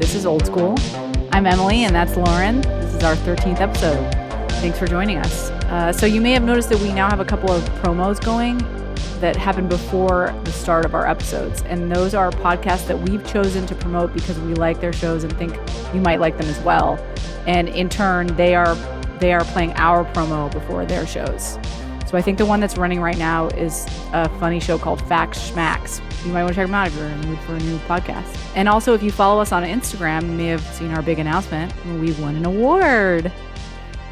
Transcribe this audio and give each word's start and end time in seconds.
This 0.00 0.14
is 0.14 0.24
Old 0.24 0.46
School. 0.46 0.76
I'm 1.30 1.46
Emily, 1.46 1.84
and 1.84 1.94
that's 1.94 2.16
Lauren. 2.16 2.62
This 2.62 2.94
is 2.94 3.02
our 3.02 3.14
13th 3.16 3.60
episode. 3.60 4.10
Thanks 4.52 4.78
for 4.78 4.86
joining 4.86 5.18
us. 5.18 5.50
Uh, 5.50 5.92
so, 5.92 6.06
you 6.06 6.22
may 6.22 6.32
have 6.32 6.42
noticed 6.42 6.70
that 6.70 6.80
we 6.80 6.90
now 6.90 7.10
have 7.10 7.20
a 7.20 7.24
couple 7.24 7.52
of 7.52 7.62
promos 7.82 8.18
going 8.24 8.56
that 9.20 9.36
happened 9.36 9.68
before 9.68 10.34
the 10.44 10.52
start 10.52 10.86
of 10.86 10.94
our 10.94 11.06
episodes. 11.06 11.60
And 11.64 11.92
those 11.92 12.14
are 12.14 12.30
podcasts 12.30 12.86
that 12.86 12.98
we've 12.98 13.24
chosen 13.26 13.66
to 13.66 13.74
promote 13.74 14.14
because 14.14 14.40
we 14.40 14.54
like 14.54 14.80
their 14.80 14.94
shows 14.94 15.22
and 15.22 15.36
think 15.36 15.54
you 15.92 16.00
might 16.00 16.18
like 16.18 16.38
them 16.38 16.48
as 16.48 16.58
well. 16.60 16.98
And 17.46 17.68
in 17.68 17.90
turn, 17.90 18.28
they 18.36 18.54
are 18.54 18.74
they 19.18 19.34
are 19.34 19.44
playing 19.44 19.74
our 19.74 20.06
promo 20.14 20.50
before 20.50 20.86
their 20.86 21.06
shows. 21.06 21.58
So 22.10 22.18
I 22.18 22.22
think 22.22 22.38
the 22.38 22.44
one 22.44 22.58
that's 22.58 22.76
running 22.76 23.00
right 23.00 23.16
now 23.16 23.46
is 23.50 23.86
a 24.12 24.28
funny 24.40 24.58
show 24.58 24.76
called 24.78 25.00
Facts 25.06 25.48
Schmacks. 25.48 26.00
You 26.26 26.32
might 26.32 26.42
want 26.42 26.56
to 26.56 26.60
check 26.60 26.66
them 26.66 26.74
out 26.74 26.88
if 26.88 26.96
you're 26.96 27.06
in 27.06 27.20
the 27.20 27.28
mood 27.28 27.38
for 27.42 27.54
a 27.54 27.58
new 27.60 27.78
podcast. 27.78 28.36
And 28.56 28.68
also, 28.68 28.94
if 28.94 29.02
you 29.04 29.12
follow 29.12 29.40
us 29.40 29.52
on 29.52 29.62
Instagram, 29.62 30.22
you 30.22 30.32
may 30.32 30.48
have 30.48 30.60
seen 30.74 30.90
our 30.90 31.02
big 31.02 31.20
announcement. 31.20 31.72
We 32.00 32.10
won 32.14 32.34
an 32.34 32.46
award. 32.46 33.30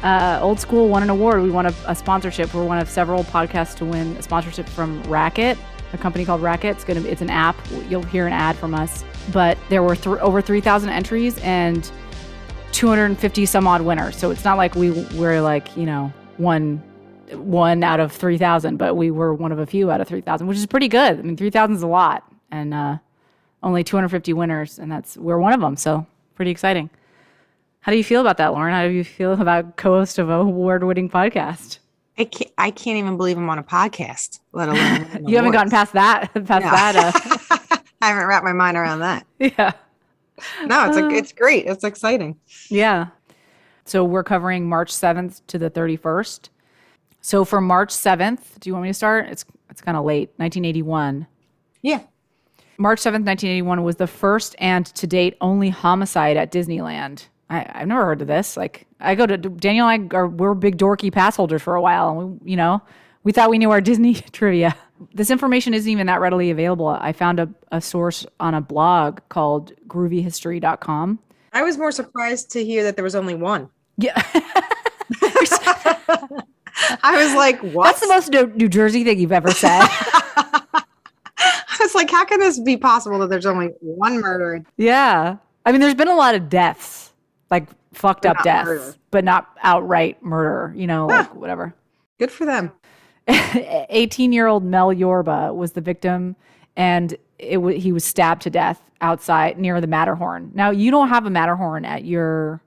Uh, 0.01 0.39
Old 0.41 0.61
School 0.61 0.87
won 0.87 1.03
an 1.03 1.09
award. 1.09 1.43
We 1.43 1.51
won 1.51 1.65
a, 1.65 1.73
a, 1.87 1.93
sponsorship. 1.93 2.53
We're 2.53 2.63
one 2.63 2.79
of 2.79 2.89
several 2.89 3.25
podcasts 3.25 3.75
to 3.79 3.85
win 3.85 4.15
a 4.15 4.21
sponsorship 4.21 4.69
from 4.69 5.03
Racket, 5.03 5.57
a 5.91 5.97
company 5.97 6.23
called 6.23 6.41
Racket. 6.41 6.77
It's 6.77 6.85
gonna. 6.85 7.01
It's 7.01 7.21
an 7.21 7.29
app. 7.29 7.57
You'll 7.89 8.03
hear 8.03 8.27
an 8.27 8.31
ad 8.31 8.55
from 8.55 8.73
us. 8.75 9.03
But 9.33 9.57
there 9.67 9.83
were 9.83 9.97
th- 9.97 10.19
over 10.19 10.41
3,000 10.41 10.89
entries 10.89 11.37
and 11.39 11.91
250 12.71 13.45
some 13.45 13.67
odd 13.67 13.81
winners. 13.81 14.15
So 14.15 14.31
it's 14.31 14.45
not 14.45 14.55
like 14.55 14.73
we 14.75 14.91
were 15.17 15.41
like 15.41 15.75
you 15.75 15.85
know 15.85 16.13
one 16.37 16.81
one 17.33 17.83
out 17.83 17.99
of 17.99 18.11
3,000, 18.11 18.77
but 18.77 18.95
we 18.95 19.11
were 19.11 19.33
one 19.33 19.51
of 19.51 19.59
a 19.59 19.65
few 19.65 19.91
out 19.91 20.01
of 20.01 20.07
3,000, 20.07 20.47
which 20.47 20.57
is 20.57 20.65
pretty 20.65 20.87
good. 20.87 21.19
I 21.19 21.21
mean, 21.21 21.37
3,000 21.37 21.75
is 21.75 21.83
a 21.83 21.87
lot, 21.87 22.23
and 22.51 22.73
uh, 22.73 22.97
only 23.63 23.83
250 23.83 24.33
winners, 24.33 24.79
and 24.79 24.91
that's 24.91 25.17
we're 25.17 25.39
one 25.39 25.53
of 25.53 25.61
them. 25.61 25.75
So 25.75 26.05
pretty 26.35 26.51
exciting. 26.51 26.89
How 27.81 27.91
do 27.91 27.97
you 27.97 28.03
feel 28.03 28.21
about 28.21 28.37
that, 28.37 28.53
Lauren? 28.53 28.73
How 28.73 28.85
do 28.85 28.93
you 28.93 29.03
feel 29.03 29.39
about 29.39 29.77
co-host 29.77 30.19
of 30.19 30.29
a 30.29 30.33
award-winning 30.33 31.09
podcast? 31.09 31.79
I 32.17 32.25
can't, 32.25 32.51
I 32.57 32.71
can't 32.71 32.97
even 32.97 33.15
believe 33.15 33.37
I'm 33.37 33.49
on 33.49 33.59
a 33.59 33.63
podcast, 33.63 34.39
let 34.51 34.67
alone. 34.67 35.25
you 35.27 35.37
haven't 35.37 35.53
gotten 35.53 35.71
past 35.71 35.93
that. 35.93 36.33
Past 36.45 36.65
no. 36.65 36.71
that. 36.71 36.95
Uh... 36.95 37.77
I 38.01 38.09
haven't 38.09 38.25
wrapped 38.25 38.43
my 38.43 38.53
mind 38.53 38.75
around 38.75 38.99
that. 38.99 39.25
Yeah. 39.39 39.71
No, 40.65 40.87
it's 40.87 40.97
a, 40.97 41.05
uh. 41.05 41.09
it's 41.09 41.31
great. 41.31 41.65
It's 41.65 41.83
exciting. 41.83 42.37
Yeah. 42.69 43.07
So 43.85 44.03
we're 44.03 44.23
covering 44.23 44.67
March 44.67 44.93
7th 44.93 45.41
to 45.47 45.57
the 45.57 45.71
31st. 45.71 46.49
So 47.21 47.45
for 47.45 47.61
March 47.61 47.93
7th, 47.93 48.59
do 48.59 48.69
you 48.69 48.73
want 48.73 48.83
me 48.83 48.89
to 48.89 48.93
start? 48.93 49.27
It's 49.29 49.45
it's 49.69 49.81
kind 49.81 49.97
of 49.97 50.03
late, 50.03 50.29
1981. 50.37 51.27
Yeah. 51.81 52.01
March 52.77 52.99
7th, 52.99 53.25
1981 53.25 53.83
was 53.83 53.97
the 53.97 54.07
first 54.07 54.55
and 54.59 54.85
to 54.87 55.05
date 55.05 55.37
only 55.41 55.69
homicide 55.69 56.37
at 56.37 56.51
Disneyland. 56.51 57.27
I, 57.49 57.65
have 57.73 57.87
never 57.87 58.05
heard 58.05 58.21
of 58.21 58.27
this. 58.27 58.55
Like 58.55 58.85
I 58.99 59.15
go 59.15 59.25
to 59.25 59.37
Daniel 59.37 59.87
and 59.87 60.13
I 60.13 60.17
are 60.17 60.27
we're 60.27 60.53
big 60.53 60.77
dorky 60.77 61.11
pass 61.11 61.35
holders 61.35 61.61
for 61.61 61.75
a 61.75 61.81
while 61.81 62.19
and 62.19 62.41
we 62.41 62.51
you 62.51 62.57
know, 62.57 62.81
we 63.23 63.31
thought 63.31 63.49
we 63.49 63.57
knew 63.57 63.71
our 63.71 63.81
Disney 63.81 64.15
trivia. 64.15 64.75
This 65.13 65.29
information 65.29 65.73
isn't 65.73 65.89
even 65.89 66.07
that 66.07 66.19
readily 66.19 66.51
available. 66.51 66.87
I 66.87 67.13
found 67.13 67.39
a, 67.39 67.49
a 67.71 67.81
source 67.81 68.25
on 68.39 68.53
a 68.53 68.61
blog 68.61 69.19
called 69.29 69.73
groovyhistory.com. 69.87 71.19
I 71.53 71.63
was 71.63 71.77
more 71.77 71.91
surprised 71.91 72.51
to 72.51 72.63
hear 72.63 72.83
that 72.83 72.95
there 72.95 73.03
was 73.03 73.15
only 73.15 73.35
one. 73.35 73.69
Yeah. 73.97 74.21
I 77.03 77.23
was 77.23 77.33
like, 77.35 77.59
what? 77.73 77.85
That's 77.85 77.99
the 78.01 78.07
most 78.07 78.55
New 78.55 78.69
Jersey 78.69 79.03
thing 79.03 79.19
you've 79.19 79.31
ever 79.31 79.51
said. 79.51 79.81
I 81.39 81.77
was 81.79 81.95
like, 81.95 82.09
how 82.09 82.25
can 82.25 82.39
this 82.39 82.59
be 82.59 82.77
possible 82.77 83.19
that 83.19 83.29
there's 83.29 83.45
only 83.45 83.67
one 83.79 84.19
murder? 84.19 84.63
Yeah. 84.77 85.37
I 85.65 85.71
mean, 85.71 85.81
there's 85.81 85.95
been 85.95 86.07
a 86.07 86.15
lot 86.15 86.35
of 86.35 86.49
deaths, 86.49 87.13
like 87.49 87.67
fucked 87.93 88.23
but 88.23 88.37
up 88.37 88.43
deaths, 88.43 88.67
murder. 88.67 88.95
but 89.11 89.23
not 89.23 89.49
outright 89.63 90.21
murder, 90.23 90.73
you 90.75 90.87
know, 90.87 91.07
like 91.07 91.33
whatever. 91.35 91.73
Good 92.17 92.31
for 92.31 92.45
them. 92.45 92.71
18 93.27 94.33
year 94.33 94.47
old 94.47 94.63
Mel 94.63 94.91
Yorba 94.91 95.53
was 95.53 95.73
the 95.73 95.81
victim, 95.81 96.35
and 96.75 97.15
it 97.37 97.55
w- 97.55 97.79
he 97.79 97.91
was 97.91 98.03
stabbed 98.03 98.41
to 98.43 98.49
death 98.49 98.81
outside 99.01 99.57
near 99.59 99.79
the 99.79 99.87
Matterhorn. 99.87 100.51
Now, 100.53 100.71
you 100.71 100.91
don't 100.91 101.09
have 101.09 101.25
a 101.25 101.29
Matterhorn 101.29 101.85
at 101.85 102.03
your. 102.05 102.61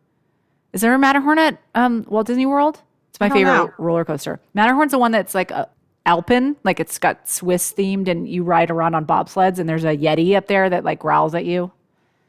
Is 0.73 0.81
there 0.81 0.95
a 0.95 0.99
Matterhorn 0.99 1.39
at 1.39 1.59
um, 1.75 2.07
Walt 2.09 2.27
Disney 2.27 2.47
World? 2.47 2.81
It's 3.13 3.21
my 3.21 3.29
favorite 3.29 3.53
know. 3.53 3.75
roller 3.77 4.05
coaster. 4.05 4.41
Matterhorn's 4.55 4.93
the 4.93 4.99
one 4.99 5.13
that's 5.13 5.35
like 5.35 5.51
a 5.51 5.69
Alpine, 6.05 6.57
like 6.65 6.81
it's 6.81 6.99
got 6.99 7.29
Swiss 7.29 7.73
themed, 7.73 8.09
and 8.09 8.29
you 8.29 8.43
ride 8.43 8.71
around 8.71 8.95
on 8.95 9.07
bobsleds, 9.07 9.59
and 9.59 9.69
there's 9.69 9.85
a 9.85 9.97
Yeti 9.97 10.35
up 10.35 10.47
there 10.49 10.69
that 10.69 10.83
like 10.83 10.99
growls 10.99 11.35
at 11.35 11.45
you. 11.45 11.71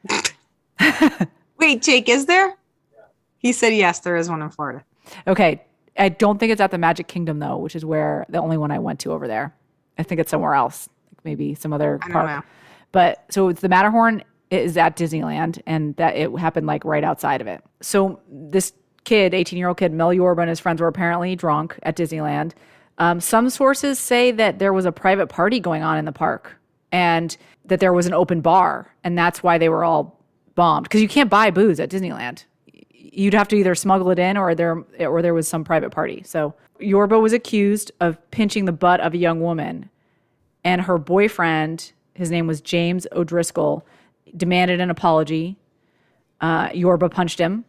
Wait, 1.58 1.82
Jake, 1.82 2.08
is 2.08 2.26
there? 2.26 2.56
He 3.38 3.52
said 3.52 3.74
yes, 3.74 4.00
there 4.00 4.16
is 4.16 4.28
one 4.28 4.42
in 4.42 4.50
Florida. 4.50 4.84
Okay. 5.26 5.62
I 5.96 6.08
don't 6.08 6.38
think 6.38 6.50
it's 6.50 6.60
at 6.60 6.70
the 6.70 6.78
Magic 6.78 7.08
Kingdom 7.08 7.38
though, 7.38 7.56
which 7.56 7.76
is 7.76 7.84
where 7.84 8.26
the 8.28 8.38
only 8.38 8.56
one 8.56 8.70
I 8.70 8.78
went 8.78 9.00
to 9.00 9.12
over 9.12 9.26
there. 9.26 9.54
I 9.98 10.02
think 10.02 10.20
it's 10.20 10.30
somewhere 10.30 10.54
else, 10.54 10.88
maybe 11.24 11.54
some 11.54 11.72
other 11.72 11.98
park. 11.98 12.26
Know. 12.26 12.42
But 12.92 13.24
so 13.30 13.48
it's 13.48 13.60
the 13.60 13.68
Matterhorn 13.68 14.22
is 14.50 14.76
at 14.76 14.96
Disneyland, 14.96 15.60
and 15.66 15.96
that 15.96 16.16
it 16.16 16.30
happened 16.38 16.66
like 16.66 16.84
right 16.84 17.04
outside 17.04 17.40
of 17.40 17.46
it. 17.46 17.62
So 17.80 18.20
this 18.28 18.72
kid, 19.04 19.34
18 19.34 19.58
year 19.58 19.68
old 19.68 19.76
kid, 19.76 19.92
Mel 19.92 20.12
Yorba 20.12 20.42
and 20.42 20.48
his 20.48 20.60
friends 20.60 20.80
were 20.80 20.88
apparently 20.88 21.36
drunk 21.36 21.78
at 21.82 21.96
Disneyland. 21.96 22.52
Um, 22.98 23.20
some 23.20 23.50
sources 23.50 23.98
say 23.98 24.30
that 24.32 24.58
there 24.58 24.72
was 24.72 24.84
a 24.84 24.92
private 24.92 25.28
party 25.28 25.60
going 25.60 25.82
on 25.82 25.98
in 25.98 26.04
the 26.04 26.12
park 26.12 26.56
and 26.92 27.36
that 27.64 27.80
there 27.80 27.92
was 27.92 28.06
an 28.06 28.14
open 28.14 28.40
bar, 28.40 28.94
and 29.02 29.18
that's 29.18 29.42
why 29.42 29.58
they 29.58 29.68
were 29.68 29.84
all 29.84 30.20
bombed. 30.54 30.84
Because 30.84 31.02
you 31.02 31.08
can't 31.08 31.30
buy 31.30 31.50
booze 31.50 31.80
at 31.80 31.90
Disneyland. 31.90 32.44
You'd 32.92 33.34
have 33.34 33.48
to 33.48 33.56
either 33.56 33.74
smuggle 33.74 34.10
it 34.10 34.18
in 34.18 34.36
or 34.36 34.54
there 34.54 34.84
or 35.00 35.22
there 35.22 35.34
was 35.34 35.48
some 35.48 35.64
private 35.64 35.90
party. 35.90 36.22
So 36.24 36.54
Yorba 36.78 37.18
was 37.18 37.32
accused 37.32 37.90
of 38.00 38.18
pinching 38.30 38.64
the 38.64 38.72
butt 38.72 39.00
of 39.00 39.14
a 39.14 39.16
young 39.16 39.40
woman, 39.40 39.90
and 40.62 40.82
her 40.82 40.98
boyfriend, 40.98 41.92
his 42.14 42.30
name 42.30 42.46
was 42.46 42.60
James 42.60 43.06
O'Driscoll, 43.12 43.84
demanded 44.36 44.80
an 44.80 44.90
apology. 44.90 45.56
Uh, 46.40 46.68
Yorba 46.72 47.08
punched 47.08 47.38
him 47.38 47.64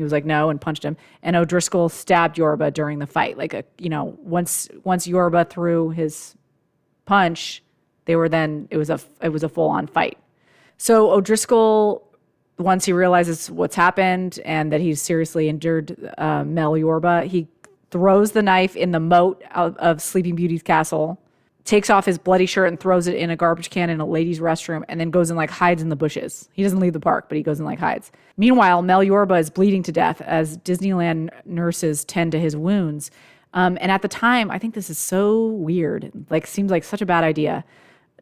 he 0.00 0.02
was 0.02 0.12
like, 0.12 0.24
no, 0.24 0.48
and 0.48 0.58
punched 0.58 0.82
him. 0.82 0.96
And 1.22 1.36
O'Driscoll 1.36 1.90
stabbed 1.90 2.38
Yorba 2.38 2.70
during 2.70 3.00
the 3.00 3.06
fight. 3.06 3.36
Like 3.36 3.52
a, 3.52 3.64
you 3.76 3.90
know, 3.90 4.16
once 4.22 4.66
once 4.82 5.06
Yorba 5.06 5.44
threw 5.44 5.90
his 5.90 6.36
punch, 7.04 7.62
they 8.06 8.16
were 8.16 8.26
then 8.26 8.66
it 8.70 8.78
was 8.78 8.88
a 8.88 8.98
it 9.20 9.28
was 9.28 9.42
a 9.42 9.48
full 9.50 9.68
on 9.68 9.86
fight. 9.86 10.16
So 10.78 11.10
O'Driscoll, 11.10 12.08
once 12.56 12.86
he 12.86 12.94
realizes 12.94 13.50
what's 13.50 13.74
happened 13.74 14.40
and 14.46 14.72
that 14.72 14.80
he's 14.80 15.02
seriously 15.02 15.50
injured 15.50 16.10
uh, 16.16 16.44
Mel 16.44 16.78
Yorba, 16.78 17.24
he 17.24 17.46
throws 17.90 18.32
the 18.32 18.40
knife 18.40 18.76
in 18.76 18.92
the 18.92 19.00
moat 19.00 19.44
of, 19.54 19.76
of 19.76 20.00
Sleeping 20.00 20.34
Beauty's 20.34 20.62
castle 20.62 21.20
takes 21.64 21.90
off 21.90 22.04
his 22.04 22.18
bloody 22.18 22.46
shirt 22.46 22.68
and 22.68 22.80
throws 22.80 23.06
it 23.06 23.16
in 23.16 23.30
a 23.30 23.36
garbage 23.36 23.70
can 23.70 23.90
in 23.90 24.00
a 24.00 24.06
ladies' 24.06 24.40
restroom 24.40 24.82
and 24.88 25.00
then 25.00 25.10
goes 25.10 25.30
and 25.30 25.36
like 25.36 25.50
hides 25.50 25.82
in 25.82 25.88
the 25.88 25.96
bushes. 25.96 26.48
He 26.52 26.62
doesn't 26.62 26.80
leave 26.80 26.92
the 26.92 27.00
park, 27.00 27.28
but 27.28 27.36
he 27.36 27.42
goes 27.42 27.58
and 27.58 27.66
like 27.66 27.78
hides. 27.78 28.10
Meanwhile, 28.36 28.82
Mel 28.82 29.04
Yorba 29.04 29.34
is 29.34 29.50
bleeding 29.50 29.82
to 29.84 29.92
death 29.92 30.20
as 30.22 30.58
Disneyland 30.58 31.30
nurses 31.44 32.04
tend 32.04 32.32
to 32.32 32.40
his 32.40 32.56
wounds. 32.56 33.10
Um, 33.52 33.76
and 33.80 33.90
at 33.90 34.02
the 34.02 34.08
time, 34.08 34.50
I 34.50 34.58
think 34.58 34.74
this 34.74 34.90
is 34.90 34.98
so 34.98 35.46
weird. 35.46 36.10
Like, 36.30 36.46
seems 36.46 36.70
like 36.70 36.84
such 36.84 37.02
a 37.02 37.06
bad 37.06 37.24
idea. 37.24 37.64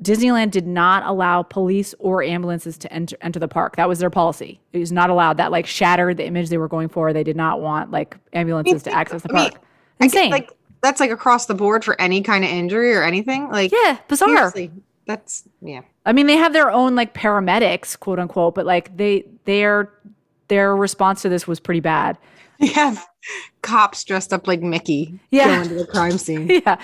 Disneyland 0.02 0.52
did 0.52 0.66
not 0.66 1.04
allow 1.04 1.42
police 1.42 1.94
or 1.98 2.22
ambulances 2.22 2.78
to 2.78 2.92
enter, 2.92 3.16
enter 3.20 3.38
the 3.38 3.48
park. 3.48 3.76
That 3.76 3.88
was 3.88 3.98
their 3.98 4.10
policy. 4.10 4.60
It 4.72 4.78
was 4.78 4.92
not 4.92 5.10
allowed. 5.10 5.36
That 5.38 5.50
like 5.50 5.66
shattered 5.66 6.16
the 6.16 6.24
image 6.24 6.50
they 6.50 6.58
were 6.58 6.68
going 6.68 6.88
for. 6.88 7.12
They 7.12 7.24
did 7.24 7.36
not 7.36 7.60
want 7.60 7.90
like 7.90 8.16
ambulances 8.32 8.84
to 8.84 8.92
access 8.92 9.22
the 9.22 9.28
park. 9.30 9.54
Insane. 10.00 10.30
like 10.30 10.50
that's 10.80 11.00
like 11.00 11.10
across 11.10 11.46
the 11.46 11.54
board 11.54 11.84
for 11.84 12.00
any 12.00 12.22
kind 12.22 12.44
of 12.44 12.50
injury 12.50 12.94
or 12.94 13.02
anything. 13.02 13.48
Like 13.50 13.72
yeah, 13.72 13.98
bizarre. 14.08 14.52
That's 15.06 15.44
yeah. 15.62 15.82
I 16.04 16.12
mean, 16.12 16.26
they 16.26 16.36
have 16.36 16.52
their 16.52 16.70
own 16.70 16.94
like 16.94 17.14
paramedics, 17.14 17.98
quote 17.98 18.18
unquote, 18.18 18.54
but 18.54 18.66
like 18.66 18.96
they 18.96 19.24
their 19.44 19.92
their 20.48 20.76
response 20.76 21.22
to 21.22 21.28
this 21.28 21.46
was 21.46 21.60
pretty 21.60 21.80
bad. 21.80 22.18
They 22.60 22.66
have 22.72 23.06
cops 23.62 24.02
dressed 24.02 24.32
up 24.32 24.48
like 24.48 24.60
Mickey 24.62 25.20
yeah. 25.30 25.46
going 25.46 25.68
to 25.68 25.74
the 25.76 25.86
crime 25.86 26.18
scene. 26.18 26.48
yeah, 26.50 26.76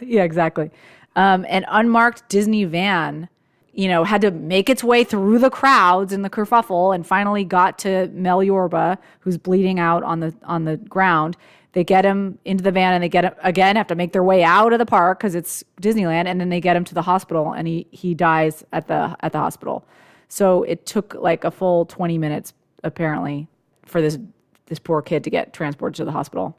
yeah, 0.00 0.24
exactly. 0.24 0.72
Um, 1.14 1.46
an 1.48 1.64
unmarked 1.68 2.28
Disney 2.28 2.64
van, 2.64 3.28
you 3.72 3.86
know, 3.86 4.02
had 4.02 4.20
to 4.22 4.32
make 4.32 4.68
its 4.68 4.82
way 4.82 5.04
through 5.04 5.38
the 5.38 5.48
crowds 5.48 6.12
in 6.12 6.22
the 6.22 6.30
kerfuffle 6.30 6.92
and 6.92 7.06
finally 7.06 7.44
got 7.44 7.78
to 7.80 8.08
Mel 8.08 8.42
Yorba, 8.42 8.98
who's 9.20 9.38
bleeding 9.38 9.78
out 9.78 10.02
on 10.02 10.18
the 10.18 10.34
on 10.42 10.64
the 10.64 10.76
ground. 10.76 11.36
They 11.76 11.84
get 11.84 12.06
him 12.06 12.38
into 12.46 12.64
the 12.64 12.72
van 12.72 12.94
and 12.94 13.04
they 13.04 13.08
get 13.10 13.26
him 13.26 13.34
again, 13.42 13.76
have 13.76 13.88
to 13.88 13.94
make 13.94 14.12
their 14.12 14.24
way 14.24 14.42
out 14.42 14.72
of 14.72 14.78
the 14.78 14.86
park 14.86 15.18
because 15.18 15.34
it's 15.34 15.62
Disneyland, 15.82 16.24
and 16.26 16.40
then 16.40 16.48
they 16.48 16.58
get 16.58 16.74
him 16.74 16.84
to 16.84 16.94
the 16.94 17.02
hospital 17.02 17.52
and 17.52 17.68
he 17.68 17.86
he 17.90 18.14
dies 18.14 18.64
at 18.72 18.88
the 18.88 19.14
at 19.20 19.32
the 19.32 19.38
hospital. 19.38 19.86
So 20.28 20.62
it 20.62 20.86
took 20.86 21.12
like 21.12 21.44
a 21.44 21.50
full 21.50 21.84
20 21.84 22.16
minutes 22.16 22.54
apparently 22.82 23.46
for 23.84 24.00
this 24.00 24.18
this 24.64 24.78
poor 24.78 25.02
kid 25.02 25.22
to 25.24 25.28
get 25.28 25.52
transported 25.52 25.96
to 25.96 26.06
the 26.06 26.12
hospital. 26.12 26.56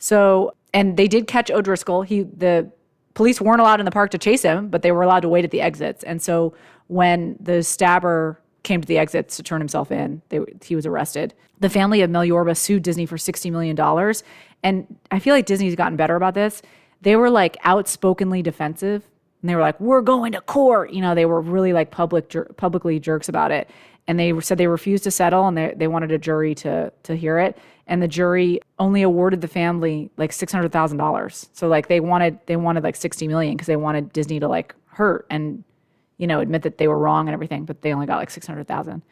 So 0.00 0.56
and 0.72 0.96
they 0.96 1.06
did 1.06 1.28
catch 1.28 1.48
O'Driscoll. 1.52 2.02
He 2.02 2.22
the 2.22 2.68
police 3.14 3.40
weren't 3.40 3.60
allowed 3.60 3.78
in 3.78 3.84
the 3.84 3.92
park 3.92 4.10
to 4.10 4.18
chase 4.18 4.42
him, 4.42 4.66
but 4.68 4.82
they 4.82 4.90
were 4.90 5.02
allowed 5.02 5.20
to 5.20 5.28
wait 5.28 5.44
at 5.44 5.52
the 5.52 5.60
exits. 5.60 6.02
And 6.02 6.20
so 6.20 6.54
when 6.88 7.36
the 7.38 7.62
stabber 7.62 8.40
came 8.64 8.80
to 8.80 8.88
the 8.88 8.98
exits 8.98 9.36
to 9.36 9.42
turn 9.42 9.60
himself 9.60 9.92
in. 9.92 10.22
They, 10.30 10.40
he 10.64 10.74
was 10.74 10.86
arrested. 10.86 11.34
The 11.60 11.68
family 11.68 12.00
of 12.00 12.10
Mel 12.10 12.54
sued 12.54 12.82
Disney 12.82 13.06
for 13.06 13.16
$60 13.16 13.52
million. 13.52 13.78
And 14.62 14.98
I 15.10 15.20
feel 15.20 15.34
like 15.34 15.46
Disney's 15.46 15.76
gotten 15.76 15.96
better 15.96 16.16
about 16.16 16.34
this. 16.34 16.62
They 17.02 17.14
were 17.16 17.30
like 17.30 17.56
outspokenly 17.64 18.42
defensive 18.42 19.04
and 19.42 19.50
they 19.50 19.54
were 19.54 19.60
like, 19.60 19.78
we're 19.78 20.00
going 20.00 20.32
to 20.32 20.40
court. 20.40 20.90
You 20.90 21.02
know, 21.02 21.14
they 21.14 21.26
were 21.26 21.40
really 21.40 21.74
like 21.74 21.90
public, 21.90 22.30
jer- 22.30 22.50
publicly 22.56 22.98
jerks 22.98 23.28
about 23.28 23.52
it. 23.52 23.68
And 24.08 24.18
they 24.18 24.38
said 24.40 24.58
they 24.58 24.66
refused 24.66 25.04
to 25.04 25.10
settle 25.10 25.46
and 25.46 25.56
they, 25.56 25.74
they 25.76 25.86
wanted 25.86 26.10
a 26.12 26.18
jury 26.18 26.54
to, 26.56 26.90
to 27.04 27.14
hear 27.14 27.38
it. 27.38 27.56
And 27.86 28.02
the 28.02 28.08
jury 28.08 28.60
only 28.78 29.02
awarded 29.02 29.42
the 29.42 29.48
family 29.48 30.10
like 30.16 30.30
$600,000. 30.30 31.48
So 31.52 31.68
like 31.68 31.88
they 31.88 32.00
wanted, 32.00 32.38
they 32.46 32.56
wanted 32.56 32.84
like 32.84 32.96
60 32.96 33.28
million 33.28 33.54
because 33.54 33.66
they 33.66 33.76
wanted 33.76 34.12
Disney 34.14 34.40
to 34.40 34.48
like 34.48 34.74
hurt 34.86 35.26
and 35.28 35.62
you 36.18 36.26
know, 36.26 36.40
admit 36.40 36.62
that 36.62 36.78
they 36.78 36.88
were 36.88 36.98
wrong 36.98 37.28
and 37.28 37.34
everything, 37.34 37.64
but 37.64 37.82
they 37.82 37.92
only 37.92 38.06
got 38.06 38.16
like 38.16 38.30
600,000. 38.30 39.02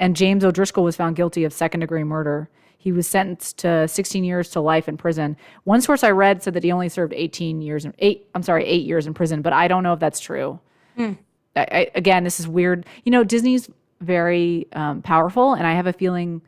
And 0.00 0.16
James 0.16 0.44
O'Driscoll 0.44 0.84
was 0.84 0.96
found 0.96 1.16
guilty 1.16 1.44
of 1.44 1.52
second 1.52 1.80
degree 1.80 2.04
murder. 2.04 2.48
He 2.78 2.92
was 2.92 3.08
sentenced 3.08 3.58
to 3.58 3.88
16 3.88 4.22
years 4.22 4.50
to 4.50 4.60
life 4.60 4.88
in 4.88 4.96
prison. 4.96 5.36
One 5.64 5.80
source 5.80 6.04
I 6.04 6.10
read 6.10 6.42
said 6.42 6.54
that 6.54 6.62
he 6.62 6.70
only 6.70 6.88
served 6.88 7.12
18 7.12 7.60
years, 7.60 7.84
in, 7.84 7.94
eight, 7.98 8.28
I'm 8.34 8.42
sorry, 8.42 8.64
eight 8.64 8.86
years 8.86 9.06
in 9.06 9.14
prison, 9.14 9.42
but 9.42 9.52
I 9.52 9.66
don't 9.66 9.82
know 9.82 9.92
if 9.92 10.00
that's 10.00 10.20
true. 10.20 10.60
Mm. 10.96 11.18
I, 11.56 11.66
I, 11.70 11.90
again, 11.94 12.22
this 12.22 12.38
is 12.38 12.46
weird. 12.46 12.86
You 13.04 13.10
know, 13.10 13.24
Disney's 13.24 13.68
very 14.00 14.68
um, 14.72 15.02
powerful, 15.02 15.54
and 15.54 15.66
I 15.66 15.74
have 15.74 15.88
a 15.88 15.92
feeling 15.92 16.40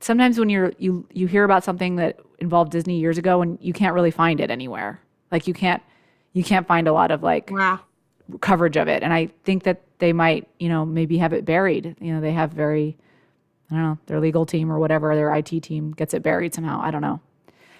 sometimes 0.00 0.38
when 0.38 0.50
you're 0.50 0.72
you 0.78 1.06
you 1.12 1.26
hear 1.26 1.44
about 1.44 1.64
something 1.64 1.96
that 1.96 2.20
involved 2.38 2.72
Disney 2.72 2.98
years 2.98 3.16
ago, 3.16 3.40
and 3.40 3.58
you 3.60 3.72
can't 3.72 3.94
really 3.94 4.10
find 4.10 4.38
it 4.38 4.50
anywhere. 4.50 5.00
Like 5.32 5.46
you 5.46 5.54
can't 5.54 5.82
you 6.34 6.44
can't 6.44 6.66
find 6.66 6.88
a 6.88 6.92
lot 6.92 7.10
of 7.10 7.22
like 7.22 7.50
wow 7.50 7.80
coverage 8.38 8.76
of 8.76 8.88
it. 8.88 9.02
And 9.02 9.12
I 9.12 9.30
think 9.44 9.64
that 9.64 9.82
they 9.98 10.12
might, 10.12 10.48
you 10.58 10.68
know, 10.68 10.84
maybe 10.84 11.18
have 11.18 11.32
it 11.32 11.44
buried. 11.44 11.96
You 12.00 12.14
know, 12.14 12.20
they 12.20 12.32
have 12.32 12.52
very, 12.52 12.96
I 13.70 13.74
don't 13.74 13.82
know, 13.82 13.98
their 14.06 14.20
legal 14.20 14.46
team 14.46 14.70
or 14.70 14.78
whatever, 14.78 15.14
their 15.14 15.34
IT 15.34 15.62
team 15.62 15.92
gets 15.92 16.14
it 16.14 16.22
buried 16.22 16.54
somehow. 16.54 16.80
I 16.82 16.90
don't 16.90 17.02
know. 17.02 17.20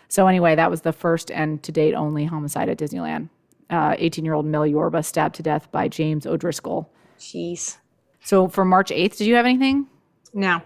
So 0.08 0.26
anyway, 0.26 0.56
that 0.56 0.70
was 0.70 0.81
the 0.81 0.93
first 0.93 1.31
and 1.31 1.62
to 1.62 1.73
date 1.73 1.94
only 1.94 2.25
homicide 2.25 2.69
at 2.69 2.79
Disneyland. 2.79 3.29
18 3.70 4.25
uh, 4.25 4.25
year 4.25 4.35
old 4.35 4.47
Mel 4.47 4.67
Yorba 4.67 5.02
stabbed 5.02 5.37
to 5.37 5.43
death 5.43 5.70
by 5.70 5.87
James 5.87 6.26
O'Driscoll. 6.26 6.91
Jeez. 7.19 7.79
So 8.23 8.49
for 8.49 8.64
March 8.64 8.91
8th, 8.91 9.19
did 9.19 9.26
you 9.26 9.37
have 9.37 9.46
anything? 9.46 9.87
No. 10.35 10.62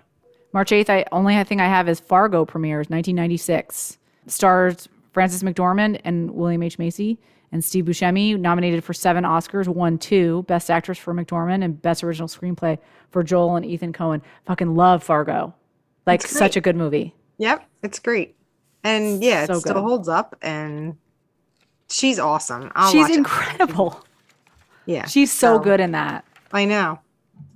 March 0.52 0.70
8th, 0.70 0.88
I 0.88 1.04
only 1.12 1.42
thing 1.44 1.60
I 1.60 1.66
have 1.66 1.88
is 1.88 2.00
Fargo 2.00 2.44
premieres 2.44 2.88
1996. 2.88 3.98
Stars 4.26 4.88
Frances 5.12 5.42
McDormand 5.42 6.00
and 6.04 6.30
William 6.30 6.62
H. 6.62 6.78
Macy 6.78 7.19
and 7.54 7.64
Steve 7.64 7.84
Buscemi, 7.84 8.36
nominated 8.36 8.82
for 8.82 8.92
seven 8.92 9.22
Oscars, 9.22 9.68
won 9.68 9.96
two 9.96 10.42
Best 10.48 10.70
Actress 10.70 10.98
for 10.98 11.14
McDormand 11.14 11.64
and 11.64 11.80
Best 11.80 12.02
Original 12.02 12.26
Screenplay 12.26 12.76
for 13.10 13.22
Joel 13.22 13.54
and 13.54 13.64
Ethan 13.64 13.92
Coen. 13.92 14.20
Fucking 14.44 14.74
love 14.74 15.04
Fargo. 15.04 15.54
Like, 16.04 16.20
such 16.22 16.56
a 16.56 16.60
good 16.60 16.74
movie. 16.74 17.14
Yep, 17.38 17.64
it's 17.84 18.00
great. 18.00 18.34
And 18.82 19.22
yeah, 19.22 19.46
so 19.46 19.54
it 19.54 19.60
still 19.60 19.74
good. 19.74 19.82
holds 19.82 20.08
up 20.08 20.36
and 20.42 20.96
she's 21.88 22.18
awesome. 22.18 22.72
I'll 22.74 22.90
she's 22.90 23.08
incredible. 23.16 24.02
It. 24.86 24.92
Yeah. 24.92 25.06
She's 25.06 25.32
so, 25.32 25.56
so 25.56 25.62
good 25.62 25.78
in 25.78 25.92
that. 25.92 26.24
I 26.52 26.64
know. 26.64 26.98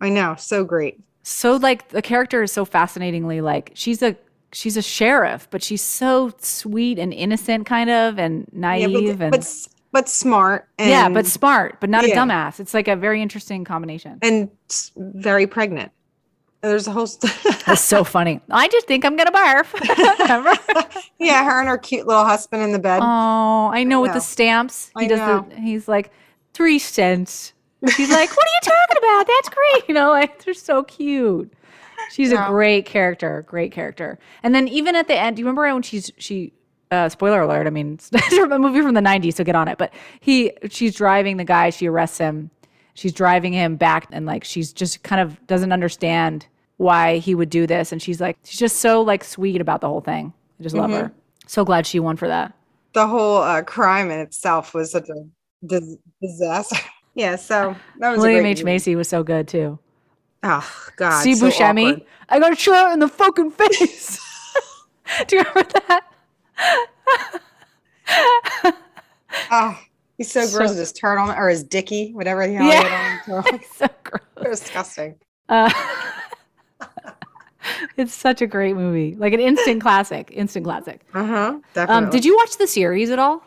I 0.00 0.10
know. 0.10 0.36
So 0.38 0.64
great. 0.64 1.00
So 1.24 1.56
like 1.56 1.88
the 1.88 2.02
character 2.02 2.42
is 2.42 2.52
so 2.52 2.64
fascinatingly 2.64 3.40
like 3.40 3.72
she's 3.74 4.02
a 4.02 4.16
she's 4.52 4.78
a 4.78 4.82
sheriff, 4.82 5.48
but 5.50 5.62
she's 5.62 5.82
so 5.82 6.32
sweet 6.38 6.98
and 6.98 7.12
innocent 7.12 7.66
kind 7.66 7.90
of 7.90 8.18
and 8.18 8.48
naive 8.52 8.90
yeah, 8.90 9.12
but, 9.12 9.22
and 9.22 9.30
but 9.32 9.68
but 9.93 10.08
smart. 10.08 10.69
And, 10.79 10.90
yeah, 10.90 11.08
but 11.08 11.26
smart, 11.26 11.81
but 11.81 11.90
not 11.90 12.06
yeah. 12.06 12.14
a 12.14 12.17
dumbass. 12.17 12.61
It's 12.61 12.75
like 12.75 12.88
a 12.88 12.96
very 12.96 13.23
interesting 13.23 13.64
combination. 13.64 14.19
And 14.23 14.50
very 14.96 15.46
pregnant. 15.46 15.93
There's 16.61 16.88
a 16.88 16.90
whole. 16.90 17.06
St- 17.06 17.32
That's 17.67 17.81
so 17.81 18.02
funny. 18.02 18.40
I 18.50 18.67
just 18.69 18.87
think 18.87 19.05
I'm 19.05 19.17
gonna 19.17 19.31
barf. 19.31 19.73
yeah, 21.19 21.44
her 21.44 21.61
and 21.61 21.69
her 21.69 21.79
cute 21.79 22.06
little 22.06 22.25
husband 22.25 22.62
in 22.62 22.73
the 22.73 22.81
bed. 22.81 23.00
Oh, 23.00 23.70
I 23.73 23.85
know, 23.85 24.00
I 24.00 24.02
with 24.02 24.14
the 24.14 24.20
stamps. 24.20 24.90
He 24.99 25.05
I 25.05 25.08
does 25.08 25.19
know. 25.19 25.46
the. 25.49 25.61
He's 25.61 25.87
like 25.87 26.11
three 26.55 26.81
cents. 26.81 27.52
She's 27.94 28.11
like, 28.11 28.31
"What 28.31 28.44
are 28.44 28.55
you 28.55 28.61
talking 28.62 28.96
about? 28.99 29.26
That's 29.26 29.49
great." 29.49 29.64
You 29.88 29.94
know, 29.94 30.11
like 30.11 30.44
they're 30.44 30.52
so 30.52 30.82
cute. 30.82 31.52
She's 32.11 32.32
yeah. 32.32 32.46
a 32.46 32.50
great 32.50 32.84
character, 32.84 33.44
great 33.46 33.73
character. 33.73 34.19
And 34.43 34.55
then 34.55 34.69
even 34.69 34.96
at 34.96 35.06
the 35.06 35.19
end, 35.19 35.37
do 35.37 35.41
you 35.41 35.46
remember 35.46 35.73
when 35.73 35.82
she's 35.82 36.11
she 36.19 36.52
uh, 36.90 37.08
spoiler 37.08 37.43
alert. 37.43 37.67
I 37.67 37.70
mean, 37.70 37.94
it's 38.12 38.32
a 38.32 38.58
movie 38.58 38.81
from 38.81 38.94
the 38.94 39.00
90s, 39.00 39.35
so 39.35 39.44
get 39.44 39.56
on 39.56 39.69
it. 39.69 39.79
But 39.79 39.93
he, 40.20 40.52
she's 40.70 40.94
driving 40.94 41.37
the 41.37 41.44
guy, 41.44 41.70
she 41.70 41.88
arrests 41.88 42.19
him. 42.19 42.50
She's 42.94 43.12
driving 43.12 43.52
him 43.52 43.76
back, 43.76 44.08
and 44.11 44.26
like, 44.26 44.43
she's 44.43 44.73
just 44.73 45.05
kind 45.05 45.20
of 45.20 45.46
doesn't 45.46 45.70
understand 45.70 46.46
why 46.79 47.19
he 47.19 47.35
would 47.35 47.50
do 47.50 47.67
this. 47.67 47.93
And 47.93 48.02
she's 48.02 48.20
like, 48.20 48.38
she's 48.44 48.58
just 48.58 48.79
so 48.79 49.02
like 49.02 49.23
sweet 49.23 49.61
about 49.61 49.81
the 49.81 49.88
whole 49.88 50.00
thing. 50.00 50.32
I 50.58 50.62
just 50.62 50.75
love 50.75 50.90
mm-hmm. 50.90 51.02
her. 51.02 51.12
So 51.46 51.64
glad 51.64 51.87
she 51.87 52.00
won 52.00 52.17
for 52.17 52.26
that. 52.29 52.55
The 52.94 53.06
whole 53.06 53.38
uh, 53.38 53.62
crime 53.62 54.11
in 54.11 54.19
itself 54.19 54.75
was 54.75 54.91
such 54.91 55.08
a 55.08 55.25
dis- 55.67 55.96
disaster. 56.20 56.76
yeah, 57.14 57.37
so 57.37 57.76
that 58.00 58.11
was 58.11 58.20
William 58.20 58.46
H. 58.46 58.64
Macy 58.64 58.96
was 58.96 59.08
so 59.08 59.23
good 59.23 59.46
too. 59.46 59.79
Oh 60.43 60.88
God, 60.96 61.23
See 61.23 61.34
so 61.34 61.49
Buscemi, 61.49 61.93
awkward. 61.93 62.06
I 62.29 62.38
got 62.38 62.58
shot 62.58 62.93
in 62.93 63.00
the 63.00 63.08
fucking 63.08 63.50
face. 63.50 64.20
do 65.26 65.37
you 65.37 65.43
remember 65.43 65.81
that? 65.88 66.05
Oh, 69.50 69.78
he's 70.16 70.31
so, 70.31 70.44
so 70.46 70.56
gross 70.56 70.70
with 70.70 70.78
his 70.78 70.93
turtle 70.93 71.31
or 71.31 71.49
his 71.49 71.62
dicky, 71.62 72.12
whatever 72.12 72.46
the 72.46 72.55
hell 72.55 72.66
yeah. 72.66 72.82
he 73.25 73.32
had 73.32 73.52
on. 73.52 73.60
so 73.75 73.88
gross. 74.05 74.60
disgusting. 74.60 75.16
Uh, 75.49 75.70
it's 77.96 78.14
such 78.14 78.43
a 78.43 78.46
great 78.46 78.75
movie, 78.75 79.14
like 79.16 79.32
an 79.32 79.40
instant 79.40 79.81
classic. 79.82 80.31
Instant 80.32 80.64
classic. 80.64 81.00
Uh 81.14 81.26
huh. 81.26 81.58
Definitely. 81.75 82.05
Um, 82.06 82.10
did 82.10 82.25
you 82.25 82.37
watch 82.37 82.56
the 82.58 82.66
series 82.66 83.10
at 83.10 83.19
all? 83.19 83.43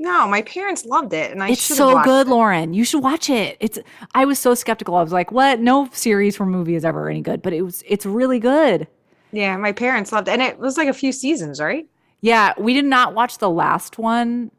No, 0.00 0.28
my 0.28 0.42
parents 0.42 0.84
loved 0.84 1.12
it, 1.12 1.32
and 1.32 1.42
I. 1.42 1.50
It's 1.50 1.62
so 1.62 2.00
good, 2.04 2.28
it. 2.28 2.30
Lauren. 2.30 2.72
You 2.72 2.84
should 2.84 3.02
watch 3.02 3.28
it. 3.28 3.56
It's. 3.58 3.80
I 4.14 4.24
was 4.26 4.38
so 4.38 4.54
skeptical. 4.54 4.94
I 4.94 5.02
was 5.02 5.12
like, 5.12 5.32
"What? 5.32 5.58
No 5.58 5.88
series 5.92 6.36
for 6.36 6.46
movie 6.46 6.76
is 6.76 6.84
ever 6.84 7.10
any 7.10 7.20
good," 7.20 7.42
but 7.42 7.52
it 7.52 7.62
was. 7.62 7.82
It's 7.84 8.06
really 8.06 8.38
good. 8.38 8.86
Yeah, 9.32 9.56
my 9.56 9.72
parents 9.72 10.12
loved 10.12 10.28
it, 10.28 10.32
and 10.32 10.42
it 10.42 10.58
was 10.58 10.76
like 10.76 10.88
a 10.88 10.92
few 10.92 11.10
seasons, 11.10 11.60
right? 11.60 11.86
Yeah, 12.20 12.52
we 12.58 12.74
did 12.74 12.84
not 12.84 13.14
watch 13.14 13.38
the 13.38 13.50
last 13.50 13.98
one, 13.98 14.50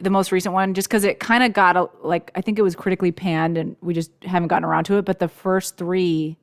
the 0.00 0.10
most 0.10 0.32
recent 0.32 0.54
one, 0.54 0.74
just 0.74 0.88
because 0.88 1.04
it 1.04 1.20
kind 1.20 1.42
of 1.44 1.52
got 1.52 1.76
a, 1.76 1.88
like 2.02 2.30
I 2.34 2.40
think 2.40 2.58
it 2.58 2.62
was 2.62 2.74
critically 2.74 3.12
panned, 3.12 3.58
and 3.58 3.76
we 3.82 3.92
just 3.92 4.10
haven't 4.24 4.48
gotten 4.48 4.64
around 4.64 4.84
to 4.84 4.96
it. 4.96 5.04
But 5.04 5.18
the 5.18 5.28
first 5.28 5.76
three, 5.76 6.36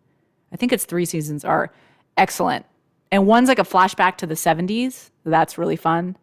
I 0.51 0.57
think 0.57 0.71
it's 0.71 0.85
three 0.85 1.05
seasons, 1.05 1.43
are 1.43 1.71
excellent, 2.17 2.65
and 3.11 3.25
one's 3.25 3.49
like 3.49 3.59
a 3.59 3.63
flashback 3.63 4.17
to 4.17 4.27
the 4.27 4.35
'70s. 4.35 5.09
That's 5.25 5.57
really 5.57 5.75
fun. 5.75 6.15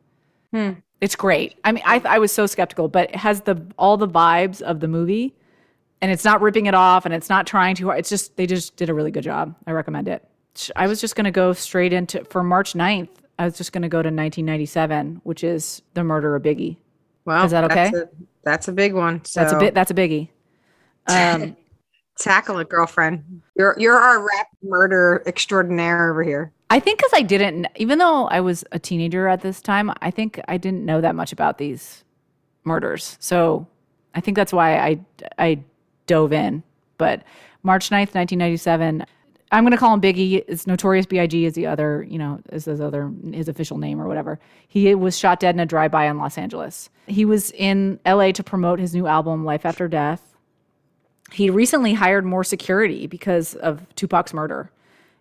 Hmm. 0.52 0.72
It's 1.00 1.14
great. 1.14 1.58
I 1.64 1.72
mean, 1.72 1.82
I 1.86 2.00
I 2.04 2.18
was 2.18 2.32
so 2.32 2.46
skeptical, 2.46 2.88
but 2.88 3.10
it 3.10 3.16
has 3.16 3.42
the 3.42 3.60
all 3.76 3.96
the 3.96 4.08
vibes 4.08 4.62
of 4.62 4.80
the 4.80 4.88
movie, 4.88 5.34
and 6.00 6.12
it's 6.12 6.24
not 6.24 6.40
ripping 6.40 6.66
it 6.66 6.74
off, 6.74 7.04
and 7.04 7.14
it's 7.14 7.28
not 7.28 7.46
trying 7.46 7.74
too 7.74 7.86
hard. 7.86 7.98
It's 7.98 8.08
just 8.08 8.36
they 8.36 8.46
just 8.46 8.76
did 8.76 8.88
a 8.88 8.94
really 8.94 9.10
good 9.10 9.24
job. 9.24 9.54
I 9.66 9.72
recommend 9.72 10.08
it. 10.08 10.24
I 10.76 10.86
was 10.86 11.00
just 11.00 11.16
gonna 11.16 11.30
go 11.30 11.52
straight 11.52 11.92
into 11.92 12.24
for 12.24 12.42
March 12.42 12.74
9th. 12.74 13.08
I 13.38 13.44
was 13.44 13.56
just 13.56 13.72
going 13.72 13.82
to 13.82 13.88
go 13.88 13.98
to 13.98 14.08
1997, 14.08 15.20
which 15.24 15.44
is 15.44 15.82
the 15.94 16.02
murder 16.02 16.34
of 16.34 16.42
Biggie. 16.42 16.76
Wow, 17.28 17.44
is 17.44 17.50
that 17.50 17.64
okay? 17.64 17.90
That's 17.90 17.96
a, 17.96 18.08
that's 18.42 18.68
a 18.68 18.72
big 18.72 18.94
one. 18.94 19.22
So. 19.24 19.40
That's 19.40 19.52
a 19.52 19.58
bit. 19.58 19.74
That's 19.74 19.90
a 19.90 19.94
biggie. 19.94 20.28
Um, 21.08 21.56
Tackle 22.18 22.58
it, 22.58 22.70
girlfriend. 22.70 23.42
You're 23.54 23.76
you're 23.78 23.98
our 23.98 24.18
rap 24.18 24.48
murder 24.62 25.22
extraordinaire 25.26 26.10
over 26.10 26.22
here. 26.22 26.52
I 26.70 26.80
think 26.80 26.98
because 26.98 27.12
I 27.14 27.22
didn't, 27.22 27.66
even 27.76 27.98
though 27.98 28.28
I 28.28 28.40
was 28.40 28.64
a 28.72 28.78
teenager 28.78 29.28
at 29.28 29.42
this 29.42 29.60
time, 29.60 29.92
I 30.00 30.10
think 30.10 30.40
I 30.48 30.56
didn't 30.56 30.84
know 30.86 31.02
that 31.02 31.14
much 31.14 31.32
about 31.32 31.58
these 31.58 32.02
murders. 32.64 33.18
So 33.20 33.66
I 34.14 34.20
think 34.20 34.34
that's 34.34 34.52
why 34.52 34.78
I 34.78 35.00
I 35.38 35.60
dove 36.06 36.32
in. 36.32 36.62
But 36.96 37.22
March 37.62 37.90
9th, 37.90 38.14
1997, 38.14 39.04
I'm 39.50 39.64
going 39.64 39.72
to 39.72 39.78
call 39.78 39.94
him 39.94 40.00
Biggie. 40.00 40.44
It's 40.46 40.66
Notorious 40.66 41.06
B.I.G. 41.06 41.44
is 41.46 41.54
the 41.54 41.66
other, 41.66 42.06
you 42.08 42.18
know, 42.18 42.40
is 42.52 42.66
his 42.66 42.80
other 42.80 43.10
his 43.32 43.48
official 43.48 43.78
name 43.78 44.00
or 44.00 44.06
whatever. 44.06 44.38
He 44.68 44.94
was 44.94 45.16
shot 45.16 45.40
dead 45.40 45.54
in 45.54 45.60
a 45.60 45.66
drive-by 45.66 46.06
in 46.06 46.18
Los 46.18 46.36
Angeles. 46.36 46.90
He 47.06 47.24
was 47.24 47.50
in 47.52 47.98
L.A. 48.04 48.32
to 48.32 48.42
promote 48.42 48.78
his 48.78 48.94
new 48.94 49.06
album 49.06 49.44
Life 49.44 49.64
After 49.64 49.88
Death. 49.88 50.34
He 51.32 51.50
recently 51.50 51.94
hired 51.94 52.24
more 52.24 52.44
security 52.44 53.06
because 53.06 53.54
of 53.54 53.86
Tupac's 53.94 54.34
murder, 54.34 54.70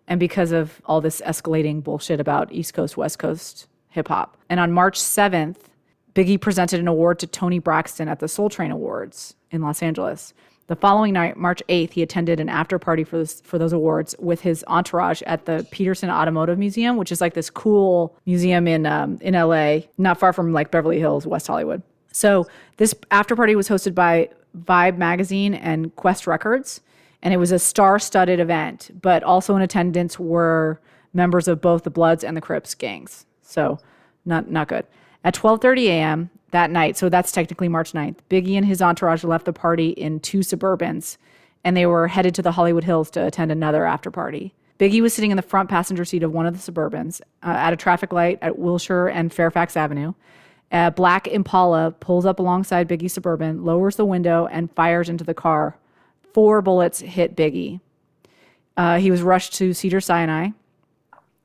and 0.06 0.18
because 0.20 0.52
of 0.52 0.80
all 0.86 1.00
this 1.00 1.20
escalating 1.22 1.82
bullshit 1.82 2.20
about 2.20 2.52
East 2.52 2.74
Coast 2.74 2.96
West 2.96 3.18
Coast 3.18 3.66
hip 3.90 4.08
hop. 4.08 4.36
And 4.48 4.60
on 4.60 4.72
March 4.72 4.98
7th, 4.98 5.56
Biggie 6.14 6.40
presented 6.40 6.80
an 6.80 6.88
award 6.88 7.18
to 7.20 7.26
Toni 7.26 7.58
Braxton 7.58 8.08
at 8.08 8.18
the 8.18 8.28
Soul 8.28 8.48
Train 8.50 8.70
Awards 8.70 9.36
in 9.50 9.62
Los 9.62 9.82
Angeles. 9.82 10.34
The 10.68 10.76
following 10.76 11.14
night, 11.14 11.38
March 11.38 11.62
8th, 11.70 11.92
he 11.92 12.02
attended 12.02 12.40
an 12.40 12.50
after 12.50 12.78
party 12.78 13.02
for 13.02 13.16
this, 13.16 13.40
for 13.40 13.56
those 13.58 13.72
awards 13.72 14.14
with 14.18 14.42
his 14.42 14.62
entourage 14.68 15.22
at 15.22 15.46
the 15.46 15.66
Petersen 15.70 16.10
Automotive 16.10 16.58
Museum, 16.58 16.98
which 16.98 17.10
is 17.10 17.22
like 17.22 17.32
this 17.32 17.48
cool 17.48 18.14
museum 18.26 18.68
in 18.68 18.84
um, 18.84 19.16
in 19.22 19.32
LA, 19.32 19.80
not 19.96 20.20
far 20.20 20.34
from 20.34 20.52
like 20.52 20.70
Beverly 20.70 20.98
Hills, 20.98 21.26
West 21.26 21.46
Hollywood. 21.46 21.82
So 22.12 22.46
this 22.76 22.94
after 23.10 23.34
party 23.34 23.56
was 23.56 23.66
hosted 23.66 23.94
by 23.94 24.28
Vibe 24.58 24.98
Magazine 24.98 25.54
and 25.54 25.94
Qwest 25.96 26.26
Records. 26.26 26.82
and 27.22 27.32
it 27.34 27.38
was 27.38 27.50
a 27.50 27.58
star-studded 27.58 28.38
event. 28.38 28.90
But 29.00 29.22
also 29.22 29.56
in 29.56 29.62
attendance 29.62 30.18
were 30.18 30.80
members 31.14 31.48
of 31.48 31.62
both 31.62 31.84
the 31.84 31.90
Bloods 31.90 32.22
and 32.22 32.36
the 32.36 32.42
Crips 32.42 32.74
gangs. 32.74 33.24
So 33.40 33.78
not 34.26 34.50
not 34.50 34.68
good. 34.68 34.84
At 35.24 35.34
12:30 35.34 35.86
a.m. 35.86 36.30
that 36.50 36.70
night, 36.70 36.96
so 36.96 37.08
that's 37.08 37.32
technically 37.32 37.68
March 37.68 37.92
9th, 37.92 38.16
Biggie 38.30 38.56
and 38.56 38.66
his 38.66 38.80
entourage 38.80 39.24
left 39.24 39.44
the 39.44 39.52
party 39.52 39.90
in 39.90 40.20
two 40.20 40.38
Suburbans, 40.38 41.16
and 41.64 41.76
they 41.76 41.86
were 41.86 42.08
headed 42.08 42.34
to 42.36 42.42
the 42.42 42.52
Hollywood 42.52 42.84
Hills 42.84 43.10
to 43.10 43.26
attend 43.26 43.52
another 43.52 43.84
after 43.84 44.10
party. 44.10 44.54
Biggie 44.78 45.02
was 45.02 45.12
sitting 45.12 45.30
in 45.30 45.36
the 45.36 45.42
front 45.42 45.68
passenger 45.68 46.04
seat 46.04 46.22
of 46.22 46.32
one 46.32 46.46
of 46.46 46.54
the 46.54 46.72
Suburbans 46.72 47.20
uh, 47.42 47.48
at 47.48 47.72
a 47.72 47.76
traffic 47.76 48.12
light 48.12 48.38
at 48.40 48.58
Wilshire 48.58 49.08
and 49.08 49.32
Fairfax 49.32 49.76
Avenue. 49.76 50.14
A 50.70 50.90
black 50.90 51.26
Impala 51.26 51.90
pulls 51.92 52.24
up 52.26 52.38
alongside 52.38 52.88
Biggie's 52.88 53.12
Suburban, 53.12 53.64
lowers 53.64 53.96
the 53.96 54.04
window, 54.04 54.46
and 54.46 54.70
fires 54.72 55.08
into 55.08 55.24
the 55.24 55.34
car. 55.34 55.76
Four 56.32 56.62
bullets 56.62 57.00
hit 57.00 57.34
Biggie. 57.34 57.80
Uh, 58.76 58.98
he 58.98 59.10
was 59.10 59.22
rushed 59.22 59.54
to 59.54 59.72
Cedar 59.72 60.00
Sinai. 60.00 60.50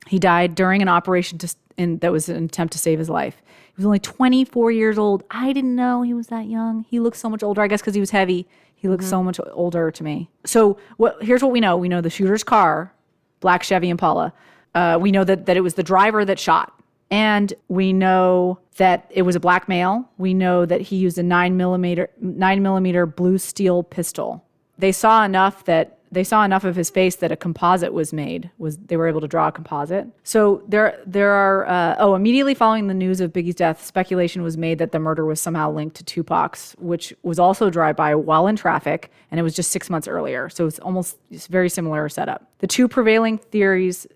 He 0.07 0.19
died 0.19 0.55
during 0.55 0.81
an 0.81 0.89
operation 0.89 1.37
to, 1.39 1.55
in, 1.77 1.97
that 1.99 2.11
was 2.11 2.29
an 2.29 2.45
attempt 2.45 2.73
to 2.73 2.79
save 2.79 2.99
his 2.99 3.09
life. 3.09 3.41
He 3.75 3.79
was 3.79 3.85
only 3.85 3.99
24 3.99 4.71
years 4.71 4.97
old. 4.97 5.23
I 5.31 5.51
didn't 5.51 5.75
know 5.75 6.03
he 6.03 6.13
was 6.13 6.27
that 6.27 6.47
young. 6.47 6.85
He 6.89 6.99
looks 6.99 7.19
so 7.19 7.29
much 7.29 7.41
older, 7.41 7.61
I 7.61 7.67
guess, 7.67 7.81
because 7.81 7.95
he 7.95 7.99
was 7.99 8.11
heavy. 8.11 8.47
He 8.75 8.87
looks 8.87 9.05
mm-hmm. 9.05 9.11
so 9.11 9.23
much 9.23 9.39
older 9.51 9.89
to 9.89 10.03
me. 10.03 10.29
So, 10.45 10.77
what, 10.97 11.23
here's 11.23 11.41
what 11.41 11.51
we 11.51 11.59
know 11.59 11.77
we 11.77 11.89
know 11.89 12.01
the 12.01 12.09
shooter's 12.09 12.43
car, 12.43 12.93
black 13.39 13.63
Chevy 13.63 13.89
Impala. 13.89 14.33
Uh, 14.75 14.97
we 15.01 15.11
know 15.11 15.23
that, 15.23 15.45
that 15.45 15.57
it 15.57 15.61
was 15.61 15.75
the 15.75 15.83
driver 15.83 16.25
that 16.25 16.37
shot. 16.37 16.73
And 17.09 17.53
we 17.67 17.93
know 17.93 18.59
that 18.77 19.05
it 19.09 19.21
was 19.21 19.35
a 19.35 19.39
black 19.39 19.67
male. 19.69 20.09
We 20.17 20.33
know 20.33 20.65
that 20.65 20.81
he 20.81 20.95
used 20.95 21.17
a 21.17 21.23
nine 21.23 21.57
millimeter 21.57 22.09
nine 22.19 22.63
millimeter 22.63 23.05
blue 23.05 23.37
steel 23.37 23.83
pistol. 23.83 24.43
They 24.79 24.91
saw 24.91 25.23
enough 25.23 25.65
that 25.65 25.99
they 26.13 26.23
saw 26.23 26.43
enough 26.43 26.63
of 26.63 26.75
his 26.75 26.89
face 26.89 27.15
that 27.17 27.31
a 27.31 27.35
composite 27.35 27.93
was 27.93 28.13
made. 28.13 28.49
Was 28.57 28.77
they 28.77 28.97
were 28.97 29.07
able 29.07 29.21
to 29.21 29.27
draw 29.27 29.47
a 29.47 29.51
composite? 29.51 30.07
So 30.23 30.63
there 30.67 30.99
there 31.05 31.31
are 31.31 31.67
uh, 31.67 31.95
oh 31.99 32.15
immediately 32.15 32.53
following 32.53 32.87
the 32.87 32.93
news 32.93 33.19
of 33.19 33.33
Biggie's 33.33 33.55
death, 33.55 33.83
speculation 33.83 34.43
was 34.43 34.57
made 34.57 34.77
that 34.79 34.91
the 34.91 34.99
murder 34.99 35.25
was 35.25 35.41
somehow 35.41 35.71
linked 35.71 35.95
to 35.97 36.03
Tupac's, 36.03 36.75
which 36.77 37.13
was 37.23 37.39
also 37.39 37.69
drive 37.69 37.95
by 37.95 38.15
while 38.15 38.47
in 38.47 38.55
traffic, 38.55 39.11
and 39.31 39.39
it 39.39 39.43
was 39.43 39.55
just 39.55 39.71
six 39.71 39.89
months 39.89 40.07
earlier. 40.07 40.49
So 40.49 40.67
it's 40.67 40.79
almost 40.79 41.17
it's 41.31 41.47
very 41.47 41.69
similar 41.69 42.07
setup. 42.09 42.49
The 42.59 42.67
two 42.67 42.87
prevailing 42.87 43.37
theories 43.37 44.07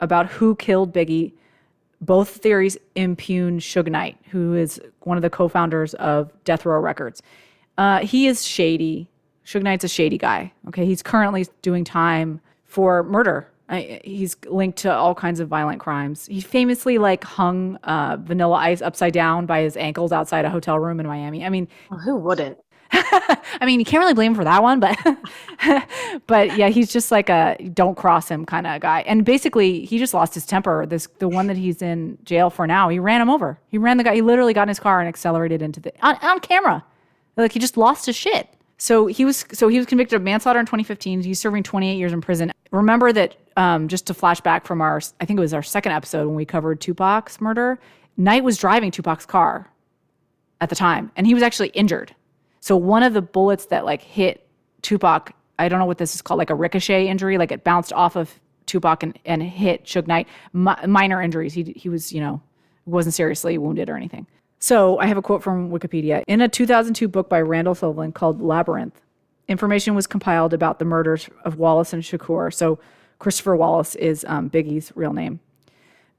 about 0.00 0.26
who 0.26 0.56
killed 0.56 0.92
Biggie 0.92 1.32
both 2.02 2.28
theories 2.28 2.76
impugn 2.96 3.60
Suge 3.60 3.88
Knight, 3.88 4.18
who 4.30 4.54
is 4.54 4.80
one 5.02 5.16
of 5.16 5.22
the 5.22 5.30
co-founders 5.30 5.94
of 5.94 6.32
Death 6.42 6.66
Row 6.66 6.80
Records. 6.80 7.22
Uh, 7.78 8.00
he 8.00 8.26
is 8.26 8.44
shady. 8.44 9.08
Suge 9.44 9.62
Knight's 9.62 9.84
a 9.84 9.88
shady 9.88 10.18
guy. 10.18 10.52
Okay, 10.68 10.86
he's 10.86 11.02
currently 11.02 11.46
doing 11.62 11.84
time 11.84 12.40
for 12.64 13.02
murder. 13.02 13.48
I, 13.68 14.00
he's 14.04 14.36
linked 14.46 14.78
to 14.78 14.92
all 14.92 15.14
kinds 15.14 15.40
of 15.40 15.48
violent 15.48 15.80
crimes. 15.80 16.26
He 16.26 16.40
famously 16.40 16.98
like 16.98 17.24
hung 17.24 17.76
uh, 17.76 18.18
Vanilla 18.20 18.56
Ice 18.56 18.82
upside 18.82 19.14
down 19.14 19.46
by 19.46 19.62
his 19.62 19.76
ankles 19.76 20.12
outside 20.12 20.44
a 20.44 20.50
hotel 20.50 20.78
room 20.78 21.00
in 21.00 21.06
Miami. 21.06 21.44
I 21.44 21.48
mean, 21.48 21.68
well, 21.90 22.00
who 22.00 22.16
wouldn't? 22.16 22.58
I 22.92 23.64
mean, 23.64 23.80
you 23.80 23.86
can't 23.86 24.02
really 24.02 24.12
blame 24.12 24.32
him 24.32 24.36
for 24.36 24.44
that 24.44 24.62
one, 24.62 24.78
but 24.78 24.98
but 26.26 26.56
yeah, 26.58 26.68
he's 26.68 26.92
just 26.92 27.10
like 27.10 27.30
a 27.30 27.56
don't 27.72 27.96
cross 27.96 28.28
him 28.28 28.44
kind 28.44 28.66
of 28.66 28.82
guy. 28.82 29.00
And 29.06 29.24
basically, 29.24 29.86
he 29.86 29.98
just 29.98 30.12
lost 30.12 30.34
his 30.34 30.44
temper. 30.44 30.84
This 30.84 31.08
the 31.18 31.28
one 31.28 31.46
that 31.46 31.56
he's 31.56 31.80
in 31.80 32.18
jail 32.24 32.50
for 32.50 32.66
now. 32.66 32.90
He 32.90 32.98
ran 32.98 33.22
him 33.22 33.30
over. 33.30 33.58
He 33.68 33.78
ran 33.78 33.96
the 33.96 34.04
guy. 34.04 34.14
He 34.14 34.22
literally 34.22 34.52
got 34.52 34.62
in 34.62 34.68
his 34.68 34.80
car 34.80 35.00
and 35.00 35.08
accelerated 35.08 35.62
into 35.62 35.80
the 35.80 35.92
on, 36.06 36.16
on 36.16 36.40
camera. 36.40 36.84
Like 37.38 37.52
he 37.52 37.58
just 37.58 37.78
lost 37.78 38.04
his 38.04 38.16
shit. 38.16 38.48
So 38.82 39.06
he 39.06 39.24
was 39.24 39.44
so 39.52 39.68
he 39.68 39.78
was 39.78 39.86
convicted 39.86 40.16
of 40.16 40.22
manslaughter 40.22 40.58
in 40.58 40.66
2015. 40.66 41.22
He's 41.22 41.38
serving 41.38 41.62
28 41.62 41.94
years 41.94 42.12
in 42.12 42.20
prison. 42.20 42.50
Remember 42.72 43.12
that 43.12 43.36
um, 43.56 43.86
just 43.86 44.08
to 44.08 44.14
flash 44.14 44.40
back 44.40 44.66
from 44.66 44.80
our 44.80 45.00
I 45.20 45.24
think 45.24 45.38
it 45.38 45.40
was 45.40 45.54
our 45.54 45.62
second 45.62 45.92
episode 45.92 46.26
when 46.26 46.34
we 46.34 46.44
covered 46.44 46.80
Tupac's 46.80 47.40
murder. 47.40 47.78
Knight 48.16 48.42
was 48.42 48.58
driving 48.58 48.90
Tupac's 48.90 49.24
car 49.24 49.70
at 50.60 50.68
the 50.68 50.74
time, 50.74 51.12
and 51.14 51.28
he 51.28 51.32
was 51.32 51.44
actually 51.44 51.68
injured. 51.68 52.12
So 52.58 52.76
one 52.76 53.04
of 53.04 53.14
the 53.14 53.22
bullets 53.22 53.66
that 53.66 53.84
like 53.84 54.02
hit 54.02 54.48
Tupac, 54.82 55.32
I 55.60 55.68
don't 55.68 55.78
know 55.78 55.86
what 55.86 55.98
this 55.98 56.16
is 56.16 56.20
called, 56.20 56.38
like 56.38 56.50
a 56.50 56.54
ricochet 56.56 57.06
injury, 57.06 57.38
like 57.38 57.52
it 57.52 57.62
bounced 57.62 57.92
off 57.92 58.16
of 58.16 58.40
Tupac 58.66 59.04
and, 59.04 59.16
and 59.24 59.44
hit 59.44 59.84
Suge 59.84 60.08
Knight. 60.08 60.26
Mi- 60.52 60.88
minor 60.88 61.22
injuries. 61.22 61.54
He 61.54 61.72
he 61.76 61.88
was 61.88 62.12
you 62.12 62.20
know 62.20 62.42
wasn't 62.84 63.14
seriously 63.14 63.58
wounded 63.58 63.88
or 63.88 63.96
anything. 63.96 64.26
So 64.62 64.96
I 65.00 65.06
have 65.06 65.16
a 65.16 65.22
quote 65.22 65.42
from 65.42 65.72
Wikipedia. 65.72 66.22
In 66.28 66.40
a 66.40 66.48
2002 66.48 67.08
book 67.08 67.28
by 67.28 67.40
Randall 67.40 67.74
Sullivan 67.74 68.12
called 68.12 68.40
Labyrinth, 68.40 69.00
information 69.48 69.96
was 69.96 70.06
compiled 70.06 70.54
about 70.54 70.78
the 70.78 70.84
murders 70.84 71.28
of 71.44 71.56
Wallace 71.56 71.92
and 71.92 72.00
Shakur. 72.00 72.54
So 72.54 72.78
Christopher 73.18 73.56
Wallace 73.56 73.96
is 73.96 74.24
um, 74.28 74.48
Biggie's 74.48 74.92
real 74.94 75.14
name, 75.14 75.40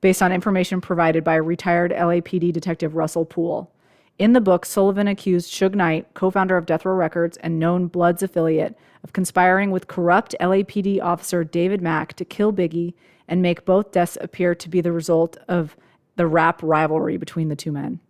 based 0.02 0.22
on 0.22 0.34
information 0.34 0.82
provided 0.82 1.24
by 1.24 1.36
retired 1.36 1.94
LAPD 1.94 2.52
detective 2.52 2.96
Russell 2.96 3.24
Poole. 3.24 3.72
In 4.20 4.34
the 4.34 4.42
book, 4.42 4.66
Sullivan 4.66 5.08
accused 5.08 5.50
Suge 5.50 5.74
Knight, 5.74 6.14
co 6.14 6.30
founder 6.30 6.58
of 6.58 6.66
Death 6.66 6.84
Row 6.84 6.96
Records 6.96 7.38
and 7.38 7.62
known 7.62 7.88
Bloods 7.88 8.22
affiliate, 8.22 8.78
of 9.06 9.14
conspiring 9.14 9.72
with 9.72 9.88
corrupt 9.88 10.36
LAPD 10.42 11.02
officer 11.02 11.46
David 11.46 11.82
Mack 11.82 12.12
to 12.16 12.26
kill 12.26 12.52
Biggie 12.52 12.94
and 13.26 13.42
make 13.42 13.64
both 13.64 13.94
deaths 13.94 14.18
appear 14.20 14.54
to 14.54 14.68
be 14.68 14.82
the 14.82 14.92
result 14.92 15.38
of 15.48 15.78
the 16.18 16.28
rap 16.28 16.62
rivalry 16.62 17.16
between 17.16 17.48
the 17.48 17.56
two 17.56 17.72
men. 17.72 18.02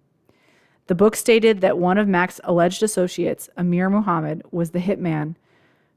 The 0.87 0.95
book 0.95 1.15
stated 1.15 1.61
that 1.61 1.77
one 1.77 1.97
of 1.97 2.07
Mack's 2.07 2.41
alleged 2.43 2.83
associates, 2.83 3.49
Amir 3.55 3.89
Muhammad, 3.89 4.43
was 4.51 4.71
the 4.71 4.79
hitman 4.79 5.35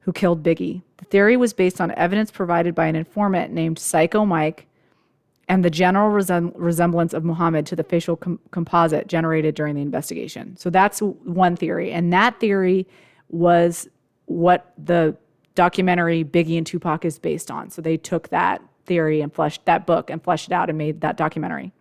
who 0.01 0.13
killed 0.13 0.45
Biggie. 0.45 0.83
The 0.99 1.05
theory 1.07 1.37
was 1.37 1.53
based 1.53 1.81
on 1.81 1.91
evidence 1.93 2.31
provided 2.31 2.75
by 2.75 2.87
an 2.87 2.95
informant 2.95 3.53
named 3.53 3.79
Psycho 3.79 4.25
Mike 4.25 4.67
and 5.49 5.65
the 5.65 5.71
general 5.71 6.11
resem- 6.11 6.53
resemblance 6.55 7.13
of 7.13 7.25
Muhammad 7.25 7.67
to 7.67 7.77
the 7.77 7.83
facial 7.83 8.17
com- 8.17 8.39
composite 8.53 9.09
generated 9.09 9.55
during 9.55 9.75
the 9.75 9.83
investigation. 9.83 10.57
So 10.57 10.71
that's 10.71 11.01
one 11.01 11.57
theory. 11.57 11.93
And 11.93 12.13
that 12.13 12.39
theory 12.39 12.87
was 13.29 13.89
what 14.27 14.73
the 14.79 15.17
documentary 15.57 16.25
Biggie 16.25 16.59
and 16.59 16.67
Tupac 16.67 17.05
is 17.05 17.19
based 17.19 17.51
on. 17.51 17.71
So 17.71 17.83
they 17.83 17.97
took 17.97 18.29
that 18.29 18.63
theory 18.85 19.21
and 19.21 19.33
fleshed 19.33 19.65
that 19.65 19.87
book 19.87 20.11
and 20.11 20.23
fleshed 20.23 20.49
it 20.49 20.53
out 20.53 20.69
and 20.69 20.79
made 20.79 21.01
that 21.01 21.17
documentary. 21.17 21.73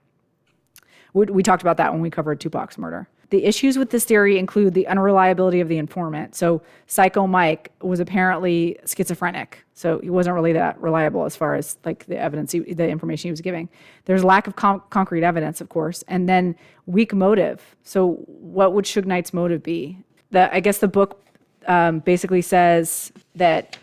We, 1.15 1.25
we 1.27 1.43
talked 1.43 1.63
about 1.63 1.77
that 1.77 1.93
when 1.93 2.01
we 2.01 2.09
covered 2.09 2.41
Tupac's 2.41 2.77
murder. 2.77 3.07
The 3.29 3.45
issues 3.45 3.77
with 3.77 3.89
this 3.89 4.03
theory 4.03 4.37
include 4.37 4.73
the 4.73 4.85
unreliability 4.85 5.61
of 5.61 5.69
the 5.69 5.77
informant. 5.77 6.35
So, 6.35 6.61
Psycho 6.87 7.25
Mike 7.25 7.71
was 7.81 7.99
apparently 7.99 8.77
schizophrenic, 8.85 9.65
so 9.73 9.99
he 9.99 10.09
wasn't 10.09 10.35
really 10.35 10.53
that 10.53 10.79
reliable 10.79 11.23
as 11.23 11.35
far 11.35 11.55
as 11.55 11.77
like 11.85 12.05
the 12.05 12.17
evidence, 12.17 12.51
he, 12.51 12.59
the 12.59 12.87
information 12.87 13.29
he 13.29 13.31
was 13.31 13.41
giving. 13.41 13.69
There's 14.03 14.23
lack 14.23 14.45
of 14.45 14.55
concrete 14.55 15.23
evidence, 15.23 15.61
of 15.61 15.69
course, 15.69 16.03
and 16.07 16.29
then 16.29 16.55
weak 16.85 17.13
motive. 17.13 17.75
So, 17.83 18.17
what 18.27 18.73
would 18.73 18.85
Suge 18.85 19.05
Knight's 19.05 19.33
motive 19.33 19.63
be? 19.63 19.97
The 20.31 20.53
I 20.53 20.59
guess 20.59 20.79
the 20.79 20.89
book 20.89 21.25
um, 21.65 21.99
basically 21.99 22.41
says 22.41 23.13
that 23.35 23.77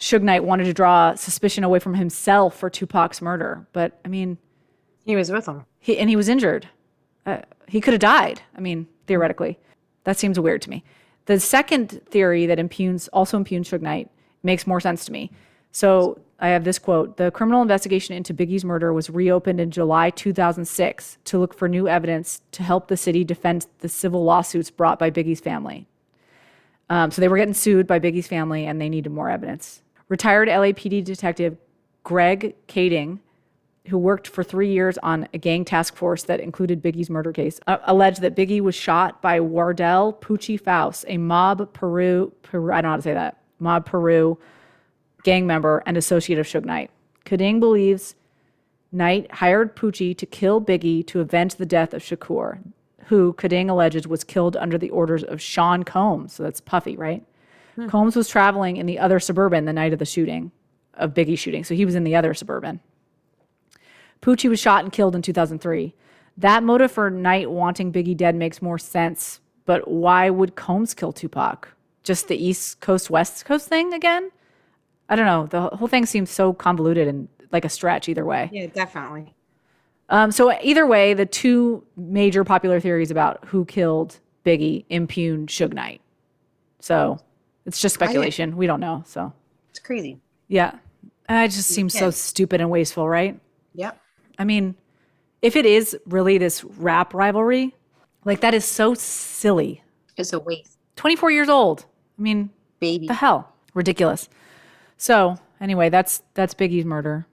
Suge 0.00 0.22
Knight 0.22 0.42
wanted 0.42 0.64
to 0.64 0.74
draw 0.74 1.14
suspicion 1.14 1.62
away 1.62 1.78
from 1.78 1.94
himself 1.94 2.58
for 2.58 2.68
Tupac's 2.68 3.22
murder, 3.22 3.66
but 3.72 4.00
I 4.04 4.08
mean, 4.08 4.36
he 5.04 5.16
was 5.16 5.30
with 5.30 5.46
him. 5.46 5.64
He 5.78 5.98
and 5.98 6.08
he 6.08 6.16
was 6.16 6.28
injured. 6.28 6.68
Uh, 7.26 7.38
he 7.68 7.80
could 7.80 7.94
have 7.94 8.00
died. 8.00 8.42
I 8.56 8.60
mean, 8.60 8.86
theoretically, 9.06 9.58
that 10.04 10.18
seems 10.18 10.38
weird 10.38 10.62
to 10.62 10.70
me. 10.70 10.84
The 11.26 11.38
second 11.40 12.00
theory 12.06 12.46
that 12.46 12.58
impugns 12.58 13.08
also 13.12 13.36
impugns 13.36 13.70
Suge 13.70 13.80
Knight 13.80 14.10
makes 14.42 14.66
more 14.66 14.80
sense 14.80 15.04
to 15.04 15.12
me. 15.12 15.30
So 15.70 16.20
I 16.40 16.48
have 16.48 16.64
this 16.64 16.78
quote: 16.78 17.16
"The 17.16 17.30
criminal 17.30 17.62
investigation 17.62 18.16
into 18.16 18.34
Biggie's 18.34 18.64
murder 18.64 18.92
was 18.92 19.10
reopened 19.10 19.60
in 19.60 19.70
July 19.70 20.10
2006 20.10 21.18
to 21.24 21.38
look 21.38 21.54
for 21.54 21.68
new 21.68 21.88
evidence 21.88 22.42
to 22.52 22.62
help 22.62 22.88
the 22.88 22.96
city 22.96 23.24
defend 23.24 23.66
the 23.78 23.88
civil 23.88 24.24
lawsuits 24.24 24.70
brought 24.70 24.98
by 24.98 25.10
Biggie's 25.10 25.40
family." 25.40 25.86
Um, 26.90 27.10
so 27.10 27.20
they 27.20 27.28
were 27.28 27.38
getting 27.38 27.54
sued 27.54 27.86
by 27.86 27.98
Biggie's 27.98 28.26
family, 28.26 28.66
and 28.66 28.80
they 28.80 28.88
needed 28.88 29.10
more 29.10 29.30
evidence. 29.30 29.82
Retired 30.08 30.48
LAPD 30.48 31.02
detective 31.04 31.56
Greg 32.04 32.54
Kading 32.68 33.20
who 33.88 33.98
worked 33.98 34.28
for 34.28 34.44
three 34.44 34.72
years 34.72 34.96
on 34.98 35.28
a 35.34 35.38
gang 35.38 35.64
task 35.64 35.96
force 35.96 36.22
that 36.24 36.40
included 36.40 36.82
Biggie's 36.82 37.10
murder 37.10 37.32
case, 37.32 37.58
uh, 37.66 37.78
alleged 37.84 38.20
that 38.20 38.36
Biggie 38.36 38.60
was 38.60 38.74
shot 38.74 39.20
by 39.20 39.40
Wardell 39.40 40.12
Poochie 40.20 40.60
Faust, 40.60 41.04
a 41.08 41.18
mob 41.18 41.72
Peru, 41.72 42.32
Peru, 42.42 42.72
I 42.72 42.76
don't 42.76 42.84
know 42.84 42.90
how 42.90 42.96
to 42.96 43.02
say 43.02 43.14
that, 43.14 43.38
mob 43.58 43.86
Peru 43.86 44.38
gang 45.24 45.46
member 45.46 45.82
and 45.86 45.96
associate 45.96 46.38
of 46.38 46.46
Suge 46.46 46.64
Knight. 46.64 46.90
Kading 47.24 47.60
believes 47.60 48.14
Knight 48.90 49.32
hired 49.32 49.74
Poochie 49.74 50.16
to 50.16 50.26
kill 50.26 50.60
Biggie 50.60 51.06
to 51.08 51.20
avenge 51.20 51.56
the 51.56 51.66
death 51.66 51.94
of 51.94 52.02
Shakur, 52.02 52.58
who 53.06 53.32
Kading 53.34 53.68
alleges 53.68 54.06
was 54.06 54.22
killed 54.22 54.56
under 54.56 54.78
the 54.78 54.90
orders 54.90 55.24
of 55.24 55.40
Sean 55.40 55.82
Combs. 55.82 56.34
So 56.34 56.42
that's 56.42 56.60
Puffy, 56.60 56.96
right? 56.96 57.24
Hmm. 57.76 57.88
Combs 57.88 58.16
was 58.16 58.28
traveling 58.28 58.76
in 58.76 58.86
the 58.86 58.98
other 58.98 59.18
suburban 59.18 59.64
the 59.64 59.72
night 59.72 59.92
of 59.92 59.98
the 59.98 60.04
shooting, 60.04 60.52
of 60.94 61.14
Biggie 61.14 61.38
shooting. 61.38 61.64
So 61.64 61.74
he 61.74 61.84
was 61.84 61.94
in 61.94 62.04
the 62.04 62.14
other 62.14 62.34
suburban. 62.34 62.80
Poochie 64.22 64.48
was 64.48 64.60
shot 64.60 64.84
and 64.84 64.92
killed 64.92 65.14
in 65.14 65.22
2003. 65.22 65.94
That 66.38 66.62
motive 66.62 66.90
for 66.90 67.10
Knight 67.10 67.50
wanting 67.50 67.92
Biggie 67.92 68.16
dead 68.16 68.34
makes 68.34 68.62
more 68.62 68.78
sense, 68.78 69.40
but 69.66 69.88
why 69.88 70.30
would 70.30 70.56
Combs 70.56 70.94
kill 70.94 71.12
Tupac? 71.12 71.68
Just 72.04 72.28
the 72.28 72.36
East 72.36 72.80
Coast, 72.80 73.10
West 73.10 73.44
Coast 73.44 73.68
thing 73.68 73.92
again? 73.92 74.30
I 75.08 75.16
don't 75.16 75.26
know. 75.26 75.46
The 75.46 75.76
whole 75.76 75.88
thing 75.88 76.06
seems 76.06 76.30
so 76.30 76.52
convoluted 76.52 77.06
and 77.06 77.28
like 77.50 77.64
a 77.64 77.68
stretch 77.68 78.08
either 78.08 78.24
way. 78.24 78.48
Yeah, 78.52 78.66
definitely. 78.66 79.34
Um, 80.08 80.30
so 80.32 80.52
either 80.62 80.86
way, 80.86 81.14
the 81.14 81.26
two 81.26 81.84
major 81.96 82.44
popular 82.44 82.80
theories 82.80 83.10
about 83.10 83.44
who 83.46 83.64
killed 83.64 84.18
Biggie 84.44 84.84
impugn 84.88 85.46
Suge 85.46 85.72
Knight. 85.72 86.00
So 86.80 87.20
it's 87.66 87.80
just 87.80 87.94
speculation. 87.94 88.56
We 88.56 88.66
don't 88.66 88.80
know. 88.80 89.02
So 89.06 89.32
it's 89.70 89.78
crazy. 89.78 90.20
Yeah. 90.48 90.76
It 91.28 91.48
just 91.48 91.68
seems 91.68 91.94
so 91.94 92.10
stupid 92.10 92.60
and 92.60 92.70
wasteful, 92.70 93.08
right? 93.08 93.38
Yep. 93.74 93.98
I 94.38 94.44
mean, 94.44 94.76
if 95.40 95.56
it 95.56 95.66
is 95.66 95.96
really 96.06 96.38
this 96.38 96.64
rap 96.64 97.14
rivalry, 97.14 97.74
like 98.24 98.40
that 98.40 98.54
is 98.54 98.64
so 98.64 98.94
silly. 98.94 99.82
It's 100.16 100.32
a 100.32 100.38
waste. 100.38 100.78
24 100.96 101.30
years 101.30 101.48
old. 101.48 101.86
I 102.18 102.22
mean, 102.22 102.50
baby. 102.80 103.06
The 103.08 103.14
hell. 103.14 103.52
Ridiculous. 103.74 104.28
So, 104.98 105.38
anyway, 105.60 105.88
that's 105.88 106.22
that's 106.34 106.54
Biggie's 106.54 106.84
murder. 106.84 107.26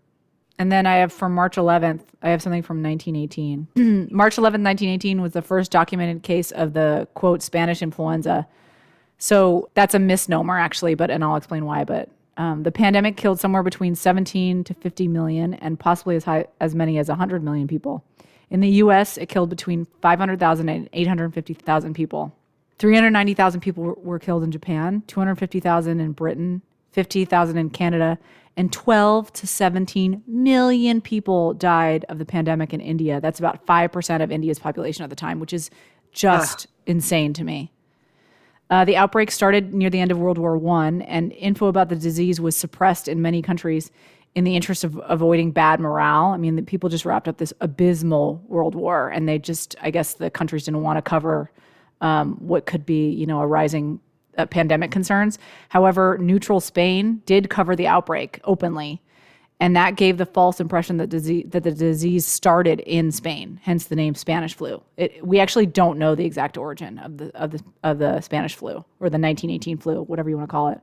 And 0.58 0.70
then 0.72 0.86
I 0.86 0.96
have 0.96 1.14
from 1.14 1.34
March 1.34 1.56
11th, 1.56 2.02
I 2.22 2.30
have 2.30 2.42
something 2.42 2.64
from 2.64 2.84
1918. 2.84 4.10
March 4.12 4.36
11th, 4.36 4.62
1918 4.62 5.22
was 5.22 5.32
the 5.32 5.42
first 5.42 5.72
documented 5.72 6.22
case 6.22 6.52
of 6.52 6.74
the 6.74 7.08
quote 7.14 7.42
Spanish 7.42 7.82
influenza. 7.82 8.46
So 9.20 9.70
that's 9.74 9.94
a 9.94 10.00
misnomer 10.00 10.60
actually, 10.60 10.96
but 10.96 11.10
and 11.10 11.24
I'll 11.24 11.38
explain 11.38 11.66
why. 11.66 11.86
But 11.86 12.10
um, 12.40 12.64
the 12.64 12.72
pandemic 12.72 13.18
killed 13.18 13.38
somewhere 13.38 13.64
between 13.64 13.96
17 13.96 14.64
to 14.64 14.74
50 14.74 15.10
million, 15.10 15.56
and 15.56 15.78
possibly 15.78 16.16
as 16.16 16.24
high 16.24 16.46
as 16.62 16.74
many 16.74 16.98
as 16.98 17.10
100 17.10 17.44
million 17.44 17.68
people. 17.68 18.02
In 18.50 18.62
the 18.62 18.70
U.S., 18.70 19.18
it 19.18 19.28
killed 19.28 19.50
between 19.50 19.88
500,000 20.02 20.70
and 20.70 20.90
850,000 20.94 21.94
people. 21.94 22.34
390,000 22.78 23.60
people 23.60 23.84
were, 23.84 23.94
were 23.96 24.20
killed 24.20 24.44
in 24.44 24.52
Japan, 24.52 25.04
250,000 25.08 26.00
in 26.00 26.14
Britain, 26.14 26.62
50,000 26.94 27.58
in 27.58 27.70
Canada, 27.72 28.18
and 28.56 28.72
12 28.72 29.34
to 29.34 29.46
17 29.46 30.24
million 30.26 31.02
people 31.02 31.54
died 31.54 32.06
of 32.08 32.20
the 32.20 32.26
pandemic 32.26 32.74
in 32.74 32.80
India. 32.80 33.20
That's 33.20 33.40
about 33.40 33.66
5% 33.66 34.24
of 34.24 34.32
India's 34.32 34.60
population 34.60 35.04
at 35.04 35.10
the 35.10 35.16
time, 35.18 35.42
which 35.42 35.52
is 35.52 35.70
just 36.14 36.68
ah. 36.70 36.74
insane 36.86 37.34
to 37.34 37.44
me. 37.44 37.74
Uh, 38.70 38.86
the 38.86 38.96
outbreak 38.96 39.32
started 39.32 39.74
near 39.74 39.90
the 39.90 40.00
end 40.00 40.12
of 40.12 40.20
World 40.20 40.38
War 40.38 40.56
I, 40.76 40.88
and 40.88 41.32
info 41.34 41.68
about 41.68 41.90
the 41.90 41.96
disease 41.96 42.40
was 42.40 42.56
suppressed 42.56 43.08
in 43.08 43.22
many 43.22 43.42
countries 43.42 43.90
in 44.36 44.44
the 44.44 44.56
interest 44.56 44.84
of 44.84 45.02
avoiding 45.06 45.52
bad 45.52 45.80
morale. 45.80 46.28
I 46.28 46.38
mean, 46.38 46.56
the 46.56 46.62
people 46.62 46.88
just 46.88 47.04
wrapped 47.04 47.28
up 47.28 47.38
this 47.38 47.52
abysmal 47.62 48.44
world 48.48 48.76
war, 48.76 49.10
and 49.10 49.28
they 49.28 49.40
just, 49.40 49.76
I 49.82 49.90
guess, 49.90 50.14
the 50.14 50.30
countries 50.30 50.66
didn't 50.66 50.84
want 50.84 50.98
to 50.98 51.02
cover 51.02 51.52
um, 52.02 52.36
what 52.36 52.68
could 52.68 52.86
be, 52.86 53.10
you 53.10 53.26
know, 53.26 53.42
a 53.42 53.48
rising 53.48 54.00
uh, 54.38 54.46
pandemic 54.46 54.92
concerns. 54.92 55.40
However, 55.70 56.18
neutral 56.20 56.60
Spain 56.60 57.24
did 57.26 57.50
cover 57.50 57.76
the 57.76 57.88
outbreak 57.88 58.40
openly, 58.44 59.02
and 59.60 59.76
that 59.76 59.96
gave 59.96 60.18
the 60.18 60.26
false 60.26 60.60
impression 60.60 60.98
that 60.98 61.10
disease 61.10 61.46
that 61.50 61.64
the 61.64 61.72
disease 61.72 62.26
started 62.26 62.80
in 62.82 63.12
Spain, 63.12 63.60
hence 63.64 63.86
the 63.86 63.96
name 63.96 64.16
Spanish 64.16 64.54
flu. 64.54 64.82
It, 64.98 65.26
we 65.26 65.40
actually 65.40 65.66
don't 65.66 66.00
know 66.00 66.16
the 66.16 66.26
exact 66.26 66.58
origin 66.58 67.00
of 67.00 67.18
the 67.18 67.36
of 67.36 67.52
the 67.52 67.64
of 67.84 68.00
the 68.00 68.22
Spanish 68.22 68.56
flu 68.56 68.72
or 69.00 69.10
the 69.10 69.20
1918 69.20 69.78
flu, 69.78 70.02
whatever 70.04 70.30
you 70.30 70.38
want 70.38 70.50
to 70.50 70.52
call 70.52 70.70
it. 70.70 70.80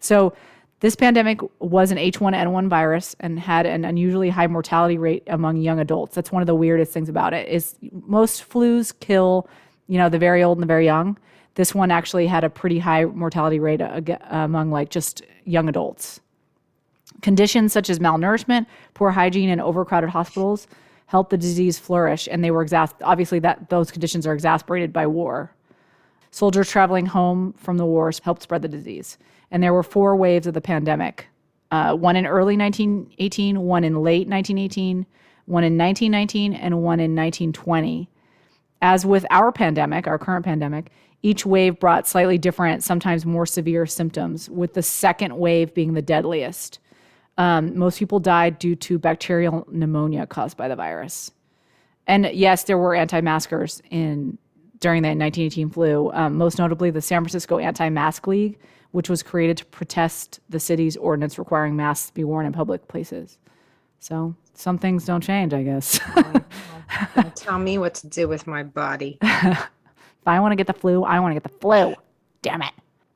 So. 0.00 0.34
This 0.80 0.94
pandemic 0.94 1.40
was 1.58 1.90
an 1.90 1.98
H1N1 1.98 2.68
virus 2.68 3.16
and 3.18 3.36
had 3.36 3.66
an 3.66 3.84
unusually 3.84 4.28
high 4.28 4.46
mortality 4.46 4.96
rate 4.96 5.24
among 5.26 5.56
young 5.56 5.80
adults. 5.80 6.14
That's 6.14 6.30
one 6.30 6.40
of 6.40 6.46
the 6.46 6.54
weirdest 6.54 6.92
things 6.92 7.08
about 7.08 7.34
it. 7.34 7.48
Is 7.48 7.74
most 8.06 8.48
flus 8.48 8.92
kill, 9.00 9.48
you 9.88 9.98
know, 9.98 10.08
the 10.08 10.20
very 10.20 10.44
old 10.44 10.58
and 10.58 10.62
the 10.62 10.68
very 10.68 10.84
young 10.84 11.18
this 11.58 11.74
one 11.74 11.90
actually 11.90 12.28
had 12.28 12.44
a 12.44 12.48
pretty 12.48 12.78
high 12.78 13.04
mortality 13.04 13.58
rate 13.58 13.80
among 14.30 14.70
like 14.70 14.90
just 14.90 15.22
young 15.44 15.68
adults. 15.68 16.20
Conditions 17.22 17.72
such 17.72 17.90
as 17.90 17.98
malnourishment, 17.98 18.66
poor 18.94 19.10
hygiene, 19.10 19.50
and 19.50 19.60
overcrowded 19.60 20.10
hospitals 20.10 20.68
helped 21.06 21.30
the 21.30 21.38
disease 21.38 21.78
flourish, 21.78 22.28
and 22.30 22.44
they 22.44 22.50
were 22.50 22.64
exas- 22.64 22.94
obviously 23.02 23.38
that 23.40 23.70
those 23.70 23.90
conditions 23.90 24.26
are 24.26 24.34
exasperated 24.34 24.92
by 24.92 25.06
war. 25.06 25.52
Soldiers 26.30 26.70
traveling 26.70 27.06
home 27.06 27.54
from 27.54 27.78
the 27.78 27.86
wars 27.86 28.20
helped 28.20 28.42
spread 28.42 28.62
the 28.62 28.68
disease, 28.68 29.18
and 29.50 29.62
there 29.62 29.72
were 29.72 29.82
four 29.82 30.14
waves 30.14 30.46
of 30.46 30.54
the 30.54 30.60
pandemic: 30.60 31.26
uh, 31.70 31.94
one 31.94 32.14
in 32.14 32.26
early 32.26 32.56
1918, 32.56 33.60
one 33.60 33.84
in 33.84 34.02
late 34.02 34.28
1918, 34.28 35.06
one 35.46 35.64
in 35.64 35.78
1919, 35.78 36.52
and 36.52 36.82
one 36.82 37.00
in 37.00 37.16
1920. 37.16 38.08
As 38.80 39.04
with 39.04 39.26
our 39.30 39.50
pandemic, 39.50 40.06
our 40.06 40.18
current 40.18 40.44
pandemic, 40.44 40.90
each 41.22 41.44
wave 41.44 41.80
brought 41.80 42.06
slightly 42.06 42.38
different, 42.38 42.84
sometimes 42.84 43.26
more 43.26 43.46
severe 43.46 43.86
symptoms, 43.86 44.48
with 44.48 44.74
the 44.74 44.82
second 44.82 45.36
wave 45.36 45.74
being 45.74 45.94
the 45.94 46.02
deadliest. 46.02 46.78
Um, 47.38 47.78
most 47.78 47.98
people 47.98 48.20
died 48.20 48.58
due 48.58 48.76
to 48.76 48.98
bacterial 48.98 49.66
pneumonia 49.70 50.26
caused 50.26 50.56
by 50.56 50.68
the 50.68 50.76
virus. 50.76 51.30
And 52.06 52.26
yes, 52.32 52.64
there 52.64 52.76
were 52.76 52.94
anti-maskers 52.94 53.80
in 53.90 54.36
during 54.80 55.02
the 55.02 55.08
1918 55.08 55.70
flu, 55.70 56.10
um, 56.12 56.36
most 56.36 56.58
notably 56.58 56.90
the 56.90 57.00
San 57.00 57.22
Francisco 57.22 57.58
Anti-Mask 57.58 58.26
League, 58.26 58.58
which 58.92 59.08
was 59.08 59.22
created 59.22 59.56
to 59.56 59.64
protest 59.66 60.40
the 60.48 60.60
city's 60.60 60.96
ordinance 60.96 61.38
requiring 61.38 61.76
masks 61.76 62.10
be 62.10 62.24
worn 62.24 62.46
in 62.46 62.52
public 62.52 62.86
places. 62.88 63.38
So 64.00 64.34
some 64.54 64.78
things 64.78 65.04
don't 65.04 65.22
change, 65.22 65.52
I 65.52 65.62
guess. 65.62 66.00
tell 67.34 67.58
me 67.58 67.78
what 67.78 67.94
to 67.96 68.06
do 68.06 68.28
with 68.28 68.46
my 68.46 68.62
body. 68.62 69.18
If 70.20 70.26
I 70.26 70.40
want 70.40 70.52
to 70.52 70.56
get 70.56 70.66
the 70.66 70.74
flu, 70.74 71.04
I 71.04 71.20
want 71.20 71.30
to 71.30 71.40
get 71.40 71.44
the 71.44 71.58
flu. 71.60 71.94
Damn 72.42 72.60
it. 72.60 72.72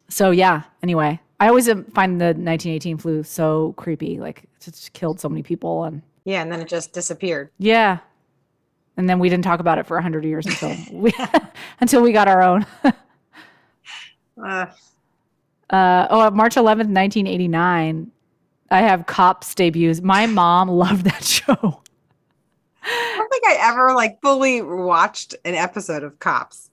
So 0.08 0.30
yeah, 0.30 0.62
anyway, 0.82 1.20
I 1.42 1.48
always 1.48 1.66
find 1.66 2.20
the 2.20 2.26
1918 2.26 2.98
flu 2.98 3.24
so 3.24 3.74
creepy. 3.76 4.20
Like 4.20 4.44
it 4.44 4.60
just 4.60 4.92
killed 4.92 5.18
so 5.18 5.28
many 5.28 5.42
people 5.42 5.82
and 5.82 6.00
Yeah, 6.24 6.40
and 6.40 6.52
then 6.52 6.60
it 6.60 6.68
just 6.68 6.92
disappeared. 6.92 7.50
Yeah. 7.58 7.98
And 8.96 9.10
then 9.10 9.18
we 9.18 9.28
didn't 9.28 9.42
talk 9.42 9.58
about 9.58 9.76
it 9.78 9.84
for 9.88 9.96
100 9.96 10.24
years 10.24 10.46
until 10.46 10.76
we 10.92 11.12
until 11.80 12.00
we 12.00 12.12
got 12.12 12.28
our 12.28 12.44
own. 12.44 12.64
uh. 14.44 14.66
Uh, 15.68 16.06
oh, 16.10 16.30
March 16.30 16.54
11th, 16.54 16.92
1989, 16.92 18.12
I 18.70 18.80
have 18.82 19.06
Cops 19.06 19.52
debuts. 19.56 20.00
My 20.00 20.26
mom 20.26 20.68
loved 20.84 21.06
that 21.06 21.24
show. 21.24 21.82
I 22.84 23.14
don't 23.16 23.30
think 23.32 23.46
I 23.48 23.56
ever 23.68 23.94
like 23.94 24.20
fully 24.22 24.62
watched 24.62 25.34
an 25.44 25.56
episode 25.56 26.04
of 26.04 26.20
Cops. 26.20 26.70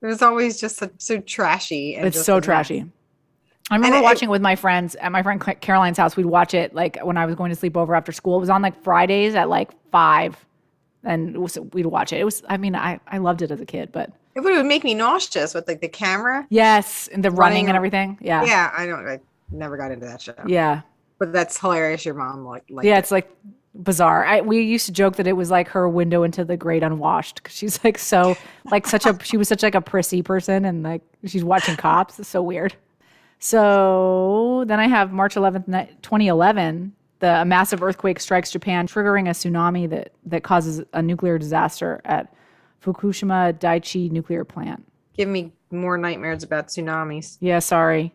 It 0.00 0.06
was 0.06 0.22
always 0.22 0.60
just 0.60 0.78
so, 0.78 0.90
so 0.98 1.20
trashy. 1.20 1.94
it's 1.94 2.24
so 2.24 2.40
trashy. 2.40 2.86
I 3.70 3.76
remember 3.76 3.98
it, 3.98 4.02
watching 4.02 4.28
it 4.28 4.32
with 4.32 4.42
my 4.42 4.56
friends 4.56 4.94
at 4.96 5.12
my 5.12 5.22
friend 5.22 5.40
Caroline's 5.60 5.96
house. 5.96 6.16
We'd 6.16 6.26
watch 6.26 6.52
it 6.52 6.74
like 6.74 6.98
when 7.02 7.16
I 7.16 7.26
was 7.26 7.34
going 7.34 7.50
to 7.50 7.56
sleep 7.56 7.76
over 7.76 7.94
after 7.94 8.12
school. 8.12 8.36
It 8.36 8.40
was 8.40 8.50
on 8.50 8.60
like 8.62 8.82
Fridays 8.82 9.34
at 9.34 9.48
like 9.48 9.70
five, 9.90 10.44
and 11.04 11.38
was, 11.38 11.58
we'd 11.72 11.86
watch 11.86 12.12
it. 12.12 12.20
It 12.20 12.24
was, 12.24 12.42
I 12.48 12.56
mean, 12.56 12.74
I, 12.74 13.00
I 13.06 13.18
loved 13.18 13.40
it 13.42 13.50
as 13.50 13.60
a 13.60 13.66
kid, 13.66 13.90
but 13.92 14.12
it 14.34 14.40
would 14.40 14.66
make 14.66 14.84
me 14.84 14.94
nauseous 14.94 15.54
with 15.54 15.68
like 15.68 15.80
the 15.80 15.88
camera. 15.88 16.46
Yes, 16.50 17.08
and 17.08 17.24
the 17.24 17.30
running, 17.30 17.38
running 17.38 17.68
and 17.68 17.76
everything. 17.76 18.18
Yeah, 18.20 18.44
yeah. 18.44 18.72
I 18.76 18.86
don't. 18.86 19.06
I 19.06 19.20
never 19.50 19.76
got 19.76 19.90
into 19.90 20.06
that 20.06 20.20
show. 20.20 20.34
Yeah, 20.46 20.82
but 21.18 21.32
that's 21.32 21.58
hilarious. 21.58 22.04
Your 22.04 22.14
mom 22.14 22.44
like, 22.44 22.64
like 22.68 22.84
yeah, 22.84 22.98
it's 22.98 23.10
like 23.10 23.30
bizarre. 23.74 24.24
I, 24.24 24.40
we 24.40 24.60
used 24.60 24.86
to 24.86 24.92
joke 24.92 25.16
that 25.16 25.26
it 25.26 25.32
was 25.32 25.50
like 25.50 25.68
her 25.68 25.88
window 25.88 26.22
into 26.24 26.44
the 26.44 26.56
great 26.56 26.82
unwashed 26.82 27.36
because 27.36 27.54
she's 27.54 27.82
like 27.84 27.98
so 27.98 28.36
like 28.70 28.86
such 28.86 29.06
a 29.06 29.18
she 29.22 29.36
was 29.36 29.48
such 29.48 29.62
like 29.62 29.74
a 29.74 29.80
prissy 29.80 30.22
person 30.22 30.64
and 30.64 30.82
like 30.82 31.02
she's 31.24 31.44
watching 31.44 31.76
cops. 31.76 32.18
It's 32.18 32.28
so 32.28 32.42
weird. 32.42 32.74
So 33.42 34.62
then 34.68 34.78
I 34.78 34.86
have 34.86 35.12
March 35.12 35.34
11th, 35.34 35.66
2011. 36.00 36.92
The 37.18 37.40
a 37.40 37.44
massive 37.44 37.82
earthquake 37.82 38.20
strikes 38.20 38.52
Japan, 38.52 38.86
triggering 38.86 39.26
a 39.26 39.32
tsunami 39.32 39.90
that 39.90 40.12
that 40.26 40.44
causes 40.44 40.82
a 40.92 41.02
nuclear 41.02 41.38
disaster 41.38 42.00
at 42.04 42.32
Fukushima 42.84 43.52
Daiichi 43.58 44.12
nuclear 44.12 44.44
plant. 44.44 44.84
Give 45.16 45.28
me 45.28 45.52
more 45.72 45.98
nightmares 45.98 46.44
about 46.44 46.68
tsunamis. 46.68 47.38
Yeah, 47.40 47.58
sorry. 47.58 48.14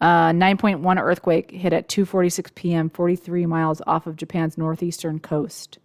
Uh, 0.00 0.30
9.1 0.30 0.98
earthquake 0.98 1.50
hit 1.50 1.74
at 1.74 1.88
2:46 1.88 2.54
p.m., 2.54 2.88
43 2.88 3.44
miles 3.44 3.82
off 3.86 4.06
of 4.06 4.16
Japan's 4.16 4.56
northeastern 4.56 5.18
coast. 5.18 5.78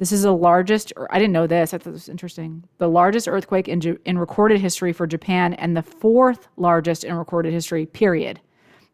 This 0.00 0.12
is 0.12 0.22
the 0.22 0.34
largest. 0.34 0.94
I 1.10 1.18
didn't 1.18 1.34
know 1.34 1.46
this. 1.46 1.74
I 1.74 1.78
thought 1.78 1.92
this 1.92 2.06
was 2.06 2.08
interesting. 2.08 2.64
The 2.78 2.88
largest 2.88 3.28
earthquake 3.28 3.68
in 3.68 3.80
in 4.06 4.18
recorded 4.18 4.58
history 4.58 4.94
for 4.94 5.06
Japan, 5.06 5.52
and 5.54 5.76
the 5.76 5.82
fourth 5.82 6.48
largest 6.56 7.04
in 7.04 7.14
recorded 7.14 7.52
history. 7.52 7.84
Period. 7.84 8.40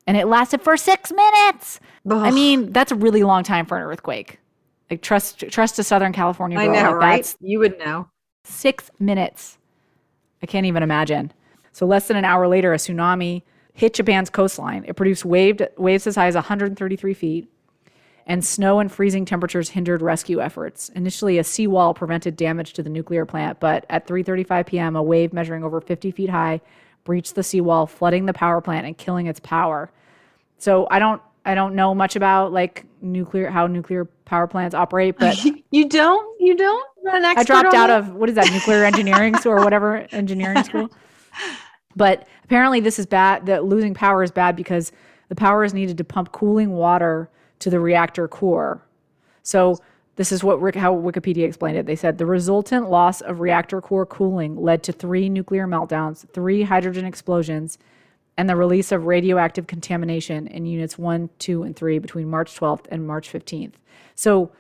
And 0.09 0.17
it 0.17 0.27
lasted 0.27 0.63
for 0.63 0.77
six 0.77 1.13
minutes. 1.13 1.79
Ugh. 2.11 2.17
I 2.17 2.33
mean, 2.33 2.73
that's 2.73 2.91
a 2.91 2.97
really 2.97 3.23
long 3.23 3.45
time 3.45 3.67
for 3.67 3.77
an 3.77 3.85
earthquake. 3.85 4.41
Like 4.91 5.01
trust 5.01 5.39
trust 5.49 5.77
to 5.77 5.85
Southern 5.85 6.13
California. 6.13 6.59
Girl. 6.59 6.71
I 6.71 6.83
know, 6.83 6.91
like, 6.91 7.01
right? 7.01 7.37
You 7.41 7.61
would 7.61 7.79
know. 7.79 8.09
Six 8.45 8.91
minutes. 8.99 9.59
I 10.43 10.47
can't 10.47 10.67
even 10.67 10.83
imagine. 10.83 11.33
So 11.71 11.87
less 11.87 12.09
than 12.09 12.17
an 12.17 12.25
hour 12.25 12.49
later, 12.49 12.73
a 12.73 12.79
tsunami 12.79 13.43
hit 13.75 13.95
Japan's 13.95 14.29
coastline. 14.29 14.85
It 14.89 14.97
produced 14.97 15.25
waved, 15.25 15.63
waves 15.77 16.09
as 16.09 16.17
high 16.17 16.27
as 16.27 16.35
133 16.35 17.15
feet, 17.15 17.49
and 18.27 18.45
snow 18.45 18.81
and 18.81 18.91
freezing 18.91 19.25
temperatures 19.25 19.71
hindered 19.71 20.03
rescue 20.03 20.41
efforts. 20.41 20.89
Initially, 20.91 21.39
a 21.39 21.45
seawall 21.45 21.95
prevented 21.95 22.37
damage 22.37 22.73
to 22.73 22.83
the 22.83 22.91
nuclear 22.91 23.25
plant, 23.25 23.61
but 23.61 23.87
at 23.89 24.07
3:35 24.07 24.67
p.m., 24.67 24.97
a 24.97 25.03
wave 25.03 25.33
measuring 25.33 25.63
over 25.63 25.81
50 25.81 26.11
feet 26.11 26.31
high 26.31 26.61
breached 27.05 27.37
the 27.37 27.43
seawall, 27.43 27.87
flooding 27.87 28.27
the 28.27 28.33
power 28.33 28.61
plant 28.61 28.85
and 28.85 28.99
killing 28.99 29.27
its 29.27 29.41
power. 29.41 29.91
So 30.59 30.87
I 30.91 30.99
don't 30.99 31.23
I 31.45 31.55
don't 31.55 31.77
know 31.77 31.95
much 31.95 32.17
about 32.17 32.53
like 32.53 32.85
nuclear 33.01 33.49
how 33.49 33.69
nuclear 33.69 34.05
power 34.25 34.49
plants 34.49 34.75
operate, 34.75 35.17
but 35.19 35.39
you 35.71 35.89
don't 35.89 36.41
you 36.41 36.57
don't 36.57 36.87
I 37.39 37.45
dropped 37.45 37.75
out 37.75 37.91
of 37.91 38.13
what 38.15 38.29
is 38.29 38.35
that 38.35 38.51
nuclear 38.53 38.85
engineering 38.85 39.37
school 39.39 39.53
or 39.53 39.63
whatever 39.63 40.07
engineering 40.11 40.65
school. 40.65 40.91
But 41.95 42.27
apparently 42.45 42.81
this 42.81 42.99
is 42.99 43.07
bad 43.07 43.47
that 43.47 43.65
losing 43.65 43.95
power 43.95 44.25
is 44.25 44.33
bad 44.33 44.57
because 44.57 44.91
the 45.29 45.37
power 45.37 45.63
is 45.65 45.73
needed 45.73 45.97
to 45.99 46.05
pump 46.05 46.33
cooling 46.33 46.73
water 46.73 47.31
to 47.61 47.71
the 47.71 47.81
reactor 47.81 48.29
core. 48.29 48.83
So 49.43 49.79
this 50.17 50.33
is 50.33 50.43
what 50.43 50.59
how 50.77 50.95
Wikipedia 50.95 51.45
explained 51.45 51.77
it. 51.77 51.87
They 51.87 51.97
said 51.97 52.19
the 52.19 52.27
resultant 52.27 52.91
loss 52.91 53.21
of 53.21 53.41
reactor 53.41 53.81
core 53.81 54.07
cooling 54.07 54.57
led 54.57 54.83
to 54.85 54.93
three 54.93 55.29
nuclear 55.29 55.67
meltdowns, 55.67 56.29
three 56.31 56.63
hydrogen 56.63 57.05
explosions, 57.05 57.79
and 58.37 58.49
the 58.49 58.57
release 58.57 58.93
of 58.93 59.07
radioactive 59.07 59.67
contamination 59.67 60.47
in 60.47 60.67
units 60.67 60.99
1, 60.99 61.31
2, 61.39 61.63
and 61.63 61.77
3 61.77 61.99
between 61.99 62.29
March 62.29 62.59
12th 62.59 62.87
and 62.91 63.07
March 63.07 63.33
15th. 63.33 63.75
So 64.15 64.51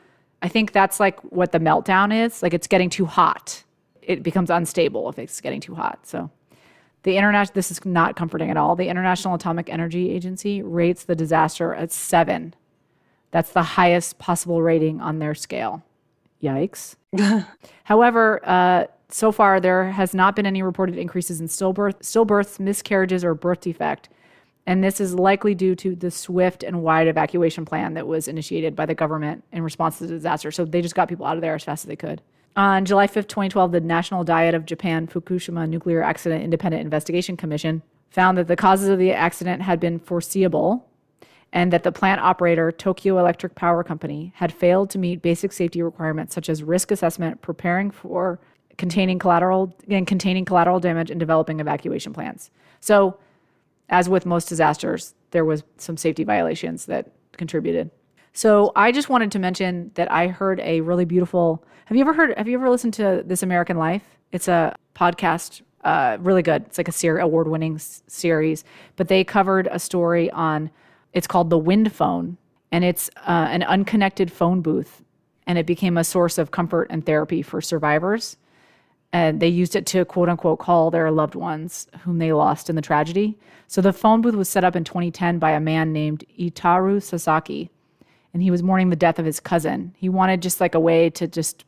I 0.42 0.48
think 0.48 0.72
that's 0.72 1.00
like 1.00 1.20
what 1.20 1.52
the 1.52 1.58
meltdown 1.58 2.14
is. 2.24 2.42
Like 2.42 2.54
it's 2.54 2.66
getting 2.66 2.90
too 2.90 3.06
hot. 3.06 3.64
It 4.02 4.22
becomes 4.22 4.50
unstable 4.50 5.08
if 5.08 5.18
it's 5.18 5.40
getting 5.40 5.60
too 5.60 5.74
hot. 5.74 6.06
So 6.06 6.30
the 7.02 7.16
international 7.16 7.54
this 7.54 7.70
is 7.70 7.84
not 7.84 8.16
comforting 8.16 8.50
at 8.50 8.56
all. 8.56 8.76
The 8.76 8.88
International 8.88 9.34
Atomic 9.34 9.68
Energy 9.68 10.10
Agency 10.10 10.62
rates 10.62 11.04
the 11.04 11.14
disaster 11.14 11.74
at 11.74 11.92
7. 11.92 12.54
That's 13.30 13.50
the 13.50 13.62
highest 13.62 14.18
possible 14.18 14.62
rating 14.62 15.00
on 15.00 15.18
their 15.18 15.34
scale. 15.34 15.82
Yikes. 16.42 16.96
However, 17.84 18.40
uh, 18.44 18.86
so 19.08 19.32
far 19.32 19.60
there 19.60 19.90
has 19.92 20.14
not 20.14 20.36
been 20.36 20.46
any 20.46 20.62
reported 20.62 20.96
increases 20.96 21.40
in 21.40 21.48
stillbirth, 21.48 22.00
stillbirths, 22.00 22.58
miscarriages, 22.58 23.24
or 23.24 23.34
birth 23.34 23.60
defect. 23.60 24.08
And 24.66 24.82
this 24.82 25.00
is 25.00 25.14
likely 25.14 25.54
due 25.54 25.76
to 25.76 25.94
the 25.94 26.10
swift 26.10 26.64
and 26.64 26.82
wide 26.82 27.06
evacuation 27.06 27.64
plan 27.64 27.94
that 27.94 28.06
was 28.06 28.26
initiated 28.26 28.74
by 28.74 28.84
the 28.84 28.96
government 28.96 29.44
in 29.52 29.62
response 29.62 29.98
to 29.98 30.06
the 30.06 30.14
disaster. 30.14 30.50
So 30.50 30.64
they 30.64 30.82
just 30.82 30.96
got 30.96 31.08
people 31.08 31.24
out 31.24 31.36
of 31.36 31.40
there 31.40 31.54
as 31.54 31.62
fast 31.62 31.84
as 31.84 31.88
they 31.88 31.96
could. 31.96 32.20
On 32.56 32.84
July 32.84 33.06
5th, 33.06 33.28
2012, 33.28 33.72
the 33.72 33.80
National 33.80 34.24
Diet 34.24 34.54
of 34.54 34.66
Japan 34.66 35.06
Fukushima 35.06 35.68
Nuclear 35.68 36.02
Accident 36.02 36.42
Independent 36.42 36.82
Investigation 36.82 37.36
Commission 37.36 37.82
found 38.10 38.38
that 38.38 38.48
the 38.48 38.56
causes 38.56 38.88
of 38.88 38.98
the 38.98 39.12
accident 39.12 39.62
had 39.62 39.78
been 39.78 39.98
foreseeable 39.98 40.88
and 41.56 41.72
that 41.72 41.84
the 41.84 41.90
plant 41.90 42.20
operator, 42.20 42.70
Tokyo 42.70 43.18
Electric 43.18 43.54
Power 43.54 43.82
Company, 43.82 44.30
had 44.36 44.52
failed 44.52 44.90
to 44.90 44.98
meet 44.98 45.22
basic 45.22 45.54
safety 45.54 45.80
requirements 45.80 46.34
such 46.34 46.50
as 46.50 46.62
risk 46.62 46.90
assessment, 46.90 47.40
preparing 47.40 47.90
for 47.90 48.38
containing 48.76 49.18
collateral 49.18 49.74
and 49.88 50.06
containing 50.06 50.44
collateral 50.44 50.80
damage 50.80 51.10
and 51.10 51.18
developing 51.18 51.58
evacuation 51.58 52.12
plans. 52.12 52.50
So, 52.80 53.18
as 53.88 54.06
with 54.06 54.26
most 54.26 54.50
disasters, 54.50 55.14
there 55.30 55.46
was 55.46 55.64
some 55.78 55.96
safety 55.96 56.24
violations 56.24 56.84
that 56.86 57.10
contributed. 57.32 57.90
So, 58.34 58.70
I 58.76 58.92
just 58.92 59.08
wanted 59.08 59.32
to 59.32 59.38
mention 59.38 59.92
that 59.94 60.12
I 60.12 60.26
heard 60.26 60.60
a 60.60 60.82
really 60.82 61.06
beautiful. 61.06 61.64
Have 61.86 61.96
you 61.96 62.02
ever 62.02 62.12
heard? 62.12 62.36
Have 62.36 62.48
you 62.48 62.58
ever 62.58 62.68
listened 62.68 62.92
to 62.94 63.22
This 63.24 63.42
American 63.42 63.78
Life? 63.78 64.18
It's 64.30 64.46
a 64.46 64.76
podcast, 64.94 65.62
uh, 65.84 66.18
really 66.20 66.42
good. 66.42 66.66
It's 66.66 66.76
like 66.76 66.88
a 66.88 66.92
ser- 66.92 67.18
award-winning 67.18 67.76
s- 67.76 68.02
series, 68.08 68.62
but 68.96 69.08
they 69.08 69.24
covered 69.24 69.68
a 69.70 69.78
story 69.78 70.30
on. 70.32 70.70
It's 71.16 71.26
called 71.26 71.50
the 71.50 71.58
Wind 71.58 71.92
Phone, 71.92 72.36
and 72.70 72.84
it's 72.84 73.10
uh, 73.26 73.48
an 73.50 73.64
unconnected 73.64 74.30
phone 74.30 74.60
booth, 74.60 75.02
and 75.48 75.58
it 75.58 75.66
became 75.66 75.96
a 75.96 76.04
source 76.04 76.38
of 76.38 76.52
comfort 76.52 76.86
and 76.90 77.04
therapy 77.04 77.42
for 77.42 77.60
survivors 77.60 78.36
and 79.16 79.40
they 79.40 79.48
used 79.48 79.74
it 79.76 79.86
to 79.86 80.04
quote 80.04 80.28
unquote 80.28 80.58
call 80.58 80.90
their 80.90 81.10
loved 81.10 81.34
ones 81.34 81.86
whom 82.00 82.18
they 82.18 82.34
lost 82.34 82.68
in 82.68 82.76
the 82.76 82.82
tragedy. 82.82 83.38
So 83.66 83.80
the 83.80 83.92
phone 83.92 84.20
booth 84.20 84.34
was 84.34 84.48
set 84.48 84.62
up 84.62 84.76
in 84.76 84.84
2010 84.84 85.38
by 85.38 85.52
a 85.52 85.60
man 85.60 85.92
named 85.92 86.24
Itaru 86.38 87.02
Sasaki, 87.02 87.70
and 88.34 88.42
he 88.42 88.50
was 88.50 88.62
mourning 88.62 88.90
the 88.90 88.96
death 88.96 89.18
of 89.18 89.24
his 89.24 89.40
cousin. 89.40 89.94
He 89.96 90.10
wanted 90.10 90.42
just 90.42 90.60
like 90.60 90.74
a 90.74 90.80
way 90.80 91.08
to 91.10 91.26
just 91.26 91.64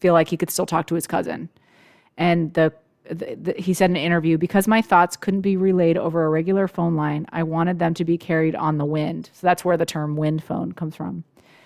feel 0.00 0.14
like 0.14 0.28
he 0.28 0.36
could 0.36 0.50
still 0.50 0.66
talk 0.66 0.86
to 0.88 0.96
his 0.96 1.06
cousin. 1.06 1.48
And 2.16 2.52
the, 2.54 2.72
he 3.56 3.74
said 3.74 3.90
in 3.90 3.96
an 3.96 4.02
interview, 4.02 4.38
because 4.38 4.68
my 4.68 4.82
thoughts 4.82 5.16
couldn't 5.16 5.40
be 5.40 5.56
relayed 5.56 5.96
over 5.96 6.24
a 6.24 6.28
regular 6.28 6.68
phone 6.68 6.94
line, 6.94 7.26
I 7.30 7.42
wanted 7.42 7.78
them 7.78 7.94
to 7.94 8.04
be 8.04 8.16
carried 8.18 8.54
on 8.54 8.78
the 8.78 8.84
wind. 8.84 9.30
So 9.32 9.46
that's 9.46 9.64
where 9.64 9.76
the 9.76 9.86
term 9.86 10.16
wind 10.16 10.42
phone 10.44 10.72
comes 10.72 10.96
from. 10.96 11.24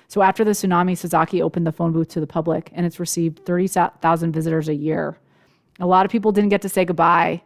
So 0.08 0.22
after 0.22 0.44
the 0.44 0.52
tsunami, 0.52 0.96
Sasaki 0.96 1.42
opened 1.42 1.66
the 1.66 1.72
phone 1.72 1.92
booth 1.92 2.08
to 2.10 2.20
the 2.20 2.26
public, 2.26 2.70
and 2.74 2.86
it's 2.86 3.00
received 3.00 3.44
30,000 3.44 4.32
visitors 4.32 4.68
a 4.68 4.74
year. 4.74 5.18
A 5.80 5.86
lot 5.86 6.06
of 6.06 6.12
people 6.12 6.32
didn't 6.32 6.50
get 6.50 6.62
to 6.62 6.68
say 6.68 6.84
goodbye 6.84 7.42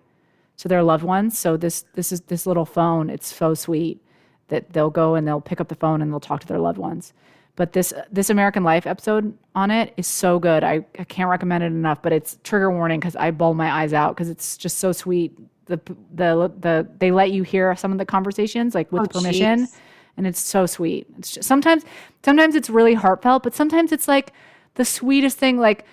to 0.59 0.69
their 0.69 0.83
loved 0.83 1.05
ones, 1.05 1.39
so 1.39 1.57
this 1.57 1.85
this 1.95 2.13
is 2.13 2.21
this 2.23 2.47
little 2.47 2.67
phone. 2.67 3.09
It's 3.11 3.35
so 3.35 3.55
sweet 3.55 4.03
that 4.49 4.73
they'll 4.73 4.91
go 4.91 5.15
and 5.15 5.27
they'll 5.27 5.41
pick 5.41 5.61
up 5.61 5.69
the 5.69 5.75
phone 5.75 6.03
and 6.03 6.13
they'll 6.13 6.21
talk 6.21 6.41
to 6.41 6.47
their 6.47 6.59
loved 6.59 6.79
ones. 6.79 7.13
But 7.59 7.73
this 7.73 7.93
this 8.11 8.31
American 8.31 8.63
Life 8.63 8.87
episode 8.87 9.37
on 9.55 9.71
it 9.71 9.93
is 9.97 10.07
so 10.07 10.39
good. 10.39 10.63
I, 10.63 10.87
I 10.99 11.05
can't 11.05 11.29
recommend 11.29 11.65
it 11.65 11.67
enough. 11.67 12.01
But 12.01 12.13
it's 12.13 12.39
trigger 12.45 12.71
warning 12.71 13.01
because 13.01 13.17
I 13.17 13.33
bawl 13.33 13.53
my 13.53 13.71
eyes 13.71 13.93
out 13.93 14.15
because 14.15 14.31
it's 14.31 14.57
just 14.57 14.79
so 14.79 14.93
sweet. 14.93 15.37
The 15.67 15.81
the 16.15 16.53
the 16.61 16.89
they 16.99 17.11
let 17.11 17.33
you 17.33 17.43
hear 17.43 17.75
some 17.77 17.91
of 17.93 17.99
the 17.99 18.07
conversations 18.07 18.75
like 18.75 18.91
with 18.93 19.03
oh, 19.03 19.07
permission. 19.07 19.67
Geez 19.67 19.77
and 20.19 20.27
it's 20.27 20.41
so 20.41 20.67
sweet. 20.67 21.07
It's 21.17 21.31
just, 21.31 21.49
sometimes 21.49 21.85
sometimes 22.23 22.55
it's 22.55 22.69
really 22.69 22.95
heartfelt, 22.95 23.45
but 23.45 23.55
sometimes 23.55 23.93
it's 23.93 24.09
like 24.09 24.33
the 24.75 24.85
sweetest 24.85 25.39
thing. 25.39 25.59
Like 25.59 25.85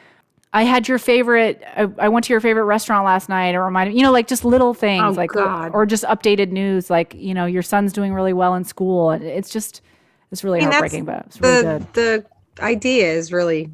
I 0.52 0.64
had 0.64 0.88
your 0.88 0.98
favorite. 0.98 1.64
I, 1.76 1.88
I 2.00 2.10
went 2.10 2.26
to 2.26 2.34
your 2.34 2.42
favorite 2.42 2.64
restaurant 2.64 3.06
last 3.06 3.30
night. 3.30 3.56
It 3.56 3.60
reminded 3.60 3.96
you 3.96 4.02
know 4.02 4.12
like 4.12 4.28
just 4.28 4.44
little 4.44 4.74
things 4.74 5.04
oh, 5.04 5.12
like 5.12 5.30
God. 5.30 5.72
or 5.74 5.86
just 5.86 6.04
updated 6.06 6.50
news 6.50 6.90
like 6.90 7.14
you 7.14 7.34
know 7.34 7.46
your 7.46 7.62
son's 7.62 7.94
doing 7.94 8.14
really 8.14 8.34
well 8.34 8.56
in 8.56 8.66
school. 8.66 9.12
And 9.12 9.24
it's 9.24 9.52
just 9.52 9.82
it's 10.32 10.44
really 10.44 10.60
I 10.60 10.64
mean, 10.64 10.72
heartbreaking, 10.72 11.06
but 11.06 11.26
it's 11.28 11.42
really 11.42 11.62
the, 11.62 11.80
good. 11.94 12.26
The 12.58 12.64
idea 12.64 13.12
is 13.12 13.32
really 13.32 13.72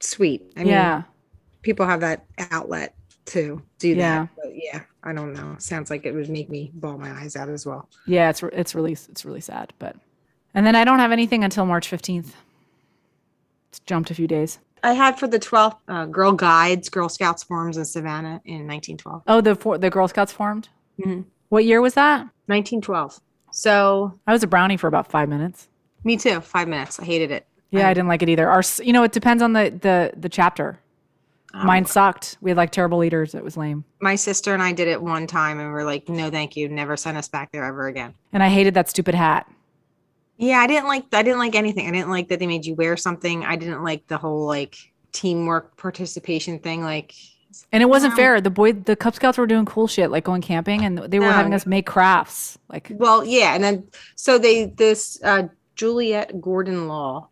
sweet. 0.00 0.42
I 0.56 0.60
mean, 0.60 0.68
yeah, 0.68 1.02
people 1.62 1.86
have 1.86 2.00
that 2.00 2.24
outlet 2.50 2.94
to 3.26 3.62
do 3.78 3.88
yeah. 3.88 3.94
that. 4.22 4.28
But 4.36 4.52
yeah, 4.54 4.82
I 5.02 5.12
don't 5.12 5.32
know. 5.32 5.56
Sounds 5.58 5.90
like 5.90 6.04
it 6.04 6.12
would 6.12 6.28
make 6.28 6.50
me 6.50 6.70
bawl 6.74 6.98
my 6.98 7.10
eyes 7.10 7.36
out 7.36 7.48
as 7.48 7.66
well. 7.66 7.88
Yeah, 8.06 8.30
it's 8.30 8.42
it's 8.42 8.74
really 8.74 8.92
it's 8.92 9.24
really 9.24 9.40
sad, 9.40 9.72
but 9.78 9.96
and 10.54 10.66
then 10.66 10.76
I 10.76 10.84
don't 10.84 10.98
have 10.98 11.12
anything 11.12 11.44
until 11.44 11.66
March 11.66 11.90
15th. 11.90 12.32
It's 13.70 13.80
jumped 13.80 14.10
a 14.10 14.14
few 14.14 14.28
days. 14.28 14.58
I 14.84 14.92
had 14.92 15.18
for 15.18 15.26
the 15.26 15.40
12th 15.40 15.76
uh, 15.88 16.04
Girl 16.06 16.32
Guides, 16.32 16.90
Girl 16.90 17.08
Scouts 17.08 17.42
forms 17.42 17.76
in 17.78 17.84
Savannah 17.86 18.40
in 18.44 18.66
1912. 18.68 19.22
Oh, 19.26 19.40
the 19.40 19.54
for, 19.54 19.78
the 19.78 19.90
Girl 19.90 20.06
Scouts 20.06 20.30
formed? 20.30 20.68
Mm-hmm. 21.00 21.22
What 21.48 21.64
year 21.64 21.80
was 21.80 21.94
that? 21.94 22.18
1912. 22.46 23.18
So 23.50 24.18
I 24.26 24.32
was 24.32 24.42
a 24.42 24.46
brownie 24.46 24.76
for 24.76 24.86
about 24.86 25.10
five 25.10 25.28
minutes. 25.28 25.68
Me 26.04 26.16
too. 26.16 26.40
Five 26.40 26.68
minutes. 26.68 27.00
I 27.00 27.04
hated 27.04 27.30
it. 27.30 27.46
Yeah, 27.70 27.88
I, 27.88 27.90
I 27.90 27.94
didn't 27.94 28.08
like 28.08 28.22
it 28.22 28.28
either. 28.28 28.48
Our, 28.48 28.62
you 28.82 28.92
know, 28.92 29.02
it 29.02 29.12
depends 29.12 29.42
on 29.42 29.52
the 29.52 29.76
the 29.80 30.12
the 30.16 30.28
chapter. 30.28 30.78
Um, 31.54 31.66
Mine 31.66 31.86
sucked. 31.86 32.36
We 32.40 32.50
had 32.50 32.56
like 32.56 32.72
terrible 32.72 32.98
leaders. 32.98 33.34
It 33.34 33.44
was 33.44 33.56
lame. 33.56 33.84
My 34.00 34.16
sister 34.16 34.54
and 34.54 34.62
I 34.62 34.72
did 34.72 34.88
it 34.88 35.00
one 35.00 35.26
time 35.26 35.60
and 35.60 35.72
we 35.72 35.74
are 35.74 35.84
like, 35.84 36.08
no, 36.08 36.28
thank 36.28 36.56
you. 36.56 36.68
Never 36.68 36.96
send 36.96 37.16
us 37.16 37.28
back 37.28 37.52
there 37.52 37.64
ever 37.64 37.86
again. 37.86 38.14
And 38.32 38.42
I 38.42 38.48
hated 38.48 38.74
that 38.74 38.88
stupid 38.88 39.14
hat. 39.14 39.48
Yeah, 40.36 40.58
I 40.58 40.66
didn't 40.66 40.88
like 40.88 41.04
I 41.12 41.22
didn't 41.22 41.38
like 41.38 41.54
anything. 41.54 41.86
I 41.86 41.92
didn't 41.92 42.10
like 42.10 42.28
that 42.28 42.40
they 42.40 42.46
made 42.46 42.66
you 42.66 42.74
wear 42.74 42.96
something. 42.96 43.44
I 43.44 43.56
didn't 43.56 43.84
like 43.84 44.06
the 44.08 44.18
whole 44.18 44.46
like 44.46 44.76
teamwork 45.12 45.76
participation 45.76 46.58
thing. 46.58 46.82
Like 46.82 47.14
and 47.70 47.82
it 47.82 47.86
wasn't 47.86 48.14
fair. 48.14 48.40
The 48.40 48.50
boy, 48.50 48.72
the 48.72 48.96
Cub 48.96 49.14
Scouts 49.14 49.38
were 49.38 49.46
doing 49.46 49.64
cool 49.64 49.86
shit, 49.86 50.10
like 50.10 50.24
going 50.24 50.42
camping, 50.42 50.84
and 50.84 50.98
they 50.98 51.20
were 51.20 51.26
no. 51.26 51.32
having 51.32 51.54
us 51.54 51.66
make 51.66 51.86
crafts. 51.86 52.58
Like, 52.68 52.90
well, 52.90 53.24
yeah, 53.24 53.54
and 53.54 53.62
then 53.62 53.86
so 54.16 54.38
they 54.38 54.66
this 54.66 55.22
uh, 55.22 55.48
Juliette 55.74 56.40
Gordon 56.40 56.88
Low. 56.88 57.28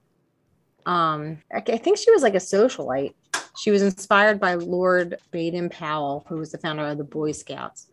Um, 0.85 1.39
I, 1.53 1.63
I 1.67 1.79
think 1.79 1.99
she 1.99 2.11
was 2.11 2.23
like 2.23 2.35
a 2.35 2.39
socialite, 2.39 3.15
she 3.59 3.71
was 3.71 3.83
inspired 3.83 4.41
by 4.41 4.55
Lord 4.55 5.19
Baden 5.31 5.69
Powell, 5.69 6.25
who 6.29 6.37
was 6.37 6.53
the 6.53 6.59
founder 6.59 6.87
of 6.87 6.99
the 6.99 7.05
Boy 7.05 7.33
Scouts. 7.33 7.89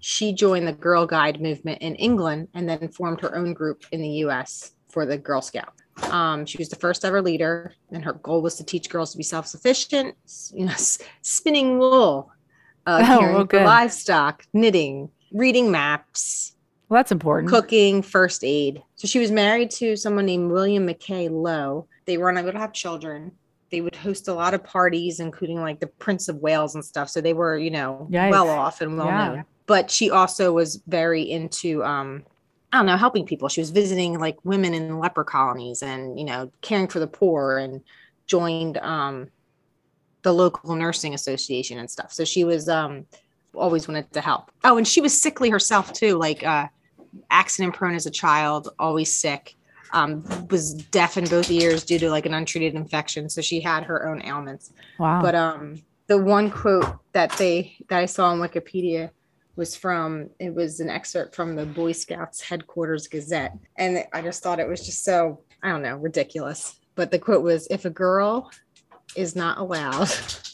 She 0.00 0.32
joined 0.32 0.66
the 0.66 0.72
Girl 0.72 1.06
Guide 1.06 1.40
movement 1.40 1.82
in 1.82 1.94
England 1.96 2.48
and 2.54 2.68
then 2.68 2.88
formed 2.88 3.20
her 3.20 3.36
own 3.36 3.52
group 3.52 3.84
in 3.92 4.00
the 4.00 4.08
US 4.26 4.72
for 4.88 5.06
the 5.06 5.18
Girl 5.18 5.42
Scout. 5.42 5.74
Um, 6.10 6.46
she 6.46 6.58
was 6.58 6.70
the 6.70 6.76
first 6.76 7.04
ever 7.04 7.20
leader, 7.20 7.74
and 7.92 8.04
her 8.04 8.14
goal 8.14 8.40
was 8.40 8.56
to 8.56 8.64
teach 8.64 8.88
girls 8.88 9.12
to 9.12 9.18
be 9.18 9.22
self 9.22 9.46
sufficient, 9.46 10.16
you 10.52 10.64
know, 10.64 10.74
spinning 11.22 11.78
wool, 11.78 12.30
uh, 12.86 13.06
oh, 13.06 13.18
caring 13.18 13.46
for 13.46 13.64
livestock, 13.64 14.46
knitting, 14.54 15.10
reading 15.32 15.70
maps. 15.70 16.51
Well, 16.92 16.98
that's 16.98 17.12
important. 17.12 17.50
Cooking, 17.50 18.02
first 18.02 18.44
aid. 18.44 18.82
So 18.96 19.08
she 19.08 19.18
was 19.18 19.30
married 19.30 19.70
to 19.72 19.96
someone 19.96 20.26
named 20.26 20.52
William 20.52 20.84
Mackay 20.84 21.28
Low. 21.28 21.86
They 22.04 22.18
were 22.18 22.28
unable 22.28 22.52
to 22.52 22.58
have 22.58 22.72
children 22.72 23.32
they 23.72 23.80
would 23.80 23.96
host 23.96 24.28
a 24.28 24.34
lot 24.34 24.54
of 24.54 24.62
parties, 24.62 25.18
including 25.18 25.60
like 25.60 25.80
the 25.80 25.86
Prince 25.88 26.28
of 26.28 26.36
Wales 26.36 26.76
and 26.76 26.84
stuff. 26.84 27.08
So 27.08 27.20
they 27.20 27.32
were, 27.32 27.58
you 27.58 27.70
know, 27.70 28.06
Yikes. 28.10 28.30
well 28.30 28.50
off 28.50 28.82
and 28.82 28.96
well 28.96 29.06
yeah. 29.06 29.28
known. 29.28 29.44
But 29.66 29.90
she 29.90 30.10
also 30.10 30.52
was 30.52 30.80
very 30.86 31.22
into 31.22 31.82
um, 31.82 32.22
I 32.72 32.76
don't 32.76 32.86
know, 32.86 32.96
helping 32.96 33.26
people. 33.26 33.48
She 33.48 33.60
was 33.60 33.70
visiting 33.70 34.20
like 34.20 34.36
women 34.44 34.74
in 34.74 34.98
leper 34.98 35.24
colonies 35.24 35.82
and, 35.82 36.18
you 36.18 36.24
know, 36.24 36.52
caring 36.60 36.86
for 36.86 37.00
the 37.00 37.06
poor 37.06 37.58
and 37.58 37.82
joined 38.26 38.78
um 38.78 39.28
the 40.22 40.32
local 40.32 40.76
nursing 40.76 41.14
association 41.14 41.78
and 41.78 41.90
stuff. 41.90 42.12
So 42.12 42.24
she 42.24 42.44
was 42.44 42.68
um 42.68 43.06
always 43.54 43.88
wanted 43.88 44.12
to 44.12 44.20
help. 44.20 44.50
Oh, 44.64 44.76
and 44.76 44.86
she 44.86 45.00
was 45.00 45.18
sickly 45.18 45.48
herself 45.48 45.92
too. 45.94 46.18
Like 46.18 46.44
uh 46.44 46.68
accident 47.30 47.74
prone 47.74 47.94
as 47.94 48.06
a 48.06 48.10
child, 48.10 48.68
always 48.78 49.14
sick. 49.14 49.56
Um, 49.94 50.24
was 50.48 50.72
deaf 50.72 51.18
in 51.18 51.26
both 51.26 51.50
ears 51.50 51.84
due 51.84 51.98
to 51.98 52.08
like 52.08 52.24
an 52.24 52.32
untreated 52.32 52.74
infection, 52.74 53.28
so 53.28 53.42
she 53.42 53.60
had 53.60 53.84
her 53.84 54.08
own 54.08 54.22
ailments. 54.24 54.72
Wow. 54.98 55.20
But 55.20 55.34
um, 55.34 55.82
the 56.06 56.18
one 56.18 56.50
quote 56.50 56.98
that 57.12 57.32
they 57.32 57.76
that 57.88 57.98
I 57.98 58.06
saw 58.06 58.30
on 58.30 58.38
Wikipedia 58.38 59.10
was 59.56 59.76
from 59.76 60.30
it 60.38 60.54
was 60.54 60.80
an 60.80 60.88
excerpt 60.88 61.34
from 61.34 61.56
the 61.56 61.66
Boy 61.66 61.92
Scouts 61.92 62.40
headquarters 62.40 63.06
gazette 63.06 63.56
and 63.76 64.04
I 64.12 64.22
just 64.22 64.42
thought 64.42 64.60
it 64.60 64.68
was 64.68 64.84
just 64.84 65.04
so 65.04 65.40
I 65.62 65.68
don't 65.68 65.82
know 65.82 65.96
ridiculous 65.96 66.78
but 66.94 67.10
the 67.10 67.18
quote 67.18 67.42
was 67.42 67.66
if 67.70 67.84
a 67.84 67.90
girl 67.90 68.50
is 69.16 69.36
not 69.36 69.58
allowed 69.58 70.10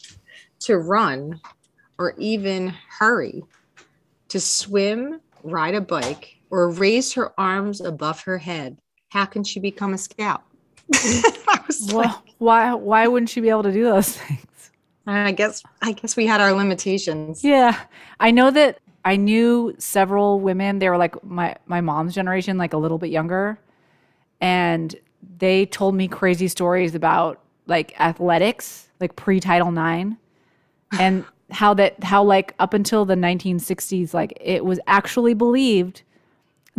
to 0.60 0.78
run 0.78 1.40
or 1.98 2.14
even 2.18 2.74
hurry 2.98 3.42
to 4.28 4.40
swim 4.40 5.20
ride 5.42 5.74
a 5.74 5.80
bike 5.80 6.37
or 6.50 6.70
raise 6.70 7.12
her 7.12 7.32
arms 7.38 7.80
above 7.80 8.22
her 8.22 8.38
head 8.38 8.78
how 9.10 9.24
can 9.24 9.44
she 9.44 9.60
become 9.60 9.94
a 9.94 9.98
scout 9.98 10.42
well, 11.92 12.02
like, 12.02 12.14
why 12.38 12.74
why 12.74 13.06
wouldn't 13.06 13.28
she 13.28 13.40
be 13.40 13.48
able 13.50 13.62
to 13.62 13.72
do 13.72 13.84
those 13.84 14.16
things 14.16 14.48
I 15.08 15.32
guess 15.32 15.62
I 15.82 15.92
guess 15.92 16.16
we 16.16 16.26
had 16.26 16.40
our 16.40 16.52
limitations. 16.52 17.42
Yeah. 17.42 17.78
I 18.20 18.30
know 18.30 18.50
that 18.50 18.78
I 19.04 19.16
knew 19.16 19.74
several 19.78 20.40
women, 20.40 20.80
they 20.80 20.88
were 20.90 20.98
like 20.98 21.22
my 21.24 21.56
my 21.66 21.80
mom's 21.80 22.14
generation, 22.14 22.58
like 22.58 22.72
a 22.72 22.76
little 22.76 22.98
bit 22.98 23.10
younger, 23.10 23.58
and 24.40 24.94
they 25.38 25.66
told 25.66 25.94
me 25.94 26.08
crazy 26.08 26.48
stories 26.48 26.94
about 26.94 27.40
like 27.66 27.98
athletics, 28.00 28.88
like 29.00 29.16
pre-Title 29.16 29.70
9 29.70 30.16
and 30.98 31.24
how 31.50 31.72
that 31.74 32.02
how 32.04 32.22
like 32.22 32.54
up 32.58 32.74
until 32.74 33.06
the 33.06 33.14
1960s 33.14 34.12
like 34.12 34.36
it 34.38 34.66
was 34.66 34.78
actually 34.86 35.32
believed 35.32 36.02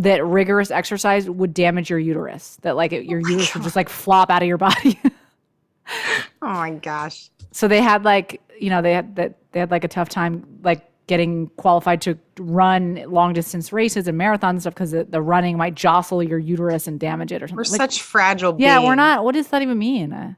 that 0.00 0.24
rigorous 0.24 0.70
exercise 0.70 1.28
would 1.28 1.54
damage 1.54 1.90
your 1.90 1.98
uterus 1.98 2.58
that 2.62 2.74
like 2.74 2.92
it, 2.92 3.04
your 3.04 3.20
oh 3.24 3.28
uterus 3.28 3.48
God. 3.48 3.56
would 3.56 3.64
just 3.64 3.76
like 3.76 3.88
flop 3.88 4.30
out 4.30 4.42
of 4.42 4.48
your 4.48 4.58
body 4.58 4.98
oh 5.04 6.26
my 6.40 6.70
gosh 6.70 7.30
so 7.52 7.68
they 7.68 7.80
had 7.80 8.04
like 8.04 8.40
you 8.58 8.70
know 8.70 8.82
they 8.82 8.92
had 8.92 9.14
that 9.16 9.36
they 9.52 9.60
had 9.60 9.70
like 9.70 9.84
a 9.84 9.88
tough 9.88 10.08
time 10.08 10.44
like 10.62 10.90
getting 11.10 11.48
qualified 11.56 12.00
to 12.00 12.16
run 12.38 13.04
long 13.08 13.32
distance 13.32 13.72
races 13.72 14.06
and 14.06 14.16
marathons 14.16 14.50
and 14.50 14.60
stuff 14.60 14.74
because 14.74 14.92
the, 14.92 15.02
the, 15.02 15.20
running 15.20 15.56
might 15.56 15.74
jostle 15.74 16.22
your 16.22 16.38
uterus 16.38 16.86
and 16.86 17.00
damage 17.00 17.32
it 17.32 17.42
or 17.42 17.48
something. 17.48 17.56
We're 17.56 17.78
like, 17.78 17.90
such 17.90 18.02
fragile. 18.02 18.54
Yeah, 18.60 18.78
beings. 18.78 18.86
we're 18.86 18.94
not. 18.94 19.24
What 19.24 19.34
does 19.34 19.48
that 19.48 19.60
even 19.60 19.76
mean? 19.76 20.12
Uh, 20.12 20.34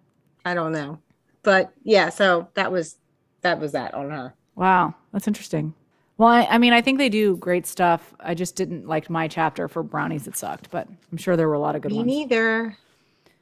I 0.47 0.55
don't 0.55 0.73
know, 0.73 0.99
but 1.43 1.75
yeah. 1.83 2.09
So 2.09 2.49
that 2.55 2.73
was 2.73 2.97
that 3.43 3.61
was 3.61 3.73
that 3.73 3.93
on 3.93 4.09
her. 4.09 4.33
Wow, 4.55 4.95
that's 5.13 5.29
interesting. 5.29 5.75
Well, 6.23 6.31
I, 6.31 6.45
I, 6.45 6.59
mean, 6.59 6.73
I 6.73 6.81
think 6.81 6.99
they 6.99 7.09
do 7.09 7.37
great 7.37 7.67
stuff. 7.67 8.15
I 8.21 8.35
just 8.35 8.55
didn't 8.55 8.87
like 8.87 9.11
my 9.11 9.27
chapter 9.27 9.67
for 9.67 9.83
brownies. 9.83 10.29
It 10.29 10.37
sucked, 10.37 10.71
but 10.71 10.87
I'm 11.11 11.19
sure 11.19 11.37
there 11.37 11.49
were 11.49 11.55
a 11.55 11.59
lot 11.59 11.75
of 11.75 11.83
good 11.83 11.91
Me 11.91 11.97
ones. 11.97 12.07
Me 12.07 12.19
neither. 12.21 12.79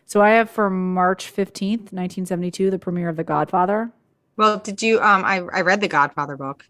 So 0.07 0.23
I 0.23 0.31
have 0.31 0.49
for 0.49 0.71
March 0.71 1.31
15th, 1.31 1.93
1972, 1.93 2.71
the 2.71 2.79
premiere 2.79 3.11
of 3.11 3.17
The 3.17 3.23
Godfather. 3.23 3.93
Well, 4.39 4.57
did 4.57 4.81
you? 4.81 4.99
Um, 4.99 5.27
I 5.27 5.43
I 5.53 5.61
read 5.61 5.83
the 5.83 5.89
Godfather 5.89 6.39
book. 6.39 6.65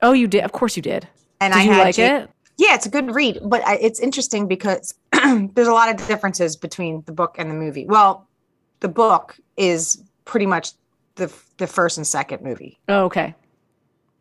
Oh, 0.00 0.12
you 0.12 0.28
did. 0.28 0.44
Of 0.44 0.52
course, 0.52 0.76
you 0.76 0.82
did. 0.82 1.08
And 1.40 1.52
did 1.52 1.58
I 1.58 1.64
you 1.64 1.70
like 1.72 1.94
to, 1.96 2.02
it. 2.02 2.30
Yeah, 2.56 2.76
it's 2.76 2.86
a 2.86 2.90
good 2.90 3.12
read, 3.12 3.40
but 3.42 3.60
it's 3.66 3.98
interesting 3.98 4.46
because 4.46 4.94
there's 5.12 5.66
a 5.66 5.72
lot 5.72 5.88
of 5.88 6.06
differences 6.06 6.54
between 6.54 7.02
the 7.06 7.12
book 7.12 7.34
and 7.36 7.50
the 7.50 7.54
movie. 7.54 7.84
Well, 7.84 8.28
the 8.78 8.88
book 8.88 9.36
is 9.56 10.04
pretty 10.24 10.46
much 10.46 10.70
the 11.16 11.32
the 11.56 11.66
first 11.66 11.96
and 11.96 12.06
second 12.06 12.44
movie. 12.44 12.78
Oh, 12.88 13.06
okay. 13.06 13.34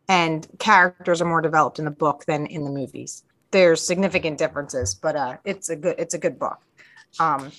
And 0.10 0.48
characters 0.60 1.22
are 1.22 1.26
more 1.26 1.42
developed 1.42 1.80
in 1.80 1.86
the 1.86 1.92
book 1.92 2.26
than 2.26 2.46
in 2.46 2.64
the 2.64 2.70
movies. 2.70 3.24
There's 3.52 3.82
significant 3.82 4.38
differences, 4.38 4.96
but 4.96 5.16
uh, 5.16 5.38
it's 5.44 5.70
a 5.70 5.76
good 5.76 5.96
it's 5.98 6.14
a 6.14 6.18
good 6.18 6.40
book. 6.40 6.60
Um, 7.20 7.52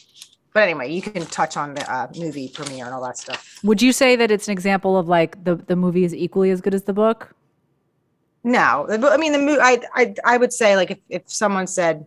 but 0.52 0.62
anyway, 0.62 0.92
you 0.92 1.02
can 1.02 1.24
touch 1.26 1.56
on 1.56 1.74
the 1.74 1.90
uh, 1.92 2.08
movie 2.16 2.48
premiere 2.48 2.87
and 2.87 2.94
all 2.94 3.02
that 3.02 3.18
stuff. 3.18 3.58
Would 3.62 3.82
you 3.82 3.92
say 3.92 4.16
that 4.16 4.30
it's 4.30 4.48
an 4.48 4.52
example 4.52 4.96
of 4.96 5.08
like 5.08 5.42
the 5.44 5.56
the 5.56 5.76
movie 5.76 6.04
is 6.04 6.14
equally 6.14 6.50
as 6.50 6.61
good 6.61 6.74
as 6.74 6.84
the 6.84 6.92
book? 6.92 7.34
No, 8.44 8.87
I 8.88 9.16
mean 9.16 9.32
the 9.32 9.38
movie. 9.38 9.61
I, 9.61 9.80
I 9.94 10.14
I 10.24 10.37
would 10.37 10.52
say 10.52 10.76
like 10.76 10.90
if, 10.90 10.98
if 11.08 11.22
someone 11.26 11.66
said 11.66 12.06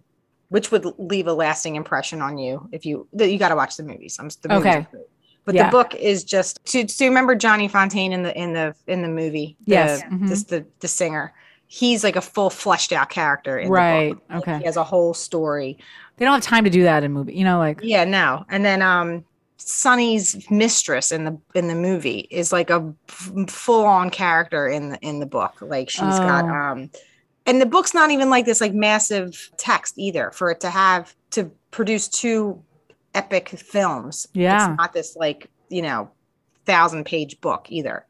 which 0.52 0.70
would 0.70 0.86
leave 0.98 1.28
a 1.28 1.34
lasting 1.34 1.78
impression 1.78 2.22
on 2.22 2.38
you 2.38 2.68
if 2.74 2.86
you 2.86 3.08
you 3.14 3.38
got 3.38 3.50
to 3.50 3.56
watch 3.56 3.78
the 3.78 3.84
movies. 3.84 4.18
I'm 4.20 4.28
the 4.42 4.56
okay. 4.56 4.86
But 5.46 5.56
yeah. 5.56 5.66
the 5.66 5.72
book 5.72 5.96
is 5.96 6.24
just 6.24 6.64
to 6.66 6.86
to 6.86 7.06
remember 7.06 7.36
Johnny 7.36 7.68
Fontane 7.68 8.12
in 8.12 8.24
the 8.24 8.38
in 8.38 8.54
the 8.54 8.76
in 8.88 9.02
the 9.02 9.08
movie. 9.08 9.58
The, 9.66 9.72
yes, 9.72 10.04
mm-hmm. 10.04 10.28
just 10.28 10.50
the 10.50 10.66
the 10.80 10.88
singer. 10.88 11.34
He's 11.68 12.04
like 12.04 12.16
a 12.16 12.22
full 12.22 12.50
fleshed 12.50 12.92
out 12.92 13.10
character. 13.10 13.64
right. 13.68 14.16
Okay. 14.34 14.58
He 14.58 14.66
has 14.66 14.76
a 14.76 14.84
whole 14.84 15.14
story. 15.14 15.78
They 16.18 16.26
don't 16.26 16.34
have 16.34 16.44
time 16.44 16.66
to 16.66 16.70
do 16.70 16.84
that 16.84 17.04
in 17.04 17.14
movie. 17.14 17.34
You 17.34 17.46
know, 17.46 17.58
like 17.58 17.80
yeah, 17.82 18.04
no. 18.04 18.46
And 18.50 18.64
then 18.64 18.82
um 18.82 19.24
Sonny's 19.58 20.50
mistress 20.52 21.12
in 21.12 21.26
the 21.26 21.38
in 21.56 21.68
the 21.68 21.76
movie 21.76 22.28
is 22.30 22.52
like 22.52 22.70
a 22.70 22.94
full 23.08 23.86
on 23.86 24.10
character 24.10 24.68
in 24.68 24.90
the 24.90 25.00
in 25.00 25.20
the 25.20 25.26
book. 25.26 25.62
Like 25.62 25.90
she's 25.90 26.02
oh. 26.04 26.20
got 26.20 26.46
um 26.46 26.90
and 27.46 27.62
the 27.62 27.66
book's 27.66 27.94
not 27.94 28.12
even 28.12 28.30
like 28.30 28.46
this 28.46 28.62
like 28.62 28.74
massive 28.74 29.50
text 29.58 29.98
either 29.98 30.32
for 30.32 30.52
it 30.52 30.60
to 30.62 30.70
have 30.70 31.16
to 31.32 31.52
produce 31.72 32.08
two 32.08 32.62
epic 33.14 33.50
films. 33.50 34.28
Yeah. 34.34 34.72
It's 34.72 34.78
not 34.78 34.94
this 34.94 35.16
like, 35.16 35.50
you 35.70 35.82
know, 35.82 36.10
thousand 36.66 37.06
page 37.06 37.40
book 37.42 37.68
either. 37.70 38.06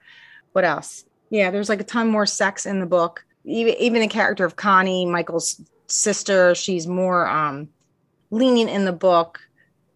What 0.54 0.66
else? 0.66 1.06
Yeah, 1.30 1.50
there's 1.50 1.70
like 1.70 1.80
a 1.80 1.86
ton 1.86 2.10
more 2.10 2.26
sex 2.26 2.66
in 2.66 2.80
the 2.80 2.86
book. 2.86 3.26
Even 3.46 3.74
even 3.76 4.02
the 4.02 4.08
character 4.08 4.46
of 4.46 4.56
Connie, 4.56 5.06
Michael's 5.06 5.62
sister, 5.88 6.54
she's 6.56 6.88
more 6.88 7.28
um 7.28 7.70
lenient 8.32 8.70
in 8.70 8.86
the 8.86 8.94
book 8.94 9.40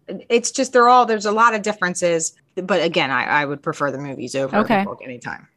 it's 0.08 0.50
just 0.50 0.72
they're 0.72 0.88
all 0.88 1.06
there's 1.06 1.26
a 1.26 1.32
lot 1.32 1.54
of 1.54 1.62
differences 1.62 2.34
but 2.56 2.82
again 2.82 3.10
i, 3.10 3.24
I 3.24 3.44
would 3.44 3.62
prefer 3.62 3.90
the 3.90 3.98
movies 3.98 4.34
over 4.34 4.56
okay. 4.58 4.80
the 4.80 4.84
book 4.84 5.00
anytime 5.02 5.48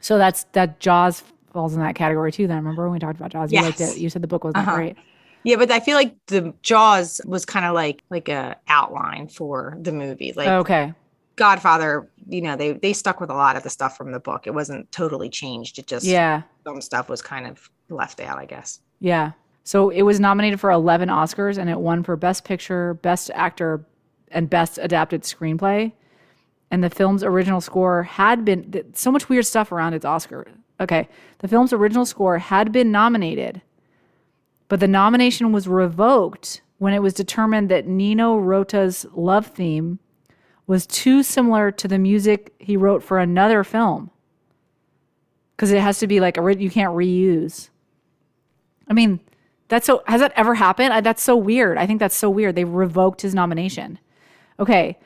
so 0.00 0.18
that's 0.18 0.44
that 0.52 0.80
jaws 0.80 1.22
falls 1.52 1.74
in 1.74 1.80
that 1.80 1.94
category 1.94 2.30
too 2.30 2.46
then 2.46 2.58
remember 2.58 2.84
when 2.84 2.92
we 2.92 2.98
talked 2.98 3.18
about 3.18 3.32
jaws 3.32 3.52
you 3.52 3.56
yes. 3.60 3.64
liked 3.64 3.80
it 3.80 3.98
you 3.98 4.10
said 4.10 4.22
the 4.22 4.28
book 4.28 4.44
wasn't 4.44 4.66
uh-huh. 4.66 4.76
great 4.76 4.96
yeah 5.44 5.56
but 5.56 5.70
i 5.70 5.80
feel 5.80 5.96
like 5.96 6.14
the 6.26 6.52
jaws 6.62 7.20
was 7.24 7.44
kind 7.44 7.64
of 7.64 7.74
like 7.74 8.02
like 8.10 8.28
a 8.28 8.56
outline 8.68 9.28
for 9.28 9.76
the 9.80 9.92
movie 9.92 10.32
like 10.36 10.48
okay 10.48 10.92
godfather 11.36 12.08
you 12.28 12.42
know 12.42 12.56
they 12.56 12.72
they 12.72 12.92
stuck 12.92 13.20
with 13.20 13.30
a 13.30 13.34
lot 13.34 13.56
of 13.56 13.62
the 13.62 13.70
stuff 13.70 13.96
from 13.96 14.10
the 14.10 14.20
book 14.20 14.46
it 14.46 14.54
wasn't 14.54 14.90
totally 14.90 15.28
changed 15.28 15.78
it 15.78 15.86
just 15.86 16.04
yeah 16.04 16.42
some 16.64 16.80
stuff 16.80 17.08
was 17.08 17.22
kind 17.22 17.46
of 17.46 17.70
left 17.88 18.20
out 18.20 18.38
i 18.38 18.44
guess 18.44 18.80
yeah 19.00 19.32
so 19.68 19.90
it 19.90 20.00
was 20.00 20.18
nominated 20.18 20.58
for 20.58 20.70
11 20.70 21.10
Oscars 21.10 21.58
and 21.58 21.68
it 21.68 21.78
won 21.78 22.02
for 22.02 22.16
Best 22.16 22.44
Picture, 22.44 22.94
Best 22.94 23.30
Actor, 23.34 23.84
and 24.30 24.48
Best 24.48 24.78
Adapted 24.80 25.24
Screenplay. 25.24 25.92
And 26.70 26.82
the 26.82 26.88
film's 26.88 27.22
original 27.22 27.60
score 27.60 28.04
had 28.04 28.46
been 28.46 28.94
so 28.94 29.12
much 29.12 29.28
weird 29.28 29.44
stuff 29.44 29.70
around 29.70 29.92
its 29.92 30.06
Oscar. 30.06 30.46
Okay. 30.80 31.06
The 31.40 31.48
film's 31.48 31.74
original 31.74 32.06
score 32.06 32.38
had 32.38 32.72
been 32.72 32.90
nominated, 32.90 33.60
but 34.68 34.80
the 34.80 34.88
nomination 34.88 35.52
was 35.52 35.66
revoked 35.66 36.62
when 36.78 36.94
it 36.94 37.02
was 37.02 37.14
determined 37.14 37.68
that 37.70 37.86
Nino 37.86 38.36
Rota's 38.36 39.06
love 39.12 39.46
theme 39.46 39.98
was 40.66 40.86
too 40.86 41.22
similar 41.22 41.72
to 41.72 41.88
the 41.88 41.98
music 41.98 42.52
he 42.58 42.76
wrote 42.76 43.02
for 43.02 43.18
another 43.18 43.64
film. 43.64 44.10
Because 45.56 45.72
it 45.72 45.80
has 45.80 45.98
to 45.98 46.06
be 46.06 46.20
like 46.20 46.36
you 46.36 46.70
can't 46.70 46.94
reuse. 46.94 47.70
I 48.86 48.92
mean, 48.92 49.20
that's 49.68 49.86
so, 49.86 50.02
has 50.06 50.20
that 50.20 50.32
ever 50.36 50.54
happened? 50.54 50.92
I, 50.92 51.00
that's 51.00 51.22
so 51.22 51.36
weird. 51.36 51.78
I 51.78 51.86
think 51.86 52.00
that's 52.00 52.14
so 52.16 52.30
weird. 52.30 52.54
They 52.54 52.64
revoked 52.64 53.22
his 53.22 53.34
nomination. 53.34 53.98
Okay. 54.60 54.98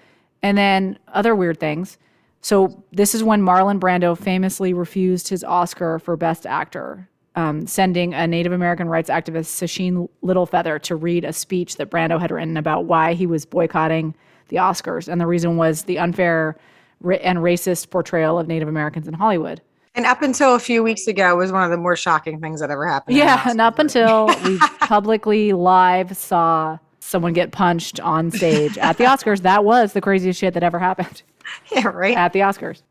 And 0.43 0.59
then 0.59 0.99
other 1.09 1.35
weird 1.35 1.59
things. 1.59 1.97
So 2.41 2.85
this 2.93 3.15
is 3.15 3.23
when 3.23 3.43
Marlon 3.43 3.79
Brando 3.79 4.19
famously 4.19 4.75
refused 4.75 5.29
his 5.29 5.45
Oscar 5.45 6.01
for 6.01 6.17
Best 6.17 6.45
Actor, 6.45 7.09
um, 7.35 7.67
sending 7.67 8.15
a 8.15 8.27
Native 8.27 8.53
American 8.53 8.89
rights 8.89 9.09
activist, 9.09 9.47
Sacheen 9.47 10.09
Littlefeather, 10.23 10.81
to 10.83 10.97
read 10.97 11.25
a 11.25 11.33
speech 11.33 11.77
that 11.77 11.91
Brando 11.91 12.21
had 12.21 12.31
written 12.31 12.57
about 12.57 12.85
why 12.85 13.15
he 13.15 13.27
was 13.27 13.45
boycotting 13.45 14.15
the 14.49 14.57
Oscars. 14.57 15.09
And 15.09 15.21
the 15.21 15.27
reason 15.27 15.57
was 15.57 15.85
the 15.85 15.99
unfair 15.99 16.57
and 17.03 17.39
racist 17.39 17.91
portrayal 17.91 18.39
of 18.39 18.47
Native 18.49 18.69
Americans 18.69 19.09
in 19.09 19.15
Hollywood. 19.15 19.61
And 19.95 20.07
up 20.07 20.23
until 20.23 20.55
a 20.55 20.59
few 20.59 20.83
weeks 20.83 21.07
ago 21.07 21.37
was 21.37 21.53
one 21.53 21.65
of 21.65 21.71
the 21.71 21.77
more 21.77 21.97
shocking 21.97 22.41
things 22.41 22.61
that 22.61 22.71
ever 22.71 22.87
happened. 22.87 23.17
Yeah, 23.17 23.43
and 23.47 23.61
up 23.61 23.79
until 23.79 24.27
we 24.45 24.59
publicly 24.81 25.53
live 25.53 26.17
saw 26.17 26.79
someone 27.01 27.35
get 27.35 27.53
punched 27.53 28.01
on 28.01 28.31
stage 28.31 28.79
at 28.79 28.97
the 28.97 29.05
Oscars, 29.05 29.43
that 29.43 29.65
was 29.65 29.93
the 29.93 30.01
craziest 30.01 30.41
shit 30.41 30.55
that 30.55 30.63
ever 30.63 30.79
happened. 30.79 31.23
Yeah, 31.73 31.89
right. 31.89 32.17
At 32.17 32.33
the 32.33 32.39
Oscars. 32.39 32.83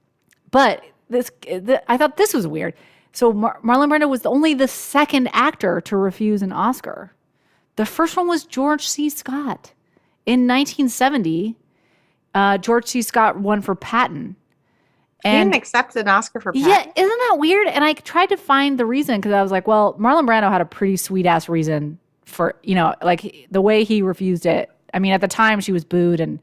But 0.52 0.84
this, 1.10 1.32
the, 1.44 1.82
I 1.90 1.96
thought 1.96 2.18
this 2.18 2.34
was 2.34 2.46
weird. 2.46 2.74
So 3.14 3.34
Mar- 3.34 3.60
Marlon 3.64 3.90
Brando 3.90 4.10
was 4.10 4.26
only 4.26 4.54
the 4.54 4.68
second 4.68 5.30
actor 5.34 5.82
to 5.82 5.98
refuse 5.98 6.42
an 6.42 6.52
Oscar. 6.52 7.14
The 7.76 7.86
first 7.86 8.16
one 8.16 8.28
was 8.28 8.44
George 8.44 8.88
C. 8.88 9.10
Scott 9.10 9.74
in 10.26 10.48
1970. 10.48 11.58
Uh, 12.34 12.58
George 12.58 12.86
C. 12.88 13.02
Scott 13.02 13.38
won 13.38 13.62
for 13.62 13.76
Patton 13.76 14.36
and 15.24 15.34
he 15.34 15.44
didn't 15.44 15.56
accept 15.56 15.96
an 15.96 16.08
Oscar 16.08 16.40
for 16.40 16.52
Patton. 16.52 16.68
Yeah, 16.68 16.80
isn't 16.80 17.20
that 17.20 17.36
weird? 17.38 17.68
And 17.68 17.84
I 17.84 17.94
tried 17.94 18.30
to 18.30 18.38
find 18.38 18.80
the 18.80 18.86
reason 18.86 19.20
because 19.20 19.34
I 19.34 19.42
was 19.42 19.52
like, 19.52 19.68
well, 19.68 19.94
Marlon 20.00 20.28
Brando 20.28 20.50
had 20.50 20.62
a 20.62 20.66
pretty 20.66 20.98
sweet 20.98 21.26
ass 21.26 21.48
reason 21.48 22.00
for 22.26 22.56
you 22.64 22.76
know 22.76 22.96
like 23.02 23.48
the 23.52 23.62
way 23.62 23.84
he 23.84 24.02
refused 24.02 24.46
it. 24.46 24.72
I 24.94 25.00
mean, 25.00 25.12
at 25.12 25.22
the 25.22 25.28
time 25.28 25.60
she 25.60 25.72
was 25.72 25.84
booed 25.84 26.20
and 26.20 26.40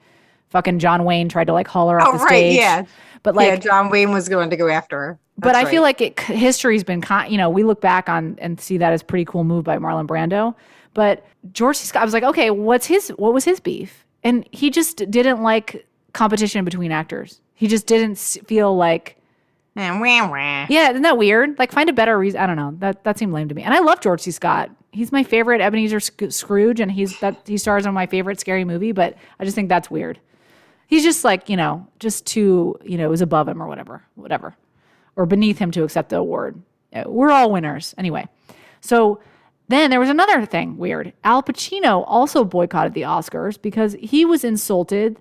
fucking 0.50 0.78
John 0.78 1.04
Wayne 1.04 1.28
tried 1.28 1.46
to 1.46 1.52
like 1.52 1.68
haul 1.68 1.88
her 1.90 2.00
off 2.00 2.08
oh, 2.08 2.12
the 2.12 2.24
right, 2.24 2.28
stage. 2.28 2.56
Yeah, 2.56 2.84
but 3.22 3.34
like 3.34 3.48
yeah, 3.48 3.56
John 3.56 3.90
Wayne 3.90 4.10
was 4.10 4.28
going 4.28 4.50
to 4.50 4.56
go 4.56 4.68
after 4.68 4.98
her. 4.98 5.18
That's 5.36 5.46
but 5.46 5.54
I 5.54 5.62
right. 5.62 5.70
feel 5.70 5.82
like 5.82 6.00
it, 6.00 6.18
history's 6.18 6.82
been, 6.82 7.00
con- 7.00 7.30
you 7.30 7.38
know, 7.38 7.48
we 7.48 7.62
look 7.62 7.80
back 7.80 8.08
on 8.08 8.36
and 8.40 8.60
see 8.60 8.78
that 8.78 8.92
as 8.92 9.04
pretty 9.04 9.24
cool 9.24 9.44
move 9.44 9.64
by 9.64 9.78
Marlon 9.78 10.06
Brando. 10.06 10.54
But 10.94 11.24
George 11.52 11.76
C. 11.76 11.86
Scott, 11.86 12.02
I 12.02 12.04
was 12.04 12.12
like, 12.12 12.24
okay, 12.24 12.50
what's 12.50 12.86
his, 12.86 13.10
what 13.10 13.32
was 13.32 13.44
his 13.44 13.60
beef? 13.60 14.04
And 14.24 14.48
he 14.50 14.68
just 14.68 14.96
didn't 15.10 15.42
like 15.42 15.86
competition 16.12 16.64
between 16.64 16.90
actors. 16.90 17.40
He 17.54 17.68
just 17.68 17.86
didn't 17.86 18.18
feel 18.18 18.76
like, 18.76 19.16
wah, 19.76 19.96
wah. 20.00 20.66
yeah, 20.68 20.90
isn't 20.90 21.02
that 21.02 21.18
weird? 21.18 21.56
Like, 21.56 21.70
find 21.70 21.88
a 21.88 21.92
better 21.92 22.18
reason. 22.18 22.40
I 22.40 22.46
don't 22.46 22.56
know. 22.56 22.74
That 22.78 23.04
that 23.04 23.16
seemed 23.16 23.32
lame 23.32 23.48
to 23.48 23.54
me. 23.54 23.62
And 23.62 23.72
I 23.72 23.78
love 23.78 24.00
George 24.00 24.22
C. 24.22 24.32
Scott. 24.32 24.70
He's 24.90 25.12
my 25.12 25.22
favorite 25.22 25.60
Ebenezer 25.60 26.00
Scrooge, 26.00 26.80
and 26.80 26.90
he's 26.90 27.20
that 27.20 27.36
he 27.46 27.58
stars 27.58 27.86
in 27.86 27.94
my 27.94 28.06
favorite 28.06 28.40
scary 28.40 28.64
movie. 28.64 28.90
But 28.90 29.16
I 29.38 29.44
just 29.44 29.54
think 29.54 29.68
that's 29.68 29.90
weird. 29.90 30.18
He's 30.88 31.04
just 31.04 31.22
like 31.22 31.48
you 31.48 31.56
know, 31.56 31.86
just 32.00 32.26
too 32.26 32.76
you 32.84 32.98
know, 32.98 33.04
it 33.04 33.10
was 33.10 33.22
above 33.22 33.46
him 33.46 33.62
or 33.62 33.68
whatever, 33.68 34.02
whatever 34.16 34.56
or 35.18 35.26
beneath 35.26 35.58
him 35.58 35.70
to 35.72 35.82
accept 35.82 36.08
the 36.10 36.16
award. 36.16 36.62
Uh, 36.92 37.02
we're 37.06 37.30
all 37.30 37.50
winners 37.50 37.94
anyway. 37.98 38.26
So 38.80 39.20
then 39.66 39.90
there 39.90 40.00
was 40.00 40.08
another 40.08 40.46
thing 40.46 40.78
weird. 40.78 41.12
Al 41.24 41.42
Pacino 41.42 42.04
also 42.06 42.44
boycotted 42.44 42.94
the 42.94 43.02
Oscars 43.02 43.60
because 43.60 43.96
he 44.00 44.24
was 44.24 44.44
insulted 44.44 45.20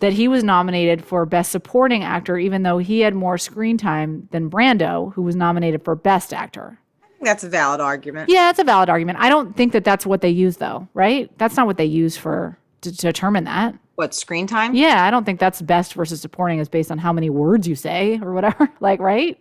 that 0.00 0.12
he 0.12 0.28
was 0.28 0.44
nominated 0.44 1.04
for 1.04 1.24
Best 1.24 1.50
Supporting 1.50 2.04
Actor, 2.04 2.36
even 2.38 2.64
though 2.64 2.78
he 2.78 3.00
had 3.00 3.14
more 3.14 3.38
screen 3.38 3.78
time 3.78 4.28
than 4.32 4.50
Brando, 4.50 5.12
who 5.14 5.22
was 5.22 5.36
nominated 5.36 5.84
for 5.84 5.94
Best 5.94 6.34
Actor. 6.34 6.78
That's 7.20 7.42
a 7.42 7.48
valid 7.48 7.80
argument. 7.80 8.28
Yeah, 8.28 8.50
it's 8.50 8.60
a 8.60 8.64
valid 8.64 8.88
argument. 8.88 9.18
I 9.20 9.28
don't 9.28 9.56
think 9.56 9.72
that 9.72 9.84
that's 9.84 10.06
what 10.06 10.20
they 10.20 10.30
use, 10.30 10.58
though, 10.58 10.88
right? 10.94 11.36
That's 11.38 11.56
not 11.56 11.66
what 11.66 11.76
they 11.76 11.84
use 11.84 12.16
for 12.16 12.58
to, 12.82 12.92
to 12.92 13.02
determine 13.06 13.44
that. 13.44 13.74
What 13.98 14.14
screen 14.14 14.46
time? 14.46 14.76
Yeah, 14.76 15.04
I 15.04 15.10
don't 15.10 15.24
think 15.24 15.40
that's 15.40 15.60
best 15.60 15.94
versus 15.94 16.20
supporting 16.20 16.60
is 16.60 16.68
based 16.68 16.92
on 16.92 16.98
how 16.98 17.12
many 17.12 17.30
words 17.30 17.66
you 17.66 17.74
say 17.74 18.20
or 18.22 18.32
whatever. 18.32 18.70
like, 18.80 19.00
right? 19.00 19.36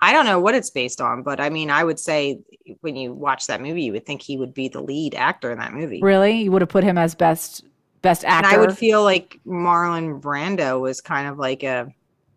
I 0.00 0.12
don't 0.12 0.26
know 0.26 0.40
what 0.40 0.56
it's 0.56 0.70
based 0.70 1.00
on, 1.00 1.22
but 1.22 1.40
I 1.40 1.50
mean, 1.50 1.70
I 1.70 1.84
would 1.84 2.00
say 2.00 2.40
when 2.80 2.96
you 2.96 3.12
watch 3.12 3.46
that 3.46 3.60
movie, 3.60 3.84
you 3.84 3.92
would 3.92 4.04
think 4.04 4.20
he 4.20 4.36
would 4.36 4.52
be 4.52 4.66
the 4.66 4.80
lead 4.82 5.14
actor 5.14 5.52
in 5.52 5.58
that 5.60 5.72
movie. 5.72 6.00
Really? 6.02 6.42
You 6.42 6.50
would 6.50 6.62
have 6.62 6.68
put 6.68 6.82
him 6.82 6.98
as 6.98 7.14
best 7.14 7.62
best 8.02 8.24
actor. 8.24 8.48
And 8.48 8.56
I 8.56 8.58
would 8.58 8.76
feel 8.76 9.04
like 9.04 9.38
Marlon 9.46 10.20
Brando 10.20 10.80
was 10.80 11.00
kind 11.00 11.28
of 11.28 11.38
like 11.38 11.62
a 11.62 11.86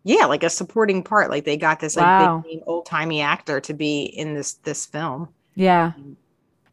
yeah, 0.04 0.26
like 0.26 0.44
a 0.44 0.50
supporting 0.50 1.02
part. 1.02 1.30
Like 1.30 1.44
they 1.44 1.56
got 1.56 1.80
this 1.80 1.96
like 1.96 2.06
wow. 2.06 2.44
big 2.46 2.60
old 2.68 2.86
timey 2.86 3.22
actor 3.22 3.60
to 3.62 3.74
be 3.74 4.04
in 4.04 4.34
this 4.34 4.52
this 4.52 4.86
film. 4.86 5.30
Yeah. 5.56 5.94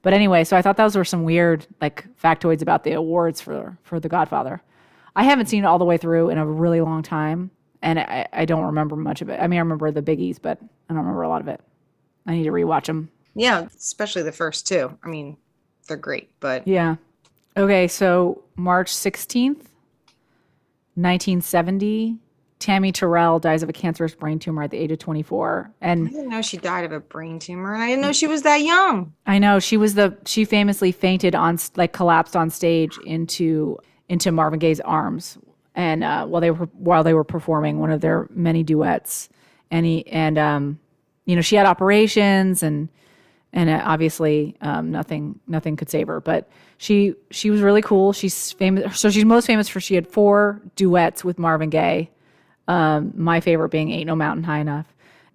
But 0.03 0.13
anyway, 0.13 0.43
so 0.43 0.55
I 0.55 0.61
thought 0.61 0.77
those 0.77 0.95
were 0.95 1.03
some 1.03 1.23
weird 1.23 1.65
like 1.81 2.05
factoids 2.15 2.61
about 2.61 2.83
the 2.83 2.91
awards 2.91 3.41
for 3.41 3.75
for 3.81 3.99
The 3.99 4.07
Godfather. 4.07 4.61
I 5.15 5.23
haven't 5.23 5.47
seen 5.47 5.63
it 5.63 5.67
all 5.67 5.79
the 5.79 5.85
way 5.85 5.97
through 5.97 6.29
in 6.29 6.37
a 6.37 6.45
really 6.45 6.81
long 6.81 7.03
time, 7.03 7.51
and 7.81 7.99
I, 7.99 8.27
I 8.33 8.45
don't 8.45 8.65
remember 8.65 8.95
much 8.95 9.21
of 9.21 9.29
it. 9.29 9.39
I 9.39 9.47
mean, 9.47 9.57
I 9.57 9.61
remember 9.61 9.91
the 9.91 10.01
biggies, 10.01 10.39
but 10.41 10.57
I 10.61 10.93
don't 10.93 10.97
remember 10.97 11.21
a 11.21 11.29
lot 11.29 11.41
of 11.41 11.47
it. 11.47 11.61
I 12.25 12.33
need 12.33 12.43
to 12.43 12.51
rewatch 12.51 12.85
them. 12.85 13.09
Yeah, 13.35 13.67
especially 13.75 14.23
the 14.23 14.31
first 14.31 14.67
two. 14.67 14.97
I 15.03 15.07
mean, 15.07 15.37
they're 15.87 15.97
great, 15.97 16.29
but 16.39 16.67
yeah. 16.67 16.95
Okay, 17.55 17.87
so 17.87 18.43
March 18.55 18.93
sixteenth, 18.93 19.69
nineteen 20.95 21.41
seventy. 21.41 22.17
Tammy 22.63 22.93
Terrell 22.93 23.39
dies 23.39 23.61
of 23.61 23.67
a 23.67 23.73
cancerous 23.73 24.15
brain 24.15 24.39
tumor 24.39 24.63
at 24.63 24.71
the 24.71 24.77
age 24.77 24.89
of 24.89 24.97
24. 24.97 25.69
And 25.81 26.07
I 26.07 26.11
didn't 26.11 26.29
know 26.29 26.41
she 26.41 26.55
died 26.55 26.85
of 26.85 26.93
a 26.93 27.01
brain 27.01 27.37
tumor, 27.37 27.73
and 27.73 27.83
I 27.83 27.87
didn't 27.87 28.01
know 28.01 28.13
she 28.13 28.25
was 28.25 28.43
that 28.43 28.61
young. 28.61 29.11
I 29.27 29.37
know 29.37 29.59
she 29.59 29.75
was 29.75 29.95
the 29.95 30.17
she 30.25 30.45
famously 30.45 30.93
fainted 30.93 31.35
on 31.35 31.59
like 31.75 31.91
collapsed 31.91 32.37
on 32.37 32.49
stage 32.49 32.97
into 32.99 33.77
into 34.09 34.31
Marvin 34.31 34.59
Gaye's 34.59 34.79
arms, 34.81 35.37
and 35.75 36.03
uh, 36.03 36.25
while 36.25 36.41
they 36.41 36.51
were 36.51 36.65
while 36.73 37.03
they 37.03 37.13
were 37.13 37.23
performing 37.23 37.79
one 37.79 37.91
of 37.91 38.01
their 38.01 38.27
many 38.31 38.63
duets, 38.63 39.29
and 39.71 39.85
he 39.85 40.05
and 40.07 40.37
um, 40.37 40.79
you 41.25 41.35
know 41.35 41.41
she 41.41 41.55
had 41.55 41.65
operations 41.65 42.63
and 42.63 42.89
and 43.53 43.69
uh, 43.69 43.81
obviously 43.85 44.55
um, 44.61 44.91
nothing 44.91 45.39
nothing 45.47 45.75
could 45.75 45.89
save 45.89 46.07
her, 46.07 46.19
but 46.19 46.49
she 46.77 47.13
she 47.31 47.49
was 47.49 47.61
really 47.61 47.81
cool. 47.81 48.11
She's 48.11 48.51
famous, 48.51 48.99
so 48.99 49.09
she's 49.09 49.25
most 49.25 49.45
famous 49.45 49.69
for 49.69 49.79
she 49.79 49.95
had 49.95 50.07
four 50.07 50.61
duets 50.75 51.23
with 51.23 51.39
Marvin 51.39 51.69
Gaye. 51.69 52.09
Um, 52.67 53.13
my 53.15 53.39
favorite 53.39 53.69
being 53.69 53.91
"Ain't 53.91 54.07
No 54.07 54.15
Mountain 54.15 54.43
High 54.43 54.59
Enough." 54.59 54.87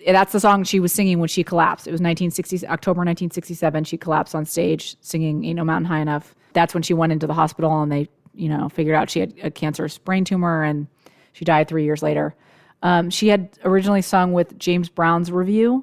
That's 0.06 0.32
the 0.32 0.40
song 0.40 0.64
she 0.64 0.80
was 0.80 0.92
singing 0.92 1.18
when 1.18 1.28
she 1.28 1.42
collapsed. 1.42 1.86
It 1.86 1.90
was 1.90 2.00
1960 2.00 2.66
October 2.68 2.98
1967. 3.00 3.84
She 3.84 3.96
collapsed 3.96 4.34
on 4.34 4.44
stage 4.44 4.96
singing 5.00 5.44
"Ain't 5.44 5.56
No 5.56 5.64
Mountain 5.64 5.86
High 5.86 6.00
Enough." 6.00 6.34
That's 6.54 6.74
when 6.74 6.82
she 6.82 6.94
went 6.94 7.12
into 7.12 7.26
the 7.26 7.34
hospital 7.34 7.82
and 7.82 7.92
they 7.92 8.08
you 8.38 8.48
know, 8.48 8.68
figured 8.68 8.94
out 8.94 9.10
she 9.10 9.20
had 9.20 9.34
a 9.42 9.50
cancerous 9.50 9.98
brain 9.98 10.24
tumor 10.24 10.62
and 10.62 10.86
she 11.32 11.44
died 11.44 11.68
three 11.68 11.84
years 11.84 12.02
later. 12.02 12.34
Um, 12.82 13.10
she 13.10 13.28
had 13.28 13.50
originally 13.64 14.02
sung 14.02 14.32
with 14.32 14.58
James 14.58 14.88
Brown's 14.88 15.32
Revue, 15.32 15.82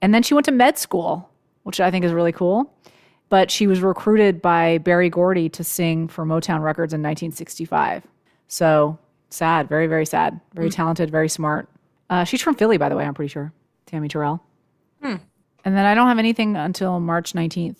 and 0.00 0.14
then 0.14 0.22
she 0.22 0.34
went 0.34 0.46
to 0.46 0.52
med 0.52 0.78
school, 0.78 1.28
which 1.64 1.80
I 1.80 1.90
think 1.90 2.04
is 2.04 2.12
really 2.12 2.32
cool. 2.32 2.72
But 3.28 3.50
she 3.50 3.66
was 3.66 3.80
recruited 3.80 4.40
by 4.40 4.78
Berry 4.78 5.10
Gordy 5.10 5.48
to 5.50 5.64
sing 5.64 6.08
for 6.08 6.24
Motown 6.24 6.62
Records 6.62 6.92
in 6.92 7.00
1965. 7.00 8.06
So 8.48 8.98
sad, 9.30 9.68
very, 9.68 9.86
very 9.86 10.06
sad. 10.06 10.40
Very 10.54 10.68
mm. 10.68 10.74
talented, 10.74 11.10
very 11.10 11.28
smart. 11.28 11.68
Uh, 12.08 12.24
she's 12.24 12.42
from 12.42 12.54
Philly, 12.54 12.76
by 12.76 12.88
the 12.88 12.96
way, 12.96 13.04
I'm 13.04 13.14
pretty 13.14 13.30
sure. 13.30 13.52
Tammy 13.86 14.08
Terrell. 14.08 14.42
Hmm. 15.02 15.16
And 15.64 15.76
then 15.76 15.86
I 15.86 15.94
don't 15.94 16.08
have 16.08 16.18
anything 16.18 16.56
until 16.56 17.00
March 17.00 17.32
19th. 17.32 17.78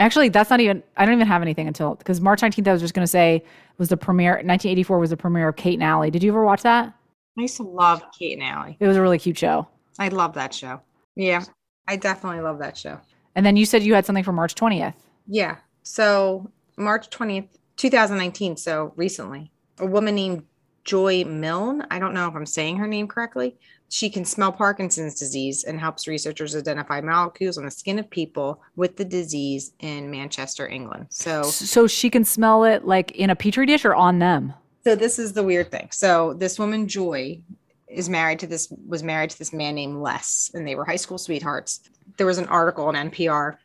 Actually, 0.00 0.28
that's 0.28 0.50
not 0.50 0.60
even. 0.60 0.82
I 0.96 1.04
don't 1.04 1.14
even 1.14 1.26
have 1.26 1.42
anything 1.42 1.68
until 1.68 1.94
because 1.94 2.20
March 2.20 2.40
19th. 2.40 2.66
I 2.66 2.72
was 2.72 2.80
just 2.80 2.94
going 2.94 3.04
to 3.04 3.10
say 3.10 3.44
was 3.78 3.88
the 3.88 3.96
premiere. 3.96 4.32
1984 4.32 4.98
was 4.98 5.10
the 5.10 5.16
premiere 5.16 5.48
of 5.48 5.56
Kate 5.56 5.74
and 5.74 5.84
Allie. 5.84 6.10
Did 6.10 6.22
you 6.22 6.30
ever 6.32 6.44
watch 6.44 6.62
that? 6.62 6.92
I 7.38 7.42
used 7.42 7.56
to 7.56 7.62
love 7.62 8.02
Kate 8.16 8.34
and 8.34 8.42
Allie. 8.42 8.76
It 8.80 8.86
was 8.86 8.96
a 8.96 9.02
really 9.02 9.18
cute 9.18 9.38
show. 9.38 9.68
I 9.98 10.08
love 10.08 10.34
that 10.34 10.52
show. 10.52 10.80
Yeah, 11.16 11.44
I 11.86 11.96
definitely 11.96 12.40
love 12.40 12.58
that 12.58 12.76
show. 12.76 12.98
And 13.36 13.46
then 13.46 13.56
you 13.56 13.66
said 13.66 13.82
you 13.82 13.94
had 13.94 14.06
something 14.06 14.24
for 14.24 14.32
March 14.32 14.54
20th. 14.54 14.94
Yeah. 15.26 15.56
So 15.82 16.50
March 16.76 17.10
20th, 17.10 17.48
2019. 17.76 18.56
So 18.56 18.92
recently, 18.96 19.50
a 19.78 19.86
woman 19.86 20.14
named 20.14 20.44
Joy 20.84 21.24
Milne. 21.24 21.86
I 21.90 21.98
don't 21.98 22.14
know 22.14 22.28
if 22.28 22.34
I'm 22.34 22.46
saying 22.46 22.76
her 22.76 22.86
name 22.86 23.08
correctly. 23.08 23.56
She 23.94 24.10
can 24.10 24.24
smell 24.24 24.50
Parkinson's 24.50 25.14
disease 25.14 25.62
and 25.62 25.78
helps 25.78 26.08
researchers 26.08 26.56
identify 26.56 27.00
molecules 27.00 27.56
on 27.56 27.64
the 27.64 27.70
skin 27.70 28.00
of 28.00 28.10
people 28.10 28.60
with 28.74 28.96
the 28.96 29.04
disease 29.04 29.70
in 29.78 30.10
Manchester, 30.10 30.66
England. 30.66 31.06
So, 31.10 31.44
so 31.44 31.86
she 31.86 32.10
can 32.10 32.24
smell 32.24 32.64
it 32.64 32.84
like 32.84 33.12
in 33.12 33.30
a 33.30 33.36
petri 33.36 33.66
dish 33.66 33.84
or 33.84 33.94
on 33.94 34.18
them. 34.18 34.52
So 34.82 34.96
this 34.96 35.20
is 35.20 35.34
the 35.34 35.44
weird 35.44 35.70
thing. 35.70 35.90
So 35.92 36.34
this 36.34 36.58
woman 36.58 36.88
Joy 36.88 37.40
is 37.86 38.08
married 38.08 38.40
to 38.40 38.48
this 38.48 38.68
was 38.84 39.04
married 39.04 39.30
to 39.30 39.38
this 39.38 39.52
man 39.52 39.76
named 39.76 39.98
Les, 39.98 40.50
and 40.54 40.66
they 40.66 40.74
were 40.74 40.84
high 40.84 40.96
school 40.96 41.16
sweethearts. 41.16 41.88
There 42.16 42.26
was 42.26 42.38
an 42.38 42.46
article 42.46 42.86
on 42.86 42.94
NPR 42.94 43.58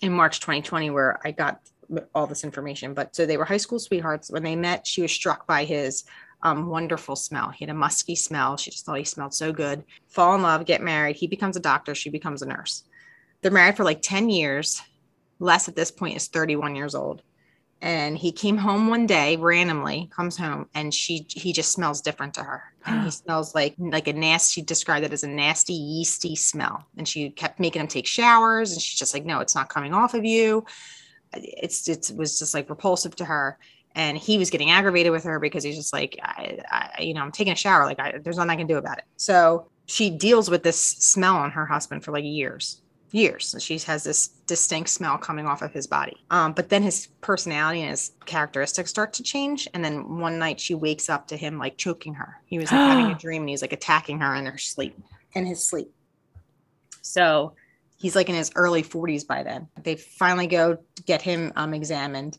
in 0.00 0.12
March 0.12 0.40
2020 0.40 0.90
where 0.90 1.20
I 1.24 1.30
got 1.30 1.60
all 2.12 2.26
this 2.26 2.42
information. 2.42 2.92
But 2.92 3.14
so 3.14 3.24
they 3.24 3.36
were 3.36 3.44
high 3.44 3.56
school 3.56 3.78
sweethearts. 3.78 4.32
When 4.32 4.42
they 4.42 4.56
met, 4.56 4.84
she 4.88 5.00
was 5.00 5.12
struck 5.12 5.46
by 5.46 5.64
his 5.64 6.02
um, 6.42 6.68
wonderful 6.68 7.16
smell. 7.16 7.50
He 7.50 7.64
had 7.64 7.74
a 7.74 7.78
musky 7.78 8.14
smell. 8.14 8.56
She 8.56 8.70
just 8.70 8.86
thought 8.86 8.98
he 8.98 9.04
smelled 9.04 9.34
so 9.34 9.52
good. 9.52 9.84
Fall 10.08 10.34
in 10.34 10.42
love, 10.42 10.64
get 10.64 10.82
married. 10.82 11.16
He 11.16 11.26
becomes 11.26 11.56
a 11.56 11.60
doctor. 11.60 11.94
She 11.94 12.10
becomes 12.10 12.42
a 12.42 12.46
nurse. 12.46 12.84
They're 13.42 13.50
married 13.50 13.76
for 13.76 13.84
like 13.84 14.02
10 14.02 14.30
years. 14.30 14.82
Les 15.38 15.68
at 15.68 15.76
this 15.76 15.90
point 15.90 16.16
is 16.16 16.28
31 16.28 16.76
years 16.76 16.94
old. 16.94 17.22
And 17.82 18.16
he 18.18 18.30
came 18.30 18.58
home 18.58 18.88
one 18.88 19.06
day 19.06 19.36
randomly, 19.36 20.10
comes 20.14 20.36
home, 20.36 20.68
and 20.74 20.92
she 20.92 21.26
he 21.30 21.54
just 21.54 21.72
smells 21.72 22.02
different 22.02 22.34
to 22.34 22.42
her. 22.42 22.62
And 22.84 23.04
he 23.04 23.10
smells 23.10 23.54
like 23.54 23.74
like 23.78 24.06
a 24.06 24.12
nasty, 24.12 24.60
she 24.60 24.66
described 24.66 25.06
it 25.06 25.14
as 25.14 25.24
a 25.24 25.28
nasty, 25.28 25.72
yeasty 25.72 26.36
smell. 26.36 26.86
And 26.98 27.08
she 27.08 27.30
kept 27.30 27.58
making 27.58 27.80
him 27.80 27.88
take 27.88 28.06
showers, 28.06 28.72
and 28.72 28.82
she's 28.82 28.98
just 28.98 29.14
like, 29.14 29.24
No, 29.24 29.40
it's 29.40 29.54
not 29.54 29.70
coming 29.70 29.94
off 29.94 30.12
of 30.12 30.26
you. 30.26 30.66
It's 31.32 31.88
it 31.88 32.12
was 32.14 32.38
just 32.38 32.52
like 32.52 32.68
repulsive 32.68 33.16
to 33.16 33.24
her 33.24 33.58
and 33.94 34.16
he 34.16 34.38
was 34.38 34.50
getting 34.50 34.70
aggravated 34.70 35.12
with 35.12 35.24
her 35.24 35.38
because 35.40 35.64
he's 35.64 35.76
just 35.76 35.92
like 35.92 36.18
I, 36.22 36.58
I, 36.70 37.02
you 37.02 37.14
know 37.14 37.22
i'm 37.22 37.32
taking 37.32 37.52
a 37.52 37.56
shower. 37.56 37.84
Like 37.84 37.98
I, 37.98 38.18
there's 38.18 38.36
nothing 38.36 38.50
i 38.50 38.56
can 38.56 38.66
do 38.66 38.78
about 38.78 38.98
it. 38.98 39.04
So 39.16 39.68
she 39.86 40.10
deals 40.10 40.50
with 40.50 40.62
this 40.62 40.80
smell 40.80 41.36
on 41.36 41.50
her 41.50 41.66
husband 41.66 42.04
for 42.04 42.12
like 42.12 42.24
years 42.24 42.82
years. 43.12 43.52
And 43.54 43.62
she 43.62 43.78
has 43.78 44.04
this 44.04 44.28
distinct 44.46 44.90
smell 44.90 45.18
coming 45.18 45.46
off 45.46 45.62
of 45.62 45.72
his 45.72 45.86
body. 45.86 46.16
Um, 46.30 46.52
but 46.52 46.68
then 46.68 46.82
his 46.82 47.08
personality 47.20 47.80
and 47.80 47.90
his 47.90 48.12
characteristics 48.24 48.90
start 48.90 49.12
to 49.14 49.22
change. 49.22 49.68
And 49.74 49.84
then 49.84 50.18
one 50.18 50.38
night 50.38 50.60
she 50.60 50.74
wakes 50.74 51.08
up 51.08 51.26
to 51.28 51.36
him 51.36 51.58
like 51.58 51.76
choking 51.76 52.14
her. 52.14 52.40
He 52.46 52.58
was 52.58 52.70
like 52.70 52.80
having 52.80 53.06
a 53.06 53.14
dream 53.18 53.42
and 53.42 53.48
he's 53.48 53.62
like 53.62 53.72
attacking 53.72 54.20
her 54.20 54.34
in 54.34 54.46
her 54.46 54.58
sleep 54.58 54.96
in 55.34 55.46
his 55.46 55.64
sleep. 55.66 55.92
So 57.02 57.54
he's 57.96 58.16
like 58.16 58.28
in 58.28 58.34
his 58.34 58.50
early 58.54 58.82
40s 58.82 59.26
by 59.26 59.42
then. 59.42 59.68
They 59.82 59.96
finally 59.96 60.46
go 60.46 60.78
get 61.06 61.22
him 61.22 61.52
um, 61.56 61.74
examined 61.74 62.38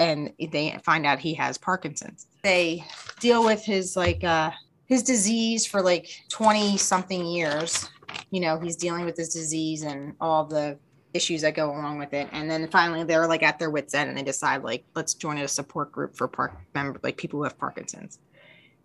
and 0.00 0.32
they 0.50 0.76
find 0.82 1.06
out 1.06 1.18
he 1.20 1.34
has 1.34 1.58
Parkinson's. 1.58 2.26
They 2.42 2.84
deal 3.20 3.44
with 3.44 3.62
his 3.62 3.96
like 3.96 4.24
uh 4.24 4.50
his 4.86 5.04
disease 5.04 5.64
for 5.66 5.82
like 5.82 6.10
20 6.30 6.76
something 6.76 7.24
years. 7.24 7.88
You 8.30 8.40
know, 8.40 8.58
he's 8.58 8.74
dealing 8.74 9.04
with 9.04 9.14
this 9.14 9.32
disease 9.32 9.82
and 9.82 10.14
all 10.20 10.44
the 10.44 10.78
issues 11.14 11.42
that 11.42 11.54
go 11.54 11.70
along 11.70 11.98
with 11.98 12.12
it. 12.12 12.28
And 12.32 12.50
then 12.50 12.66
finally 12.68 13.04
they're 13.04 13.28
like 13.28 13.44
at 13.44 13.58
their 13.60 13.70
wits 13.70 13.94
end 13.94 14.08
and 14.08 14.18
they 14.18 14.22
decide 14.22 14.64
like 14.64 14.84
let's 14.96 15.14
join 15.14 15.38
a 15.38 15.46
support 15.46 15.92
group 15.92 16.16
for 16.16 16.26
park 16.26 16.58
member 16.74 16.98
like 17.04 17.16
people 17.18 17.38
who 17.38 17.44
have 17.44 17.58
Parkinson's. 17.58 18.18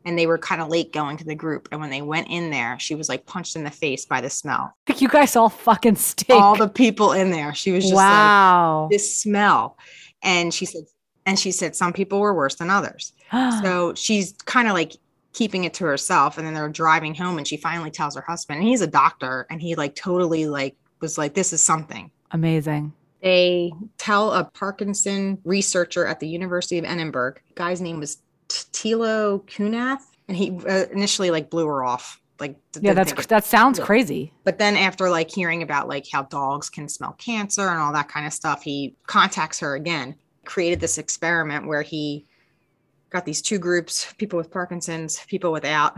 And 0.04 0.20
they 0.20 0.28
were 0.28 0.38
kind 0.38 0.62
of 0.62 0.68
late 0.68 0.94
going 0.94 1.18
to 1.18 1.24
the 1.24 1.34
group. 1.34 1.68
And 1.72 1.82
when 1.82 1.90
they 1.90 2.04
went 2.04 2.28
in 2.28 2.52
there, 2.52 2.78
she 2.78 2.94
was 2.94 3.10
like 3.10 3.26
punched 3.26 3.56
in 3.56 3.64
the 3.64 3.72
face 3.72 4.06
by 4.06 4.22
the 4.22 4.30
smell. 4.30 4.76
You 4.98 5.08
guys 5.08 5.36
all 5.36 5.50
fucking 5.50 5.96
stink. 5.96 6.40
All 6.40 6.56
the 6.56 6.68
people 6.68 7.14
in 7.14 7.32
there. 7.32 7.56
She 7.56 7.72
was 7.72 7.86
just 7.86 7.96
wow. 7.96 8.84
like 8.84 8.92
this 8.92 9.18
smell. 9.18 9.80
And 10.22 10.54
she 10.54 10.66
said, 10.66 10.84
and 11.26 11.40
she 11.40 11.52
said 11.52 11.76
some 11.76 11.94
people 11.94 12.20
were 12.20 12.34
worse 12.34 12.56
than 12.56 12.70
others. 12.70 13.14
so 13.62 13.94
she's 13.96 14.34
kind 14.46 14.68
of 14.68 14.74
like 14.74 14.94
keeping 15.34 15.66
it 15.66 15.74
to 15.76 15.86
herself. 15.86 16.38
And 16.38 16.48
then 16.48 16.54
they're 16.54 16.70
driving 16.70 17.14
home 17.14 17.38
and 17.38 17.48
she 17.48 17.58
finally 17.58 17.92
tells 17.92 18.16
her 18.16 18.22
husband, 18.22 18.60
and 18.60 18.68
he's 18.68 18.82
a 18.82 18.88
doctor, 18.88 19.46
and 19.50 19.62
he 19.62 19.76
like 19.76 19.96
totally 19.96 20.48
like 20.48 20.76
was 21.02 21.18
like, 21.18 21.34
This 21.34 21.54
is 21.54 21.62
something. 21.62 22.12
Amazing. 22.32 22.94
They 23.22 23.72
tell 23.98 24.34
a 24.34 24.44
Parkinson 24.44 25.40
researcher 25.46 26.06
at 26.06 26.20
the 26.20 26.28
University 26.28 26.78
of 26.78 26.86
Edinburgh. 26.86 27.36
Guy's 27.56 27.82
name 27.82 28.00
was 28.00 28.18
Tilo 28.50 29.44
Kunath, 29.48 30.04
and 30.28 30.38
he 30.38 30.60
uh, 30.68 30.86
initially 30.92 31.32
like 31.32 31.50
blew 31.50 31.66
her 31.66 31.84
off. 31.84 32.22
Like 32.40 32.58
yeah, 32.82 32.94
that's 32.94 33.26
that 33.28 33.46
sounds 33.46 33.80
yeah. 33.80 33.86
crazy. 33.86 34.34
But 34.44 34.60
then 34.60 34.76
after 34.76 35.10
like 35.10 35.32
hearing 35.32 35.64
about 35.64 35.88
like 35.88 36.06
how 36.12 36.24
dogs 36.24 36.70
can 36.70 36.90
smell 36.90 37.14
cancer 37.14 37.68
and 37.68 37.80
all 37.80 37.94
that 37.94 38.10
kind 38.10 38.28
of 38.28 38.34
stuff, 38.34 38.62
he 38.62 38.96
contacts 39.08 39.60
her 39.60 39.74
again. 39.74 40.16
Created 40.46 40.80
this 40.80 40.98
experiment 40.98 41.68
where 41.68 41.82
he 41.82 42.26
got 43.10 43.26
these 43.26 43.42
two 43.42 43.60
groups: 43.60 44.14
people 44.18 44.38
with 44.38 44.52
Parkinson's, 44.52 45.20
people 45.28 45.52
without. 45.52 45.98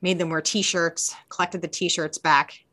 Made 0.00 0.18
them 0.18 0.30
wear 0.30 0.40
T-shirts, 0.40 1.14
collected 1.28 1.62
the 1.62 1.68
T-shirts 1.68 2.18
back, 2.18 2.64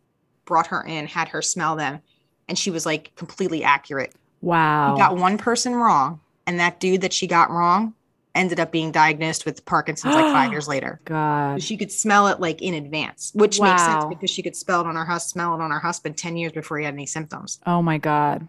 brought 0.45 0.65
her 0.67 0.83
in, 0.83 1.05
had 1.05 1.27
her 1.27 1.43
smell 1.43 1.75
them, 1.75 2.01
and 2.47 2.57
she 2.57 2.71
was 2.71 2.85
like 2.85 3.15
completely 3.15 3.63
accurate. 3.63 4.15
Wow. 4.41 4.95
He 4.95 4.99
got 4.99 5.15
one 5.15 5.37
person 5.37 5.75
wrong, 5.75 6.21
and 6.47 6.59
that 6.59 6.79
dude 6.79 7.01
that 7.01 7.13
she 7.13 7.27
got 7.27 7.51
wrong 7.51 7.93
ended 8.35 8.59
up 8.59 8.71
being 8.71 8.91
diagnosed 8.91 9.45
with 9.45 9.65
Parkinson's 9.65 10.15
like 10.15 10.25
five 10.25 10.51
years 10.53 10.67
later. 10.67 10.99
God. 11.05 11.61
She 11.61 11.77
could 11.77 11.91
smell 11.91 12.27
it 12.27 12.39
like 12.39 12.61
in 12.61 12.73
advance, 12.73 13.31
which 13.33 13.59
wow. 13.59 13.71
makes 13.71 13.83
sense 13.83 14.05
because 14.05 14.29
she 14.29 14.41
could 14.41 14.55
smell 14.55 14.81
it 14.81 14.87
on 14.87 14.95
her 14.95 15.05
husband, 15.05 15.29
smell 15.29 15.55
it 15.55 15.61
on 15.61 15.71
her 15.71 15.79
husband 15.79 16.17
10 16.17 16.37
years 16.37 16.51
before 16.51 16.79
he 16.79 16.85
had 16.85 16.93
any 16.93 17.05
symptoms. 17.05 17.59
Oh 17.65 17.81
my 17.81 17.97
God. 17.97 18.47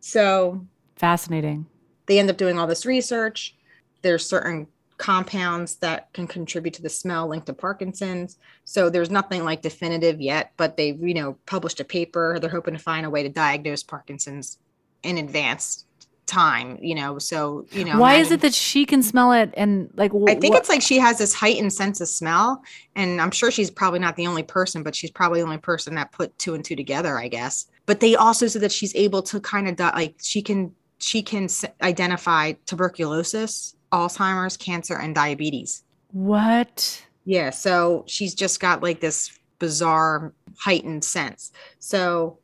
So 0.00 0.64
fascinating. 0.96 1.66
They 2.06 2.18
end 2.18 2.30
up 2.30 2.36
doing 2.36 2.58
all 2.58 2.66
this 2.66 2.86
research. 2.86 3.56
There's 4.02 4.26
certain 4.26 4.66
compounds 4.98 5.76
that 5.76 6.12
can 6.12 6.26
contribute 6.26 6.74
to 6.74 6.82
the 6.82 6.88
smell 6.88 7.26
linked 7.26 7.46
to 7.46 7.52
Parkinson's. 7.52 8.38
So 8.64 8.88
there's 8.88 9.10
nothing 9.10 9.44
like 9.44 9.62
definitive 9.62 10.20
yet, 10.20 10.52
but 10.56 10.76
they've, 10.76 11.00
you 11.00 11.14
know, 11.14 11.36
published 11.46 11.80
a 11.80 11.84
paper. 11.84 12.38
They're 12.38 12.50
hoping 12.50 12.74
to 12.74 12.80
find 12.80 13.04
a 13.04 13.10
way 13.10 13.22
to 13.22 13.28
diagnose 13.28 13.82
Parkinson's 13.82 14.58
in 15.02 15.18
advance 15.18 15.84
time 16.24 16.78
you 16.80 16.94
know 16.94 17.18
so 17.18 17.66
you 17.72 17.84
know 17.84 17.98
why 17.98 18.14
is 18.14 18.30
it 18.30 18.40
that 18.40 18.54
she 18.54 18.86
can 18.86 19.02
smell 19.02 19.32
it 19.32 19.52
and 19.54 19.90
like 19.96 20.12
wh- 20.12 20.30
i 20.30 20.34
think 20.34 20.54
it's 20.54 20.68
like 20.68 20.80
she 20.80 20.96
has 20.96 21.18
this 21.18 21.34
heightened 21.34 21.72
sense 21.72 22.00
of 22.00 22.08
smell 22.08 22.62
and 22.94 23.20
i'm 23.20 23.30
sure 23.30 23.50
she's 23.50 23.70
probably 23.70 23.98
not 23.98 24.14
the 24.14 24.26
only 24.26 24.42
person 24.42 24.82
but 24.84 24.94
she's 24.94 25.10
probably 25.10 25.40
the 25.40 25.44
only 25.44 25.58
person 25.58 25.96
that 25.96 26.12
put 26.12 26.36
two 26.38 26.54
and 26.54 26.64
two 26.64 26.76
together 26.76 27.18
i 27.18 27.26
guess 27.26 27.66
but 27.86 27.98
they 27.98 28.14
also 28.14 28.46
said 28.46 28.62
that 28.62 28.72
she's 28.72 28.94
able 28.94 29.20
to 29.20 29.40
kind 29.40 29.68
of 29.68 29.74
di- 29.74 29.92
like 29.94 30.14
she 30.22 30.40
can 30.40 30.72
she 31.02 31.22
can 31.22 31.44
s- 31.44 31.64
identify 31.80 32.52
tuberculosis 32.66 33.74
alzheimer's 33.92 34.56
cancer 34.56 34.96
and 34.96 35.14
diabetes 35.14 35.84
what 36.12 37.04
yeah 37.24 37.50
so 37.50 38.04
she's 38.06 38.34
just 38.34 38.60
got 38.60 38.82
like 38.82 39.00
this 39.00 39.38
bizarre 39.58 40.32
heightened 40.58 41.04
sense 41.04 41.52
so 41.78 42.38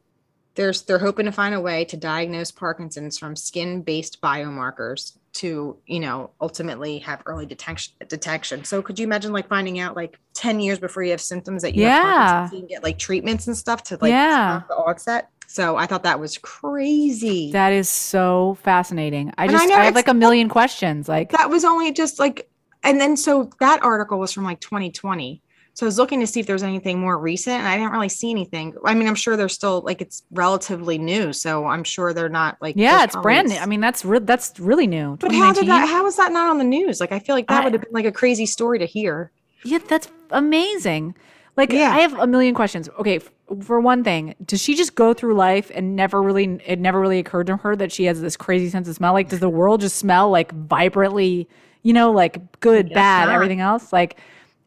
there's 0.59 0.83
they're 0.83 0.99
hoping 0.99 1.25
to 1.25 1.33
find 1.33 1.55
a 1.55 1.61
way 1.61 1.85
to 1.85 1.97
diagnose 1.97 2.51
Parkinson's 2.51 3.17
from 3.17 3.37
skin-based 3.37 4.21
biomarkers 4.21 5.17
to 5.35 5.77
you 5.87 6.01
know 6.01 6.31
ultimately 6.41 6.99
have 6.99 7.23
early 7.27 7.47
detection 7.47 7.95
detection. 8.09 8.65
So 8.65 8.83
could 8.83 8.99
you 8.99 9.05
imagine 9.05 9.33
like 9.33 9.49
finding 9.49 9.79
out 9.79 9.95
like 9.95 10.19
10 10.35 10.59
years 10.59 10.81
before 10.81 11.05
you 11.05 11.13
have 11.13 11.21
symptoms 11.21 11.63
that 11.63 11.77
you 11.77 11.85
yeah. 11.85 12.43
have 12.43 12.53
you 12.53 12.59
can 12.59 12.67
get 12.67 12.83
like 12.83 12.99
treatments 12.99 13.47
and 13.47 13.57
stuff 13.57 13.85
to 13.85 13.99
like 14.01 14.11
yeah. 14.11 14.63
the 14.69 14.75
onset? 14.75 15.31
So 15.49 15.77
I 15.77 15.87
thought 15.87 16.05
that 16.05 16.21
was 16.21 16.39
crazy. 16.39 17.51
That 17.53 17.73
is 17.73 17.89
so 17.89 18.59
fascinating. 18.63 19.33
I 19.37 19.49
just 19.49 19.69
I, 19.71 19.81
I 19.81 19.85
have 19.87 19.95
like 19.95 20.09
a 20.09 20.15
million 20.15 20.49
questions. 20.49 21.09
Like 21.09 21.33
that 21.33 21.51
was 21.51 21.65
only 21.65 21.91
just 21.91 22.19
like 22.19 22.49
and 22.85 23.01
then 23.01 23.17
so 23.17 23.51
that 23.59 23.83
article 23.83 24.21
was 24.21 24.33
from 24.33 24.45
like 24.45 24.61
2020 24.61 25.43
so 25.79 25.87
I 25.87 25.89
was 25.91 25.97
looking 25.97 26.19
to 26.19 26.27
see 26.27 26.41
if 26.41 26.47
there 26.47 26.57
was 26.57 26.65
anything 26.65 26.99
more 26.99 27.17
recent, 27.17 27.55
and 27.55 27.69
I 27.69 27.77
didn't 27.77 27.93
really 27.93 28.09
see 28.09 28.33
anything. 28.33 28.75
I 28.85 28.95
mean, 28.95 29.07
I'm 29.07 29.15
sure 29.15 29.37
they're 29.37 29.49
still 29.49 29.81
like 29.83 30.01
it's 30.01 30.25
relatively 30.33 30.99
new, 30.99 31.33
so 31.33 31.67
I'm 31.67 31.85
sure 31.85 32.13
they're 32.13 32.29
not 32.29 32.57
like 32.61 32.75
yeah, 32.77 33.05
it's 33.05 33.15
brand 33.15 33.51
new. 33.51 33.59
I 33.59 33.67
mean, 33.67 33.79
that's 33.79 34.05
re- 34.05 34.19
that's 34.19 34.59
really 34.59 34.89
new. 34.89 35.17
But 35.21 35.31
how 35.31 35.53
did 35.53 35.69
that? 35.69 35.89
How 35.89 36.03
was 36.03 36.17
that 36.17 36.33
not 36.33 36.51
on 36.51 36.59
the 36.59 36.65
news? 36.65 36.99
Like, 36.99 37.13
I 37.13 37.21
feel 37.21 37.37
like 37.37 37.47
that 37.47 37.63
would 37.63 37.75
have 37.75 37.83
been 37.83 37.93
like 37.93 38.07
a 38.07 38.11
crazy 38.11 38.45
story 38.45 38.81
to 38.81 38.87
hear. 38.87 39.31
Yeah, 39.63 39.79
that's 39.87 40.09
amazing. 40.33 41.15
Like, 41.59 41.73
yeah. 41.73 41.91
I 41.91 41.99
have 41.99 42.19
a 42.19 42.27
million 42.27 42.55
questions. 42.55 42.89
Okay, 43.01 43.19
for 43.63 43.81
one 43.81 44.05
thing, 44.05 44.35
does 44.45 44.63
she 44.63 44.75
just 44.75 44.95
go 44.95 45.13
through 45.13 45.35
life 45.35 45.71
and 45.75 45.97
never 45.97 46.23
really 46.23 46.59
it 46.65 46.79
never 46.79 47.01
really 47.01 47.19
occurred 47.19 47.49
to 47.49 47.57
her 47.59 47.75
that 47.77 47.93
she 47.93 48.05
has 48.05 48.21
this 48.21 48.37
crazy 48.37 48.71
sense 48.71 48.89
of 48.89 48.95
smell? 48.95 49.13
Like, 49.13 49.29
does 49.29 49.41
the 49.41 49.49
world 49.49 49.81
just 49.81 49.97
smell 49.97 50.31
like 50.31 50.53
vibrantly? 50.53 51.49
You 51.83 51.93
know, 51.93 52.11
like 52.13 52.61
good, 52.61 52.95
bad, 52.95 53.27
not. 53.27 53.35
everything 53.35 53.61
else, 53.61 53.93
like 53.93 54.19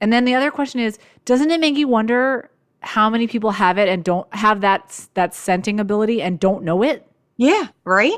and 0.02 0.12
then 0.12 0.26
the 0.26 0.34
other 0.34 0.52
question 0.52 0.82
is, 0.82 0.98
doesn't 1.26 1.52
it 1.52 1.60
make 1.60 1.78
you 1.78 1.88
wonder 1.88 2.50
how 2.82 3.10
many 3.10 3.28
people 3.28 3.52
have 3.52 3.78
it 3.78 3.88
and 3.88 4.04
don't 4.04 4.28
have 4.34 4.62
that 4.62 5.08
that 5.14 5.34
scenting 5.36 5.80
ability 5.80 6.22
and 6.22 6.40
don't 6.40 6.64
know 6.64 6.84
it? 6.84 7.08
Yeah, 7.38 7.68
right? 7.86 8.18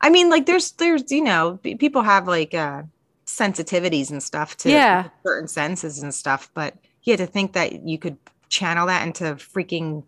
I 0.00 0.10
mean, 0.10 0.30
like 0.30 0.46
there's 0.46 0.72
there's 0.72 1.12
you 1.12 1.22
know, 1.22 1.58
people 1.62 2.02
have 2.02 2.26
like 2.26 2.54
uh 2.54 2.82
sensitivities 3.26 4.10
and 4.10 4.22
stuff 4.22 4.56
to 4.56 4.70
yeah. 4.70 5.08
certain 5.22 5.46
senses 5.46 6.02
and 6.02 6.14
stuff, 6.14 6.50
but 6.54 6.74
yeah, 7.08 7.16
to 7.16 7.26
think 7.26 7.54
that 7.54 7.88
you 7.88 7.98
could 7.98 8.18
channel 8.48 8.86
that 8.86 9.06
into 9.06 9.24
freaking 9.36 10.04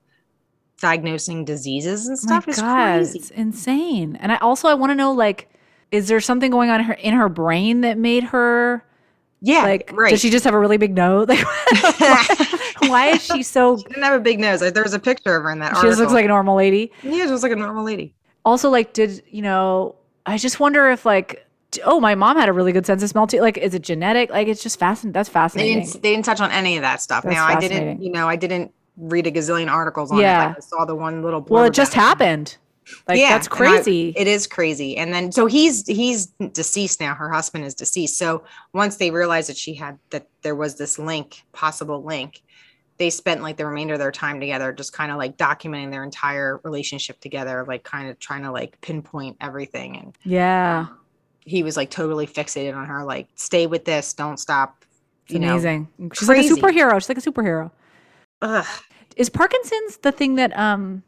diagnosing 0.80 1.44
diseases 1.44 2.06
and 2.06 2.14
oh 2.14 2.20
stuff 2.20 2.46
My 2.46 2.50
is 2.50 2.60
God, 2.60 2.96
crazy. 2.96 3.18
It's 3.18 3.30
insane. 3.30 4.16
And 4.16 4.32
I 4.32 4.36
also 4.36 4.68
I 4.68 4.74
want 4.74 4.90
to 4.90 4.94
know 4.94 5.12
like 5.12 5.50
is 5.90 6.08
there 6.08 6.20
something 6.20 6.50
going 6.50 6.70
on 6.70 6.80
in 6.80 6.86
her 6.86 6.94
in 6.94 7.14
her 7.14 7.28
brain 7.28 7.80
that 7.80 7.98
made 7.98 8.24
her 8.24 8.84
yeah, 9.42 9.62
like, 9.62 9.90
right. 9.94 10.10
does 10.10 10.20
she 10.20 10.28
just 10.28 10.44
have 10.44 10.52
a 10.52 10.58
really 10.58 10.76
big 10.76 10.94
nose? 10.94 11.26
Like, 12.82 12.90
why, 12.90 13.08
is 13.08 13.24
she 13.24 13.42
so? 13.42 13.76
She 13.76 13.84
didn't 13.84 14.02
have 14.02 14.14
a 14.14 14.22
big 14.22 14.40
nose. 14.40 14.60
Like, 14.60 14.74
there's 14.74 14.94
a 14.94 14.98
picture 14.98 15.36
of 15.36 15.44
her 15.44 15.50
in 15.50 15.60
that. 15.60 15.68
She 15.68 15.76
article. 15.76 15.90
just 15.90 16.00
looks 16.00 16.12
like 16.12 16.24
a 16.24 16.28
normal 16.28 16.56
lady. 16.56 16.92
Yeah, 17.02 17.24
she 17.24 17.30
looks 17.30 17.42
like 17.42 17.52
a 17.52 17.56
normal 17.56 17.84
lady. 17.84 18.14
Also, 18.44 18.70
like, 18.70 18.92
did 18.92 19.22
you 19.28 19.42
know? 19.42 19.94
I 20.26 20.36
just 20.36 20.60
wonder 20.60 20.90
if 20.90 21.06
like, 21.06 21.46
oh, 21.84 22.00
my 22.00 22.14
mom 22.14 22.36
had 22.36 22.48
a 22.48 22.52
really 22.52 22.72
good 22.72 22.86
sense 22.86 23.02
of 23.02 23.08
smell 23.08 23.26
too. 23.26 23.40
Like, 23.40 23.58
is 23.58 23.74
it 23.74 23.82
genetic? 23.82 24.30
Like, 24.30 24.48
it's 24.48 24.62
just 24.62 24.78
fascinating. 24.78 25.12
That's 25.12 25.28
fascinating. 25.28 25.78
They 25.78 25.84
didn't, 25.84 26.02
they 26.02 26.10
didn't 26.12 26.24
touch 26.24 26.40
on 26.40 26.50
any 26.50 26.76
of 26.76 26.82
that 26.82 27.00
stuff. 27.00 27.24
That's 27.24 27.34
now, 27.34 27.46
I 27.46 27.58
didn't. 27.58 28.02
You 28.02 28.12
know, 28.12 28.28
I 28.28 28.36
didn't 28.36 28.72
read 28.96 29.26
a 29.26 29.30
gazillion 29.30 29.70
articles 29.70 30.10
on 30.10 30.18
yeah. 30.18 30.44
it. 30.44 30.48
Like, 30.48 30.56
I 30.56 30.60
saw 30.60 30.84
the 30.84 30.94
one 30.94 31.22
little. 31.22 31.40
Well, 31.48 31.64
it 31.64 31.74
just 31.74 31.94
happened. 31.94 32.56
Like 33.06 33.18
yeah, 33.18 33.30
that's 33.30 33.48
crazy. 33.48 34.14
I, 34.16 34.20
it 34.22 34.26
is 34.26 34.46
crazy. 34.46 34.96
And 34.96 35.12
then 35.12 35.32
so 35.32 35.46
he's 35.46 35.86
he's 35.86 36.26
deceased 36.52 37.00
now. 37.00 37.14
Her 37.14 37.30
husband 37.30 37.64
is 37.64 37.74
deceased. 37.74 38.18
So 38.18 38.44
once 38.72 38.96
they 38.96 39.10
realized 39.10 39.48
that 39.48 39.56
she 39.56 39.74
had 39.74 39.98
that 40.10 40.26
there 40.42 40.54
was 40.54 40.76
this 40.76 40.98
link, 40.98 41.44
possible 41.52 42.02
link, 42.02 42.42
they 42.98 43.10
spent 43.10 43.42
like 43.42 43.56
the 43.56 43.66
remainder 43.66 43.94
of 43.94 44.00
their 44.00 44.12
time 44.12 44.40
together 44.40 44.72
just 44.72 44.92
kind 44.92 45.12
of 45.12 45.18
like 45.18 45.36
documenting 45.36 45.90
their 45.90 46.04
entire 46.04 46.60
relationship 46.64 47.20
together, 47.20 47.64
like 47.66 47.84
kind 47.84 48.10
of 48.10 48.18
trying 48.18 48.42
to 48.42 48.50
like 48.50 48.80
pinpoint 48.80 49.36
everything. 49.40 49.96
And 49.96 50.18
yeah. 50.24 50.86
He 51.50 51.62
was 51.64 51.76
like 51.76 51.90
totally 51.90 52.26
fixated 52.26 52.76
on 52.76 52.86
her, 52.86 53.04
like, 53.04 53.28
stay 53.34 53.66
with 53.66 53.84
this, 53.84 54.14
don't 54.14 54.38
stop. 54.38 54.84
It's 55.26 55.34
amazing. 55.34 55.88
Know, 55.98 56.10
She's 56.14 56.28
crazy. 56.28 56.54
like 56.54 56.58
a 56.58 56.66
superhero. 56.66 56.94
She's 56.94 57.08
like 57.08 57.18
a 57.18 57.20
superhero. 57.20 57.70
Ugh. 58.42 58.66
Is 59.16 59.28
Parkinson's 59.28 59.98
the 59.98 60.12
thing 60.12 60.36
that 60.36 60.56
um 60.56 61.02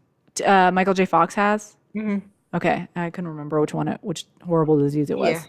uh, 0.44 0.70
Michael 0.72 0.94
J. 0.94 1.04
Fox 1.04 1.34
has? 1.34 1.76
Mm-hmm. 1.94 2.26
Okay, 2.54 2.86
I 2.94 3.10
couldn't 3.10 3.28
remember 3.28 3.60
which 3.60 3.72
one, 3.72 3.88
it, 3.88 3.98
which 4.02 4.26
horrible 4.44 4.78
disease 4.78 5.10
it 5.10 5.16
was. 5.16 5.46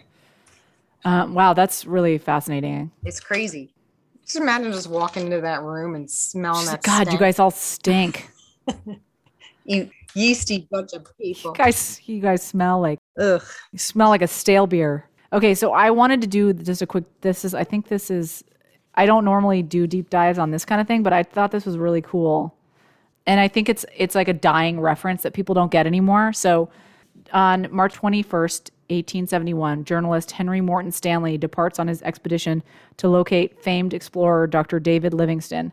Yeah. 1.04 1.22
Um, 1.22 1.34
wow, 1.34 1.52
that's 1.52 1.84
really 1.84 2.16
fascinating. 2.16 2.90
It's 3.04 3.20
crazy. 3.20 3.74
Just 4.22 4.36
imagine 4.36 4.72
just 4.72 4.88
walking 4.88 5.24
into 5.24 5.42
that 5.42 5.62
room 5.62 5.94
and 5.94 6.10
smelling 6.10 6.64
that. 6.66 6.82
God, 6.82 7.02
stank. 7.02 7.12
you 7.12 7.18
guys 7.18 7.38
all 7.38 7.50
stink. 7.50 8.30
you 9.64 9.90
yeasty 10.14 10.66
bunch 10.70 10.94
of 10.94 11.06
people. 11.18 11.50
You 11.50 11.56
guys, 11.56 12.00
you 12.06 12.20
guys 12.20 12.42
smell 12.42 12.80
like. 12.80 12.98
Ugh. 13.18 13.42
You 13.72 13.78
smell 13.78 14.08
like 14.08 14.22
a 14.22 14.28
stale 14.28 14.66
beer. 14.66 15.08
Okay, 15.32 15.54
so 15.54 15.72
I 15.72 15.90
wanted 15.90 16.20
to 16.20 16.26
do 16.26 16.52
just 16.52 16.82
a 16.82 16.86
quick. 16.86 17.04
This 17.20 17.44
is. 17.44 17.54
I 17.54 17.64
think 17.64 17.88
this 17.88 18.10
is. 18.10 18.44
I 18.94 19.06
don't 19.06 19.24
normally 19.24 19.62
do 19.62 19.86
deep 19.86 20.10
dives 20.10 20.38
on 20.38 20.50
this 20.50 20.64
kind 20.64 20.80
of 20.80 20.86
thing, 20.86 21.02
but 21.02 21.12
I 21.12 21.22
thought 21.22 21.50
this 21.50 21.66
was 21.66 21.76
really 21.76 22.02
cool 22.02 22.54
and 23.26 23.40
I 23.40 23.48
think 23.48 23.68
it's 23.68 23.84
it's 23.96 24.14
like 24.14 24.28
a 24.28 24.32
dying 24.32 24.80
reference 24.80 25.22
that 25.22 25.32
people 25.32 25.54
don't 25.54 25.70
get 25.70 25.86
anymore. 25.86 26.32
So 26.32 26.68
on 27.32 27.68
March 27.70 27.94
21st, 27.94 28.70
1871, 28.90 29.84
journalist 29.84 30.30
Henry 30.32 30.60
Morton 30.60 30.92
Stanley 30.92 31.38
departs 31.38 31.78
on 31.78 31.88
his 31.88 32.02
expedition 32.02 32.62
to 32.98 33.08
locate 33.08 33.62
famed 33.62 33.94
explorer 33.94 34.46
Dr. 34.46 34.78
David 34.78 35.14
Livingstone. 35.14 35.72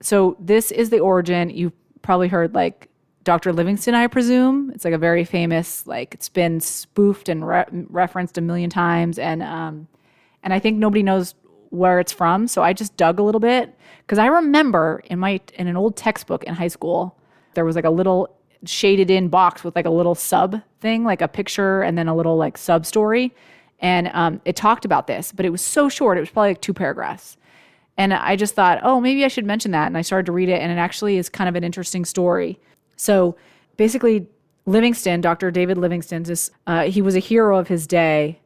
So 0.00 0.36
this 0.40 0.72
is 0.72 0.90
the 0.90 0.98
origin. 0.98 1.50
You've 1.50 1.72
probably 2.02 2.28
heard 2.28 2.54
like 2.54 2.88
Dr. 3.24 3.52
Livingstone, 3.52 3.94
I 3.94 4.06
presume. 4.06 4.70
It's 4.74 4.84
like 4.84 4.94
a 4.94 4.98
very 4.98 5.24
famous, 5.24 5.86
like 5.86 6.14
it's 6.14 6.28
been 6.28 6.60
spoofed 6.60 7.28
and 7.28 7.46
re- 7.46 7.64
referenced 7.70 8.38
a 8.38 8.40
million 8.40 8.70
times, 8.70 9.18
and 9.18 9.42
um, 9.42 9.88
and 10.42 10.52
I 10.52 10.58
think 10.58 10.78
nobody 10.78 11.02
knows 11.02 11.34
where 11.70 12.00
it's 12.00 12.12
from. 12.12 12.48
So 12.48 12.62
I 12.62 12.72
just 12.72 12.96
dug 12.96 13.18
a 13.18 13.22
little 13.22 13.40
bit 13.40 13.74
because 14.00 14.18
I 14.18 14.26
remember 14.26 15.02
in 15.06 15.18
my 15.18 15.40
in 15.54 15.68
an 15.68 15.76
old 15.76 15.96
textbook 15.96 16.44
in 16.44 16.54
high 16.54 16.68
school 16.68 17.16
there 17.54 17.64
was 17.64 17.76
like 17.76 17.84
a 17.84 17.90
little 17.90 18.34
shaded 18.64 19.10
in 19.10 19.28
box 19.28 19.64
with 19.64 19.74
like 19.76 19.86
a 19.86 19.90
little 19.90 20.14
sub 20.14 20.60
thing, 20.80 21.04
like 21.04 21.20
a 21.20 21.28
picture 21.28 21.82
and 21.82 21.98
then 21.98 22.08
a 22.08 22.14
little 22.14 22.36
like 22.36 22.56
sub 22.56 22.86
story, 22.86 23.34
and 23.80 24.08
um, 24.12 24.40
it 24.44 24.56
talked 24.56 24.84
about 24.84 25.06
this, 25.06 25.32
but 25.32 25.44
it 25.44 25.50
was 25.50 25.62
so 25.62 25.88
short. 25.88 26.16
It 26.16 26.20
was 26.20 26.30
probably 26.30 26.50
like 26.50 26.60
two 26.60 26.74
paragraphs. 26.74 27.36
And 27.98 28.14
I 28.14 28.36
just 28.36 28.54
thought, 28.54 28.80
oh, 28.82 29.00
maybe 29.00 29.24
I 29.24 29.28
should 29.28 29.44
mention 29.44 29.72
that. 29.72 29.86
And 29.86 29.98
I 29.98 30.02
started 30.02 30.26
to 30.26 30.32
read 30.32 30.48
it, 30.48 30.60
and 30.62 30.72
it 30.72 30.76
actually 30.76 31.18
is 31.18 31.28
kind 31.28 31.48
of 31.48 31.56
an 31.56 31.64
interesting 31.64 32.04
story. 32.04 32.58
So 33.02 33.34
basically, 33.76 34.28
Livingstone, 34.64 35.20
Dr. 35.20 35.50
David 35.50 35.76
Livingstone, 35.76 36.22
is, 36.30 36.52
uh, 36.68 36.84
he 36.84 37.02
was 37.02 37.16
a 37.16 37.18
hero 37.18 37.58
of 37.58 37.66
his 37.66 37.88
day, 37.88 38.38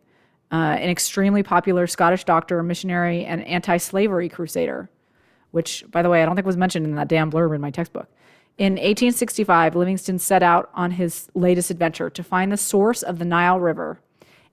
uh, 0.50 0.78
an 0.80 0.88
extremely 0.88 1.42
popular 1.42 1.86
Scottish 1.86 2.24
doctor, 2.24 2.62
missionary, 2.62 3.26
and 3.26 3.44
anti 3.44 3.76
slavery 3.76 4.30
crusader, 4.30 4.88
which, 5.50 5.84
by 5.90 6.00
the 6.00 6.08
way, 6.08 6.22
I 6.22 6.24
don't 6.24 6.36
think 6.36 6.46
was 6.46 6.56
mentioned 6.56 6.86
in 6.86 6.94
that 6.94 7.08
damn 7.08 7.30
blurb 7.30 7.54
in 7.54 7.60
my 7.60 7.70
textbook. 7.70 8.08
In 8.56 8.76
1865, 8.76 9.76
Livingstone 9.76 10.18
set 10.18 10.42
out 10.42 10.70
on 10.72 10.92
his 10.92 11.28
latest 11.34 11.70
adventure 11.70 12.08
to 12.08 12.22
find 12.22 12.50
the 12.50 12.56
source 12.56 13.02
of 13.02 13.18
the 13.18 13.26
Nile 13.26 13.60
River, 13.60 14.00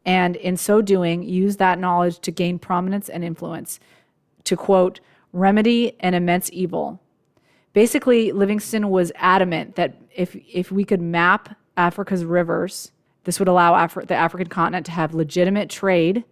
and 0.06 0.36
in 0.36 0.58
so 0.58 0.82
doing, 0.82 1.24
use 1.24 1.56
that 1.58 1.80
knowledge 1.80 2.20
to 2.20 2.32
gain 2.32 2.60
prominence 2.60 3.08
and 3.08 3.24
influence, 3.24 3.80
to 4.44 4.58
quote, 4.58 5.00
remedy 5.32 5.96
an 6.02 6.14
immense 6.14 6.50
evil 6.52 7.00
basically 7.74 8.32
Livingstone 8.32 8.90
was 8.90 9.12
adamant 9.16 9.76
that 9.76 9.96
if 10.16 10.36
if 10.52 10.72
we 10.72 10.86
could 10.86 11.02
map 11.02 11.58
Africa's 11.76 12.24
rivers, 12.24 12.92
this 13.24 13.40
would 13.40 13.48
allow 13.48 13.74
Afri- 13.74 14.08
the 14.08 14.16
African 14.16 14.48
continent 14.48 14.86
to 14.86 14.92
have 14.92 15.14
legitimate 15.14 15.70
trade, 15.70 16.24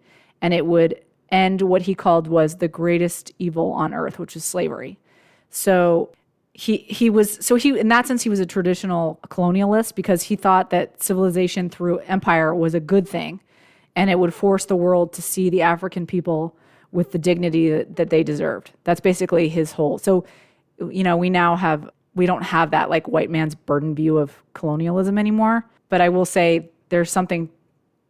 and 0.41 0.53
it 0.53 0.65
would 0.65 1.01
end 1.31 1.61
what 1.61 1.83
he 1.83 1.95
called 1.95 2.27
was 2.27 2.57
the 2.57 2.67
greatest 2.67 3.31
evil 3.39 3.71
on 3.71 3.93
earth, 3.93 4.19
which 4.19 4.35
is 4.35 4.43
slavery. 4.43 4.99
So 5.49 6.11
he 6.53 6.77
he 6.77 7.09
was 7.09 7.43
so 7.45 7.55
he 7.55 7.79
in 7.79 7.87
that 7.87 8.07
sense 8.07 8.23
he 8.23 8.29
was 8.29 8.39
a 8.39 8.45
traditional 8.45 9.19
colonialist 9.29 9.95
because 9.95 10.23
he 10.23 10.35
thought 10.35 10.69
that 10.69 11.01
civilization 11.01 11.69
through 11.69 11.99
empire 11.99 12.53
was 12.53 12.73
a 12.73 12.79
good 12.79 13.07
thing, 13.07 13.41
and 13.95 14.09
it 14.09 14.19
would 14.19 14.33
force 14.33 14.65
the 14.65 14.75
world 14.75 15.13
to 15.13 15.21
see 15.21 15.49
the 15.49 15.61
African 15.61 16.05
people 16.05 16.55
with 16.91 17.13
the 17.13 17.17
dignity 17.17 17.69
that, 17.69 17.95
that 17.95 18.09
they 18.09 18.21
deserved. 18.21 18.71
That's 18.83 18.99
basically 18.99 19.47
his 19.47 19.71
whole. 19.71 19.97
So 19.97 20.25
you 20.89 21.03
know, 21.03 21.17
we 21.17 21.29
now 21.29 21.55
have 21.55 21.89
we 22.13 22.25
don't 22.25 22.43
have 22.43 22.71
that 22.71 22.89
like 22.89 23.07
white 23.07 23.29
man's 23.29 23.55
burden 23.55 23.95
view 23.95 24.17
of 24.17 24.35
colonialism 24.53 25.17
anymore. 25.17 25.65
But 25.89 26.01
I 26.01 26.09
will 26.09 26.25
say 26.25 26.69
there's 26.89 27.11
something 27.11 27.49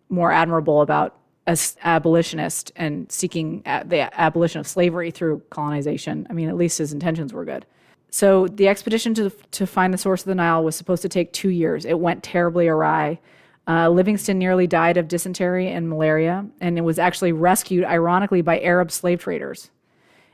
more 0.10 0.32
admirable 0.32 0.82
about 0.82 1.18
as 1.48 1.76
abolitionist 1.84 2.72
and 2.76 3.12
seeking 3.12 3.62
the 3.64 4.10
abolition 4.20 4.60
of 4.60 4.68
slavery 4.68 5.12
through 5.12 5.42
colonization. 5.50 6.28
I 6.30 6.34
mean, 6.34 6.50
at 6.50 6.56
least 6.56 6.78
his 6.78 6.94
intentions 6.94 7.34
were 7.34 7.46
good. 7.46 7.66
So 8.12 8.48
the 8.48 8.68
expedition 8.68 9.14
to 9.16 9.30
to 9.30 9.66
find 9.66 9.94
the 9.94 9.98
source 9.98 10.22
of 10.22 10.28
the 10.28 10.36
Nile 10.36 10.64
was 10.64 10.76
supposed 10.76 11.02
to 11.02 11.10
take 11.10 11.32
two 11.32 11.50
years. 11.50 11.86
It 11.86 12.00
went 12.00 12.24
terribly 12.24 12.68
awry. 12.68 13.20
Uh, 13.68 13.90
Livingstone 13.90 14.40
nearly 14.40 14.68
died 14.68 14.98
of 14.98 15.08
dysentery 15.08 15.68
and 15.68 15.88
malaria, 15.88 16.46
and 16.60 16.78
it 16.78 16.82
was 16.82 16.98
actually 17.00 17.32
rescued, 17.32 17.86
ironically, 17.86 18.42
by 18.42 18.60
Arab 18.60 18.92
slave 18.92 19.22
traders. 19.22 19.70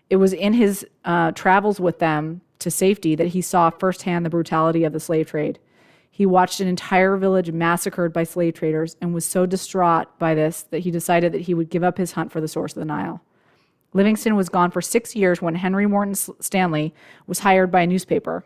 It 0.10 0.18
was 0.18 0.34
in 0.34 0.54
his 0.54 0.86
uh, 1.06 1.32
travels 1.32 1.80
with 1.80 2.00
them 2.00 2.42
to 2.60 2.72
safety 2.72 3.16
that 3.16 3.28
he 3.28 3.42
saw 3.42 3.70
firsthand 3.70 4.26
the 4.26 4.30
brutality 4.30 4.84
of 4.84 4.94
the 4.94 5.00
slave 5.00 5.30
trade. 5.30 5.60
He 6.10 6.26
watched 6.26 6.60
an 6.60 6.68
entire 6.68 7.16
village 7.18 7.52
massacred 7.52 8.12
by 8.12 8.24
slave 8.24 8.56
traders 8.56 8.96
and 9.02 9.14
was 9.14 9.26
so 9.26 9.46
distraught 9.46 10.08
by 10.18 10.34
this 10.34 10.64
that 10.72 10.80
he 10.80 10.92
decided 10.92 11.32
that 11.32 11.42
he 11.42 11.54
would 11.54 11.70
give 11.70 11.84
up 11.84 11.98
his 11.98 12.14
hunt 12.14 12.32
for 12.32 12.42
the 12.42 12.48
source 12.48 12.74
of 12.74 12.80
the 12.80 12.86
Nile. 12.86 13.22
Livingstone 13.94 14.36
was 14.36 14.50
gone 14.50 14.72
for 14.72 14.82
six 14.82 15.16
years 15.16 15.42
when 15.42 15.56
Henry 15.56 15.86
Morton 15.86 16.16
Stanley 16.16 16.94
was 17.28 17.40
hired 17.40 17.72
by 17.72 17.82
a 17.82 17.88
newspaper 17.88 18.44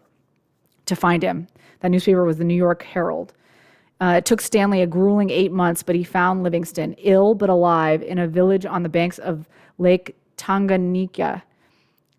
to 0.86 0.96
find 0.96 1.24
him. 1.24 1.48
That 1.80 1.92
newspaper 1.92 2.26
was 2.26 2.38
the 2.38 2.44
New 2.44 2.56
York 2.56 2.84
Herald. 2.84 3.34
Uh, 4.02 4.16
it 4.18 4.26
took 4.26 4.42
Stanley 4.42 4.82
a 4.82 4.88
grueling 4.88 5.30
eight 5.30 5.52
months, 5.52 5.84
but 5.84 5.96
he 5.96 6.04
found 6.04 6.44
Livingstone, 6.44 6.94
ill 6.98 7.36
but 7.36 7.50
alive, 7.50 8.02
in 8.02 8.18
a 8.18 8.28
village 8.28 8.66
on 8.66 8.84
the 8.84 8.90
banks 8.90 9.20
of 9.20 9.48
Lake 9.78 10.16
Tanganyika 10.38 11.44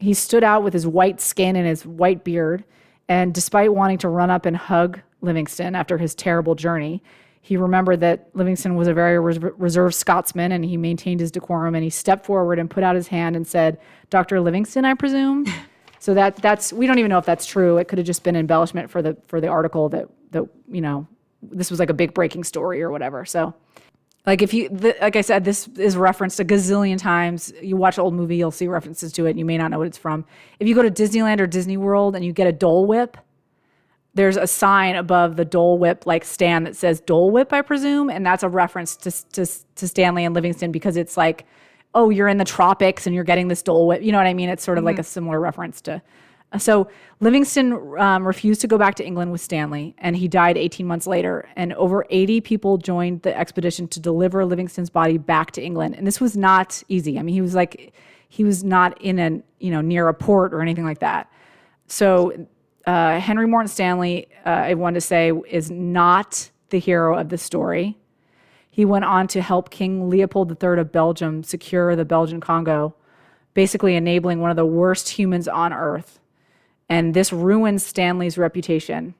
he 0.02 0.14
stood 0.14 0.42
out 0.42 0.64
with 0.64 0.72
his 0.72 0.86
white 0.86 1.20
skin 1.20 1.54
and 1.54 1.66
his 1.66 1.86
white 1.86 2.24
beard. 2.24 2.64
And 3.08 3.32
despite 3.32 3.72
wanting 3.72 3.98
to 3.98 4.08
run 4.08 4.30
up 4.30 4.46
and 4.46 4.56
hug 4.56 5.00
Livingstone 5.20 5.76
after 5.76 5.96
his 5.96 6.14
terrible 6.14 6.54
journey, 6.56 7.02
he 7.40 7.56
remembered 7.56 8.00
that 8.00 8.28
Livingstone 8.34 8.74
was 8.74 8.88
a 8.88 8.94
very 8.94 9.18
res- 9.18 9.38
reserved 9.38 9.94
Scotsman 9.94 10.52
and 10.52 10.64
he 10.64 10.76
maintained 10.76 11.20
his 11.20 11.30
decorum. 11.30 11.74
And 11.74 11.84
he 11.84 11.90
stepped 11.90 12.26
forward 12.26 12.58
and 12.58 12.68
put 12.68 12.82
out 12.82 12.96
his 12.96 13.08
hand 13.08 13.36
and 13.36 13.46
said, 13.46 13.78
Dr. 14.10 14.40
Livingstone, 14.40 14.84
I 14.84 14.94
presume. 14.94 15.46
so 16.00 16.14
that 16.14 16.36
that's 16.36 16.72
we 16.72 16.86
don't 16.88 16.98
even 16.98 17.08
know 17.08 17.18
if 17.18 17.26
that's 17.26 17.46
true. 17.46 17.78
It 17.78 17.86
could 17.86 17.98
have 17.98 18.06
just 18.06 18.24
been 18.24 18.34
embellishment 18.34 18.90
for 18.90 19.02
the 19.02 19.16
for 19.26 19.40
the 19.40 19.48
article 19.48 19.88
that 19.90 20.08
that 20.32 20.44
you 20.68 20.80
know 20.80 21.06
this 21.42 21.70
was 21.70 21.78
like 21.78 21.90
a 21.90 21.94
big 21.94 22.12
breaking 22.12 22.44
story 22.44 22.82
or 22.82 22.90
whatever. 22.90 23.24
So 23.24 23.54
like 24.26 24.40
if 24.40 24.54
you, 24.54 24.68
the, 24.68 24.96
like 25.00 25.16
I 25.16 25.20
said, 25.20 25.44
this 25.44 25.66
is 25.76 25.96
referenced 25.96 26.38
a 26.38 26.44
gazillion 26.44 26.98
times. 26.98 27.52
You 27.60 27.76
watch 27.76 27.98
an 27.98 28.04
old 28.04 28.14
movie, 28.14 28.36
you'll 28.36 28.52
see 28.52 28.68
references 28.68 29.12
to 29.14 29.26
it. 29.26 29.30
And 29.30 29.38
you 29.38 29.44
may 29.44 29.58
not 29.58 29.70
know 29.70 29.78
what 29.78 29.88
it's 29.88 29.98
from. 29.98 30.24
If 30.60 30.68
you 30.68 30.74
go 30.74 30.82
to 30.82 30.90
Disneyland 30.90 31.40
or 31.40 31.46
Disney 31.46 31.76
World 31.76 32.14
and 32.14 32.24
you 32.24 32.32
get 32.32 32.46
a 32.46 32.52
Dole 32.52 32.86
Whip, 32.86 33.16
there's 34.14 34.36
a 34.36 34.46
sign 34.46 34.94
above 34.94 35.36
the 35.36 35.44
Dole 35.44 35.78
Whip 35.78 36.06
like 36.06 36.24
stand 36.24 36.66
that 36.66 36.76
says 36.76 37.00
Dole 37.00 37.30
Whip, 37.30 37.52
I 37.52 37.62
presume, 37.62 38.10
and 38.10 38.24
that's 38.24 38.42
a 38.42 38.48
reference 38.48 38.96
to 38.98 39.10
to, 39.32 39.46
to 39.76 39.88
Stanley 39.88 40.24
and 40.24 40.34
Livingstone 40.34 40.70
because 40.70 40.96
it's 40.96 41.16
like, 41.16 41.46
oh, 41.94 42.10
you're 42.10 42.28
in 42.28 42.36
the 42.36 42.44
tropics 42.44 43.06
and 43.06 43.14
you're 43.14 43.24
getting 43.24 43.48
this 43.48 43.62
Dole 43.62 43.88
Whip. 43.88 44.02
You 44.02 44.12
know 44.12 44.18
what 44.18 44.26
I 44.26 44.34
mean? 44.34 44.50
It's 44.50 44.62
sort 44.62 44.78
of 44.78 44.82
mm-hmm. 44.82 44.88
like 44.88 44.98
a 44.98 45.02
similar 45.02 45.40
reference 45.40 45.80
to 45.82 46.02
so 46.58 46.88
Livingstone 47.20 47.98
um, 47.98 48.26
refused 48.26 48.60
to 48.60 48.66
go 48.66 48.76
back 48.76 48.94
to 48.96 49.04
England 49.04 49.32
with 49.32 49.40
Stanley, 49.40 49.94
and 49.98 50.16
he 50.16 50.28
died 50.28 50.58
18 50.58 50.86
months 50.86 51.06
later. 51.06 51.48
And 51.56 51.72
over 51.74 52.04
80 52.10 52.40
people 52.42 52.78
joined 52.78 53.22
the 53.22 53.36
expedition 53.36 53.88
to 53.88 54.00
deliver 54.00 54.44
Livingstone's 54.44 54.90
body 54.90 55.18
back 55.18 55.52
to 55.52 55.62
England. 55.62 55.94
And 55.96 56.06
this 56.06 56.20
was 56.20 56.36
not 56.36 56.82
easy. 56.88 57.18
I 57.18 57.22
mean, 57.22 57.34
he 57.34 57.40
was 57.40 57.54
like, 57.54 57.94
he 58.28 58.44
was 58.44 58.64
not 58.64 59.00
in 59.02 59.18
a 59.18 59.42
you 59.58 59.70
know 59.70 59.82
near 59.82 60.08
a 60.08 60.14
port 60.14 60.54
or 60.54 60.62
anything 60.62 60.84
like 60.84 61.00
that. 61.00 61.30
So 61.86 62.46
uh, 62.86 63.20
Henry 63.20 63.46
Morton 63.46 63.68
Stanley, 63.68 64.28
uh, 64.46 64.48
I 64.48 64.74
want 64.74 64.94
to 64.94 65.00
say, 65.00 65.32
is 65.48 65.70
not 65.70 66.50
the 66.70 66.78
hero 66.78 67.18
of 67.18 67.28
the 67.28 67.38
story. 67.38 67.98
He 68.70 68.86
went 68.86 69.04
on 69.04 69.28
to 69.28 69.42
help 69.42 69.68
King 69.68 70.08
Leopold 70.08 70.50
III 70.50 70.80
of 70.80 70.90
Belgium 70.90 71.42
secure 71.42 71.94
the 71.94 72.06
Belgian 72.06 72.40
Congo, 72.40 72.94
basically 73.52 73.96
enabling 73.96 74.40
one 74.40 74.50
of 74.50 74.56
the 74.56 74.64
worst 74.64 75.10
humans 75.10 75.46
on 75.46 75.74
earth 75.74 76.18
and 76.92 77.14
this 77.14 77.32
ruins 77.32 77.82
Stanley's 77.86 78.36
reputation. 78.36 79.14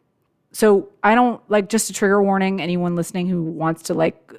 So 0.52 0.90
I 1.02 1.14
don't 1.14 1.40
like 1.50 1.70
just 1.70 1.88
a 1.88 1.94
trigger 1.94 2.22
warning 2.22 2.60
anyone 2.60 2.94
listening 2.96 3.28
who 3.28 3.42
wants 3.42 3.84
to 3.84 3.94
like 3.94 4.34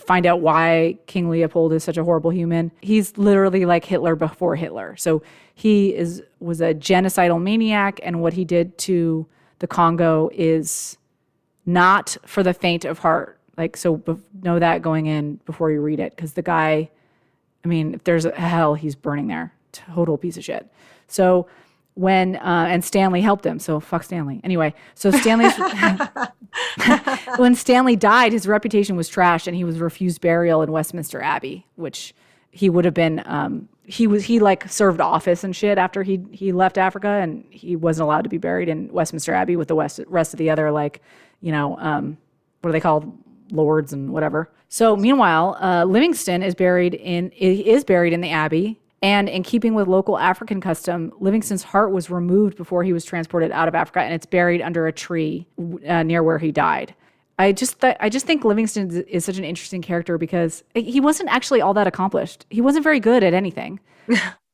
find 0.00 0.26
out 0.26 0.40
why 0.40 0.98
King 1.06 1.30
Leopold 1.30 1.72
is 1.72 1.84
such 1.84 1.96
a 1.96 2.02
horrible 2.02 2.32
human. 2.32 2.72
He's 2.80 3.16
literally 3.16 3.64
like 3.64 3.84
Hitler 3.84 4.16
before 4.16 4.56
Hitler. 4.56 4.96
So 4.96 5.22
he 5.54 5.94
is 5.94 6.20
was 6.40 6.60
a 6.60 6.74
genocidal 6.74 7.40
maniac 7.40 8.00
and 8.02 8.20
what 8.20 8.32
he 8.32 8.44
did 8.44 8.76
to 8.78 9.24
the 9.60 9.68
Congo 9.68 10.28
is 10.34 10.98
not 11.64 12.16
for 12.26 12.42
the 12.42 12.52
faint 12.52 12.84
of 12.84 12.98
heart. 12.98 13.38
Like 13.56 13.76
so 13.76 14.02
know 14.42 14.58
that 14.58 14.82
going 14.82 15.06
in 15.06 15.36
before 15.46 15.70
you 15.70 15.80
read 15.80 16.00
it 16.00 16.16
cuz 16.16 16.32
the 16.32 16.42
guy 16.42 16.90
I 17.64 17.68
mean, 17.68 17.94
if 17.94 18.02
there's 18.02 18.24
a 18.24 18.34
hell, 18.34 18.74
he's 18.74 18.96
burning 18.96 19.28
there. 19.28 19.52
Total 19.70 20.18
piece 20.18 20.36
of 20.36 20.42
shit. 20.42 20.68
So 21.06 21.46
when 21.94 22.36
uh, 22.36 22.66
and 22.68 22.84
Stanley 22.84 23.20
helped 23.20 23.46
him. 23.46 23.58
So 23.58 23.80
fuck 23.80 24.02
Stanley. 24.02 24.40
Anyway, 24.44 24.74
so 24.94 25.10
Stanley 25.10 25.48
when 27.36 27.54
Stanley 27.54 27.96
died, 27.96 28.32
his 28.32 28.46
reputation 28.46 28.96
was 28.96 29.10
trashed, 29.10 29.46
and 29.46 29.56
he 29.56 29.64
was 29.64 29.78
refused 29.78 30.20
burial 30.20 30.62
in 30.62 30.72
Westminster 30.72 31.22
Abbey, 31.22 31.66
which 31.76 32.14
he 32.50 32.68
would 32.68 32.84
have 32.84 32.94
been. 32.94 33.22
Um, 33.26 33.68
he 33.86 34.06
was 34.06 34.24
he 34.24 34.40
like 34.40 34.68
served 34.68 35.00
office 35.00 35.44
and 35.44 35.54
shit 35.54 35.78
after 35.78 36.02
he 36.02 36.20
he 36.32 36.52
left 36.52 36.78
Africa, 36.78 37.08
and 37.08 37.44
he 37.50 37.76
wasn't 37.76 38.04
allowed 38.04 38.22
to 38.22 38.30
be 38.30 38.38
buried 38.38 38.68
in 38.68 38.92
Westminster 38.92 39.34
Abbey 39.34 39.56
with 39.56 39.68
the 39.68 39.74
west, 39.74 40.00
rest 40.06 40.34
of 40.34 40.38
the 40.38 40.50
other 40.50 40.70
like 40.70 41.00
you 41.40 41.52
know 41.52 41.76
um, 41.78 42.16
what 42.60 42.70
are 42.70 42.72
they 42.72 42.80
called 42.80 43.12
lords 43.50 43.92
and 43.92 44.12
whatever. 44.12 44.50
So 44.68 44.96
meanwhile, 44.96 45.56
uh, 45.60 45.84
Livingstone 45.84 46.42
is 46.42 46.54
buried 46.54 46.94
in 46.94 47.30
is 47.30 47.84
buried 47.84 48.12
in 48.12 48.20
the 48.20 48.30
Abbey 48.30 48.80
and 49.04 49.28
in 49.28 49.42
keeping 49.42 49.74
with 49.74 49.86
local 49.86 50.18
African 50.18 50.62
custom, 50.62 51.12
Livingstone's 51.20 51.62
heart 51.62 51.92
was 51.92 52.08
removed 52.08 52.56
before 52.56 52.82
he 52.84 52.94
was 52.94 53.04
transported 53.04 53.52
out 53.52 53.68
of 53.68 53.74
Africa, 53.74 54.00
and 54.00 54.14
it's 54.14 54.24
buried 54.24 54.62
under 54.62 54.86
a 54.86 54.92
tree 54.92 55.46
uh, 55.86 56.02
near 56.02 56.22
where 56.22 56.38
he 56.38 56.50
died. 56.50 56.94
I 57.38 57.52
just 57.52 57.82
th- 57.82 57.98
I 58.00 58.08
just 58.08 58.24
think 58.24 58.46
Livingstone 58.46 59.04
is 59.06 59.26
such 59.26 59.36
an 59.36 59.44
interesting 59.44 59.82
character 59.82 60.16
because 60.16 60.64
he 60.74 61.00
wasn't 61.00 61.28
actually 61.28 61.60
all 61.60 61.74
that 61.74 61.86
accomplished. 61.86 62.46
He 62.48 62.62
wasn't 62.62 62.82
very 62.82 62.98
good 62.98 63.22
at 63.22 63.34
anything. 63.34 63.78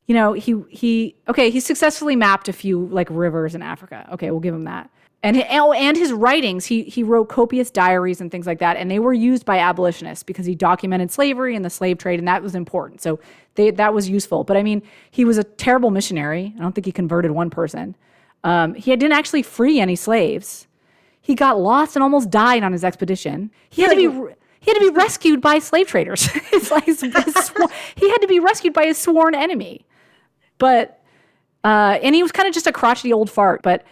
you 0.08 0.14
know, 0.16 0.32
he 0.32 0.60
he 0.68 1.14
okay, 1.28 1.50
he 1.50 1.60
successfully 1.60 2.16
mapped 2.16 2.48
a 2.48 2.52
few 2.52 2.86
like 2.86 3.06
rivers 3.08 3.54
in 3.54 3.62
Africa. 3.62 4.08
Okay, 4.14 4.32
we'll 4.32 4.40
give 4.40 4.54
him 4.54 4.64
that. 4.64 4.90
And 5.22 5.44
oh, 5.50 5.72
and 5.72 5.96
his 5.96 6.12
writings, 6.12 6.64
he 6.64 6.84
he 6.84 7.02
wrote 7.02 7.28
copious 7.28 7.70
diaries 7.70 8.22
and 8.22 8.30
things 8.30 8.46
like 8.46 8.58
that, 8.60 8.78
and 8.78 8.90
they 8.90 8.98
were 8.98 9.12
used 9.12 9.44
by 9.44 9.58
abolitionists 9.58 10.22
because 10.22 10.46
he 10.46 10.54
documented 10.54 11.10
slavery 11.10 11.54
and 11.54 11.62
the 11.64 11.70
slave 11.70 11.98
trade, 11.98 12.18
and 12.18 12.26
that 12.26 12.42
was 12.42 12.54
important. 12.54 13.02
So 13.02 13.20
they 13.54 13.70
that 13.72 13.92
was 13.92 14.08
useful. 14.08 14.44
But 14.44 14.56
I 14.56 14.62
mean, 14.62 14.82
he 15.10 15.26
was 15.26 15.36
a 15.36 15.44
terrible 15.44 15.90
missionary. 15.90 16.54
I 16.56 16.62
don't 16.62 16.74
think 16.74 16.86
he 16.86 16.92
converted 16.92 17.32
one 17.32 17.50
person. 17.50 17.96
Um, 18.44 18.74
he 18.74 18.90
didn't 18.96 19.12
actually 19.12 19.42
free 19.42 19.78
any 19.78 19.94
slaves. 19.94 20.66
He 21.20 21.34
got 21.34 21.60
lost 21.60 21.96
and 21.96 22.02
almost 22.02 22.30
died 22.30 22.62
on 22.62 22.72
his 22.72 22.82
expedition. 22.82 23.50
He 23.68 23.82
had 23.82 23.90
to 23.90 23.96
be 23.96 24.34
he 24.60 24.70
had 24.70 24.78
to 24.78 24.90
be 24.90 24.96
rescued 24.96 25.42
by 25.42 25.58
slave 25.58 25.86
traders. 25.86 26.28
it's 26.52 26.70
like 26.70 26.84
his, 26.84 27.02
his, 27.02 27.52
he 27.94 28.08
had 28.08 28.18
to 28.18 28.26
be 28.26 28.40
rescued 28.40 28.72
by 28.72 28.86
his 28.86 28.96
sworn 28.96 29.34
enemy. 29.34 29.84
But 30.56 31.02
uh, 31.62 31.98
and 32.02 32.14
he 32.14 32.22
was 32.22 32.32
kind 32.32 32.48
of 32.48 32.54
just 32.54 32.66
a 32.66 32.72
crotchety 32.72 33.12
old 33.12 33.30
fart. 33.30 33.60
But 33.62 33.84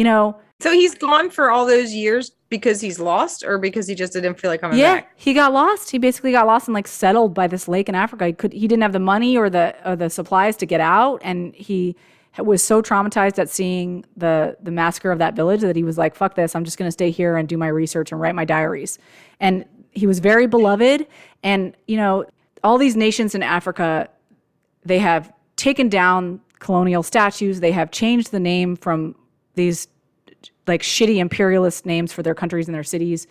you 0.00 0.04
know, 0.04 0.34
so 0.60 0.72
he's 0.72 0.94
gone 0.94 1.28
for 1.28 1.50
all 1.50 1.66
those 1.66 1.92
years 1.92 2.32
because 2.48 2.80
he's 2.80 2.98
lost, 2.98 3.44
or 3.44 3.58
because 3.58 3.86
he 3.86 3.94
just 3.94 4.14
didn't 4.14 4.40
feel 4.40 4.50
like 4.50 4.62
coming 4.62 4.78
yeah, 4.78 4.94
back. 4.94 5.12
he 5.14 5.34
got 5.34 5.52
lost. 5.52 5.90
He 5.90 5.98
basically 5.98 6.32
got 6.32 6.46
lost 6.46 6.68
and 6.68 6.74
like 6.74 6.88
settled 6.88 7.34
by 7.34 7.46
this 7.46 7.68
lake 7.68 7.86
in 7.86 7.94
Africa. 7.94 8.28
He 8.28 8.32
could 8.32 8.54
he 8.54 8.66
didn't 8.66 8.80
have 8.80 8.94
the 8.94 8.98
money 8.98 9.36
or 9.36 9.50
the 9.50 9.76
or 9.84 9.96
the 9.96 10.08
supplies 10.08 10.56
to 10.56 10.64
get 10.64 10.80
out, 10.80 11.20
and 11.22 11.54
he 11.54 11.96
was 12.38 12.62
so 12.62 12.80
traumatized 12.80 13.38
at 13.38 13.50
seeing 13.50 14.06
the 14.16 14.56
the 14.62 14.70
massacre 14.70 15.10
of 15.10 15.18
that 15.18 15.36
village 15.36 15.60
that 15.60 15.76
he 15.76 15.84
was 15.84 15.98
like, 15.98 16.14
"Fuck 16.14 16.34
this! 16.34 16.56
I'm 16.56 16.64
just 16.64 16.78
going 16.78 16.88
to 16.88 16.92
stay 16.92 17.10
here 17.10 17.36
and 17.36 17.46
do 17.46 17.58
my 17.58 17.68
research 17.68 18.10
and 18.10 18.18
write 18.18 18.34
my 18.34 18.46
diaries." 18.46 18.98
And 19.38 19.66
he 19.90 20.06
was 20.06 20.18
very 20.18 20.46
beloved, 20.46 21.06
and 21.42 21.76
you 21.86 21.98
know, 21.98 22.24
all 22.64 22.78
these 22.78 22.96
nations 22.96 23.34
in 23.34 23.42
Africa, 23.42 24.08
they 24.82 24.98
have 24.98 25.30
taken 25.56 25.90
down 25.90 26.40
colonial 26.58 27.02
statues. 27.02 27.60
They 27.60 27.72
have 27.72 27.90
changed 27.90 28.30
the 28.30 28.40
name 28.40 28.76
from 28.76 29.14
these 29.60 29.88
like 30.66 30.82
shitty 30.82 31.16
imperialist 31.16 31.86
names 31.86 32.12
for 32.12 32.22
their 32.22 32.34
countries 32.34 32.68
and 32.68 32.74
their 32.74 32.84
cities 32.84 33.26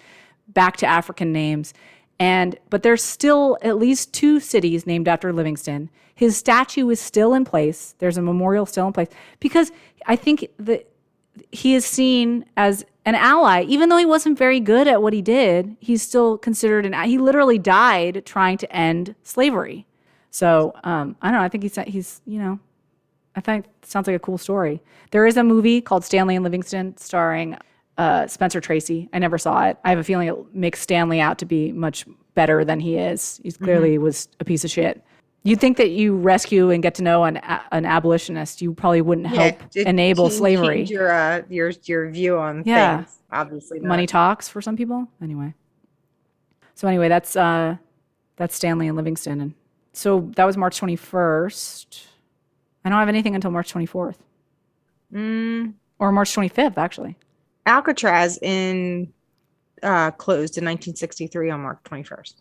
back 0.48 0.78
to 0.78 0.86
African 0.86 1.32
names. 1.32 1.74
And 2.20 2.58
but 2.70 2.84
there's 2.84 3.04
still 3.04 3.58
at 3.62 3.78
least 3.78 4.14
two 4.14 4.40
cities 4.40 4.86
named 4.86 5.08
after 5.08 5.32
Livingstone. 5.32 5.90
His 6.14 6.36
statue 6.36 6.90
is 6.90 7.00
still 7.00 7.34
in 7.34 7.46
place. 7.46 7.96
There's 8.00 8.18
a 8.18 8.22
memorial 8.22 8.66
still 8.66 8.88
in 8.88 8.94
place 8.94 9.08
because 9.40 9.72
I 10.06 10.18
think 10.18 10.48
that 10.58 10.90
he 11.52 11.76
is 11.76 11.86
seen 11.86 12.44
as 12.58 12.86
an 13.06 13.16
ally, 13.16 13.64
even 13.64 13.88
though 13.88 13.98
he 13.98 14.06
wasn't 14.06 14.38
very 14.38 14.60
good 14.60 14.88
at 14.88 15.02
what 15.02 15.14
he 15.14 15.22
did. 15.22 15.78
He's 15.80 16.02
still 16.02 16.38
considered 16.38 16.86
an. 16.86 16.94
He 17.08 17.18
literally 17.18 17.58
died 17.58 18.24
trying 18.26 18.58
to 18.58 18.76
end 18.76 19.16
slavery. 19.24 19.86
So 20.30 20.74
um, 20.84 21.16
I 21.22 21.32
don't 21.32 21.40
know. 21.40 21.46
I 21.46 21.50
think 21.50 21.64
he's 21.64 21.76
he's 21.88 22.22
you 22.26 22.40
know 22.40 22.60
I 23.40 23.42
think 23.42 23.68
sounds 23.84 24.06
like 24.06 24.18
a 24.18 24.20
cool 24.20 24.38
story. 24.38 24.82
There 25.12 25.26
is 25.26 25.38
a 25.38 25.46
movie 25.46 25.80
called 25.80 26.04
Stanley 26.04 26.36
and 26.36 26.44
Livingstone 26.44 26.98
starring 26.98 27.56
uh, 27.98 28.28
Spencer 28.28 28.60
Tracy. 28.60 29.08
I 29.14 29.20
never 29.20 29.38
saw 29.38 29.66
it. 29.66 29.78
I 29.86 29.92
have 29.92 30.00
a 30.00 30.04
feeling 30.04 30.28
it 30.28 30.36
makes 30.54 30.82
Stanley 30.82 31.22
out 31.22 31.38
to 31.38 31.46
be 31.46 31.72
much 31.72 32.06
better 32.34 32.66
than 32.66 32.82
he 32.82 32.98
is. 32.98 33.40
He 33.42 33.50
clearly 33.54 33.94
mm-hmm. 33.94 34.04
was 34.04 34.28
a 34.42 34.44
piece 34.44 34.66
of 34.66 34.72
shit. 34.72 35.02
You'd 35.44 35.62
think 35.62 35.78
that 35.78 35.92
you 35.92 36.18
rescue 36.18 36.70
and 36.70 36.84
get 36.84 36.96
to 36.96 37.02
know 37.02 37.24
an 37.24 37.38
an 37.72 37.86
abolitionist, 37.86 38.62
you 38.62 38.74
probably 38.74 39.00
wouldn't 39.00 39.28
help 39.28 39.56
yeah, 39.72 39.88
enable 39.88 40.30
slavery. 40.30 40.80
Change 40.80 40.92
Your 40.92 41.10
uh, 41.10 41.42
your 41.50 41.72
your 41.86 42.12
view 42.12 42.38
on 42.38 42.64
yeah. 42.66 42.98
things, 42.98 43.20
obviously. 43.32 43.80
Not. 43.80 43.88
Money 43.88 44.06
talks 44.06 44.50
for 44.50 44.62
some 44.62 44.76
people. 44.76 45.08
Anyway. 45.22 45.54
So 46.76 46.90
anyway, 46.90 47.08
that's 47.08 47.38
uh, 47.38 47.78
that's 48.36 48.54
Stanley 48.54 48.90
and 48.90 48.98
Livingstone, 48.98 49.40
and 49.40 49.54
so 49.94 50.30
that 50.36 50.44
was 50.44 50.58
March 50.58 50.78
twenty 50.78 50.98
first. 50.98 52.09
I 52.86 52.90
don't 52.90 53.00
have 53.00 53.10
anything 53.10 53.36
until 53.36 53.52
March 53.52 53.74
24th. 53.74 54.16
Mm. 55.14 55.74
Or 56.00 56.12
March 56.12 56.34
25th, 56.34 56.78
actually. 56.78 57.18
Alcatraz 57.66 58.40
in 58.42 59.12
uh, 59.84 60.12
closed 60.12 60.58
in 60.58 60.66
1963 60.66 61.50
on 61.50 61.62
March 61.62 61.80
21st. 61.86 62.36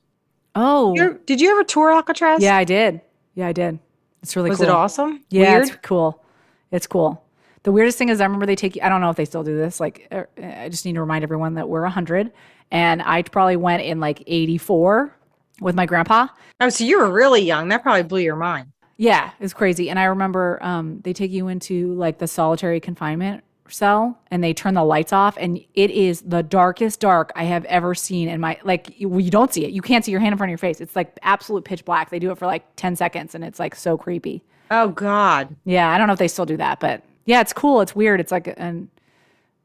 Oh. 0.54 0.94
You're, 0.94 1.14
did 1.14 1.40
you 1.40 1.50
ever 1.50 1.64
tour 1.64 1.92
Alcatraz? 1.92 2.42
Yeah, 2.42 2.56
I 2.56 2.64
did. 2.64 3.00
Yeah, 3.34 3.48
I 3.48 3.52
did. 3.52 3.78
It's 4.22 4.34
really 4.36 4.50
Was 4.50 4.58
cool. 4.58 4.68
it 4.68 4.70
awesome? 4.70 5.24
Yeah, 5.30 5.52
Weird? 5.52 5.68
it's 5.68 5.76
cool. 5.82 6.24
It's 6.70 6.86
cool. 6.86 7.24
The 7.62 7.72
weirdest 7.72 7.98
thing 7.98 8.08
is, 8.08 8.20
I 8.20 8.24
remember 8.24 8.46
they 8.46 8.56
take 8.56 8.76
you, 8.76 8.82
I 8.82 8.88
don't 8.88 9.00
know 9.00 9.10
if 9.10 9.16
they 9.16 9.24
still 9.24 9.44
do 9.44 9.56
this. 9.56 9.80
Like, 9.80 10.08
er, 10.12 10.28
I 10.42 10.68
just 10.68 10.84
need 10.84 10.94
to 10.94 11.00
remind 11.00 11.22
everyone 11.22 11.54
that 11.54 11.68
we're 11.68 11.82
100. 11.82 12.32
And 12.70 13.02
I 13.02 13.22
probably 13.22 13.56
went 13.56 13.82
in 13.82 14.00
like 14.00 14.22
84 14.26 15.14
with 15.60 15.74
my 15.74 15.86
grandpa. 15.86 16.28
Oh, 16.60 16.68
so 16.68 16.84
you 16.84 16.98
were 16.98 17.10
really 17.10 17.42
young. 17.42 17.68
That 17.68 17.82
probably 17.82 18.02
blew 18.02 18.20
your 18.20 18.36
mind. 18.36 18.72
Yeah, 18.98 19.30
it's 19.38 19.54
crazy. 19.54 19.88
And 19.88 19.98
I 19.98 20.04
remember 20.04 20.58
um, 20.60 21.00
they 21.02 21.12
take 21.12 21.30
you 21.30 21.48
into 21.48 21.94
like 21.94 22.18
the 22.18 22.26
solitary 22.26 22.80
confinement 22.80 23.44
cell 23.68 24.18
and 24.30 24.42
they 24.42 24.52
turn 24.52 24.74
the 24.74 24.82
lights 24.82 25.12
off 25.12 25.36
and 25.38 25.60
it 25.74 25.90
is 25.90 26.22
the 26.22 26.42
darkest 26.42 27.00
dark 27.00 27.30
I 27.36 27.44
have 27.44 27.64
ever 27.66 27.94
seen 27.94 28.28
in 28.28 28.40
my 28.40 28.58
like 28.64 28.98
you, 28.98 29.16
you 29.18 29.30
don't 29.30 29.52
see 29.52 29.64
it. 29.64 29.70
You 29.72 29.82
can't 29.82 30.04
see 30.04 30.10
your 30.10 30.20
hand 30.20 30.32
in 30.32 30.38
front 30.38 30.48
of 30.48 30.52
your 30.52 30.58
face. 30.58 30.80
It's 30.80 30.96
like 30.96 31.16
absolute 31.22 31.64
pitch 31.64 31.84
black. 31.84 32.10
They 32.10 32.18
do 32.18 32.30
it 32.30 32.38
for 32.38 32.46
like 32.46 32.64
10 32.76 32.96
seconds 32.96 33.34
and 33.34 33.44
it's 33.44 33.58
like 33.58 33.74
so 33.74 33.96
creepy. 33.96 34.42
Oh 34.70 34.88
god. 34.88 35.54
Yeah, 35.64 35.90
I 35.90 35.98
don't 35.98 36.06
know 36.06 36.12
if 36.12 36.18
they 36.18 36.28
still 36.28 36.46
do 36.46 36.56
that, 36.56 36.80
but 36.80 37.02
yeah, 37.24 37.40
it's 37.40 37.52
cool. 37.52 37.80
It's 37.80 37.94
weird. 37.94 38.20
It's 38.20 38.32
like 38.32 38.52
an 38.56 38.90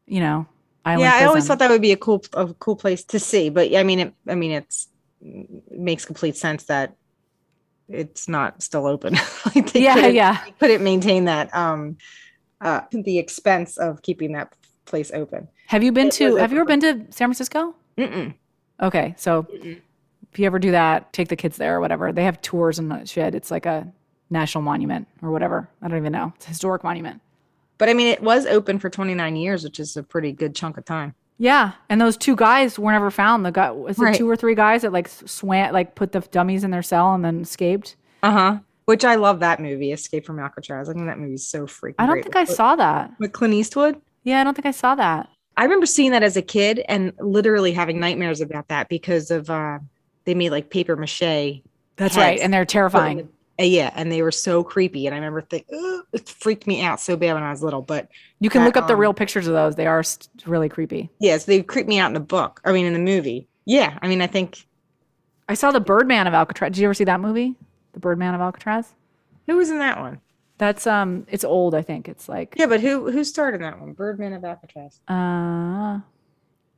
you 0.06 0.20
know, 0.20 0.46
yeah, 0.86 0.96
prison. 0.96 1.12
I 1.12 1.26
always 1.26 1.48
thought 1.48 1.60
that 1.60 1.70
would 1.70 1.82
be 1.82 1.94
a 1.94 1.98
cool 1.98 2.24
a 2.34 2.54
cool 2.56 2.76
place 2.76 3.04
to 3.06 3.20
see, 3.20 3.50
but 3.50 3.74
I 3.74 3.84
mean 3.84 4.00
it 4.00 4.14
I 4.28 4.36
mean 4.36 4.52
it's 4.52 4.90
it 5.22 5.80
makes 5.80 6.06
complete 6.06 6.36
sense 6.36 6.66
that 6.66 6.98
it's 7.94 8.28
not 8.28 8.62
still 8.62 8.86
open. 8.86 9.14
like 9.56 9.74
yeah, 9.76 10.08
yeah. 10.08 10.44
couldn't 10.60 10.84
maintain 10.84 11.26
that 11.26 11.54
um 11.56 11.98
uh 12.62 12.82
the 12.92 13.18
expense 13.18 13.78
of 13.78 14.02
keeping 14.02 14.34
that 14.34 14.54
place 14.86 15.12
open. 15.14 15.48
Have 15.68 15.84
you 15.84 15.92
been 15.92 16.08
it 16.08 16.14
to 16.14 16.36
have 16.36 16.52
you 16.52 16.58
ever 16.60 16.66
been 16.66 16.82
to 16.82 17.06
San 17.12 17.28
Francisco? 17.28 17.76
Mm-mm. 17.98 18.34
Okay, 18.82 19.14
so 19.18 19.44
Mm-mm. 19.44 19.80
if 20.32 20.40
you 20.40 20.46
ever 20.46 20.60
do 20.60 20.72
that, 20.72 21.14
take 21.14 21.30
the 21.30 21.36
kids 21.36 21.58
there 21.58 21.78
or 21.78 21.80
whatever. 21.80 22.12
They 22.12 22.24
have 22.24 22.42
tours 22.42 22.80
and 22.80 23.08
shit. 23.08 23.36
It's 23.36 23.52
like 23.52 23.66
a 23.66 23.92
national 24.30 24.64
monument 24.64 25.08
or 25.22 25.32
whatever. 25.32 25.70
I 25.82 25.88
don't 25.88 25.98
even 25.98 26.12
know. 26.12 26.34
It's 26.36 26.46
a 26.46 26.50
historic 26.50 26.84
monument. 26.84 27.22
But 27.78 27.90
I 27.90 27.94
mean, 27.94 28.08
it 28.08 28.22
was 28.22 28.46
open 28.46 28.80
for 28.80 28.90
29 28.90 29.36
years, 29.36 29.64
which 29.64 29.80
is 29.80 29.98
a 29.98 30.04
pretty 30.04 30.32
good 30.32 30.56
chunk 30.56 30.78
of 30.78 30.86
time. 30.86 31.16
Yeah, 31.38 31.74
and 31.90 32.00
those 32.00 32.16
two 32.16 32.36
guys 32.36 32.78
were 32.78 32.92
never 32.92 33.12
found. 33.12 33.46
The 33.46 33.52
guy 33.52 33.72
was 33.72 33.98
it 33.98 34.02
right. 34.02 34.16
two 34.16 34.30
or 34.30 34.36
three 34.36 34.56
guys 34.56 34.84
that 34.84 34.94
like 34.94 35.08
swam, 35.08 35.74
like 35.74 35.96
put 35.96 36.12
the 36.12 36.22
dummies 36.22 36.64
in 36.64 36.72
their 36.72 36.84
cell 36.84 37.14
and 37.14 37.26
then 37.26 37.42
escaped. 37.42 37.96
Uh 38.22 38.32
huh. 38.32 38.60
Which 38.86 39.06
I 39.06 39.16
love 39.16 39.40
that 39.40 39.62
movie, 39.62 39.94
Escape 39.94 40.26
from 40.26 40.40
Alcatraz. 40.40 40.90
I 40.90 40.94
think 40.94 41.06
that 41.06 41.18
movie's 41.18 41.48
so 41.48 41.66
freaking. 41.66 41.96
I 42.00 42.06
don't 42.06 42.22
think 42.22 42.36
I 42.36 42.44
saw 42.44 42.76
that 42.76 43.12
with 43.20 43.32
Clint 43.32 43.54
Eastwood. 43.54 44.00
Yeah, 44.24 44.42
I 44.42 44.44
don't 44.44 44.54
think 44.54 44.66
I 44.66 44.72
saw 44.72 44.96
that. 44.96 45.30
I 45.56 45.64
remember 45.64 45.86
seeing 45.86 46.12
that 46.12 46.24
as 46.24 46.36
a 46.36 46.42
kid 46.42 46.84
and 46.90 47.14
literally 47.20 47.72
having 47.72 48.00
nightmares 48.00 48.42
about 48.42 48.68
that 48.70 48.90
because 48.90 49.32
of 49.32 49.50
uh, 49.50 49.80
they 50.26 50.34
made 50.34 50.50
like 50.50 50.70
paper 50.70 50.96
mache. 50.96 51.62
That's 51.96 52.18
right, 52.18 52.40
and 52.40 52.54
they're 52.54 52.66
terrifying. 52.66 53.30
Uh, 53.60 53.64
yeah, 53.64 53.92
and 53.96 54.12
they 54.12 54.22
were 54.22 54.32
so 54.32 54.64
creepy. 54.64 55.06
And 55.06 55.14
I 55.14 55.18
remember 55.18 55.42
thinking, 55.42 56.02
it 56.12 56.28
freaked 56.28 56.66
me 56.66 56.82
out 56.82 57.00
so 57.00 57.16
bad 57.16 57.34
when 57.34 57.44
I 57.44 57.52
was 57.52 57.62
little. 57.62 57.82
But 57.82 58.10
you 58.40 58.50
can 58.50 58.62
that, 58.62 58.66
look 58.66 58.78
up 58.78 58.88
the 58.88 58.94
um, 58.94 59.00
real 59.00 59.14
pictures 59.14 59.48
of 59.48 59.54
those. 59.54 59.76
They 59.76 59.86
are 59.86 60.04
really 60.46 60.70
creepy. 60.70 61.10
Yes, 61.20 61.46
they 61.46 61.62
creeped 61.62 61.88
me 61.88 62.00
out 62.00 62.08
in 62.08 62.14
the 62.14 62.20
book. 62.20 62.62
I 62.66 62.72
mean, 62.72 62.86
in 62.86 62.94
the 62.94 63.00
movie. 63.00 63.48
Yeah, 63.66 63.98
I 64.02 64.08
mean, 64.08 64.22
I 64.22 64.28
think 64.28 64.66
I 65.48 65.54
saw 65.54 65.72
the 65.72 65.80
Birdman 65.80 66.28
of 66.28 66.34
Alcatraz. 66.34 66.74
Did 66.74 66.80
you 66.80 66.88
ever 66.88 66.94
see 66.94 67.04
that 67.04 67.20
movie? 67.20 67.56
The 67.94 68.00
Birdman 68.00 68.34
of 68.34 68.42
Alcatraz. 68.42 68.94
Who 69.48 69.58
was 69.58 69.70
in 69.70 69.80
that 69.80 70.00
one? 70.00 70.20
That's 70.58 70.88
um, 70.88 71.26
it's 71.30 71.44
old. 71.44 71.76
I 71.76 71.82
think 71.82 72.08
it's 72.08 72.30
like 72.30 72.56
yeah, 72.58 72.68
but 72.68 72.80
who 72.80 73.12
who 73.12 73.24
starred 73.24 73.56
in 73.56 73.62
that 73.62 73.80
one? 73.80 73.94
Birdman 73.94 74.34
of 74.34 74.44
Alcatraz. 74.44 75.00
Uh, 75.08 76.00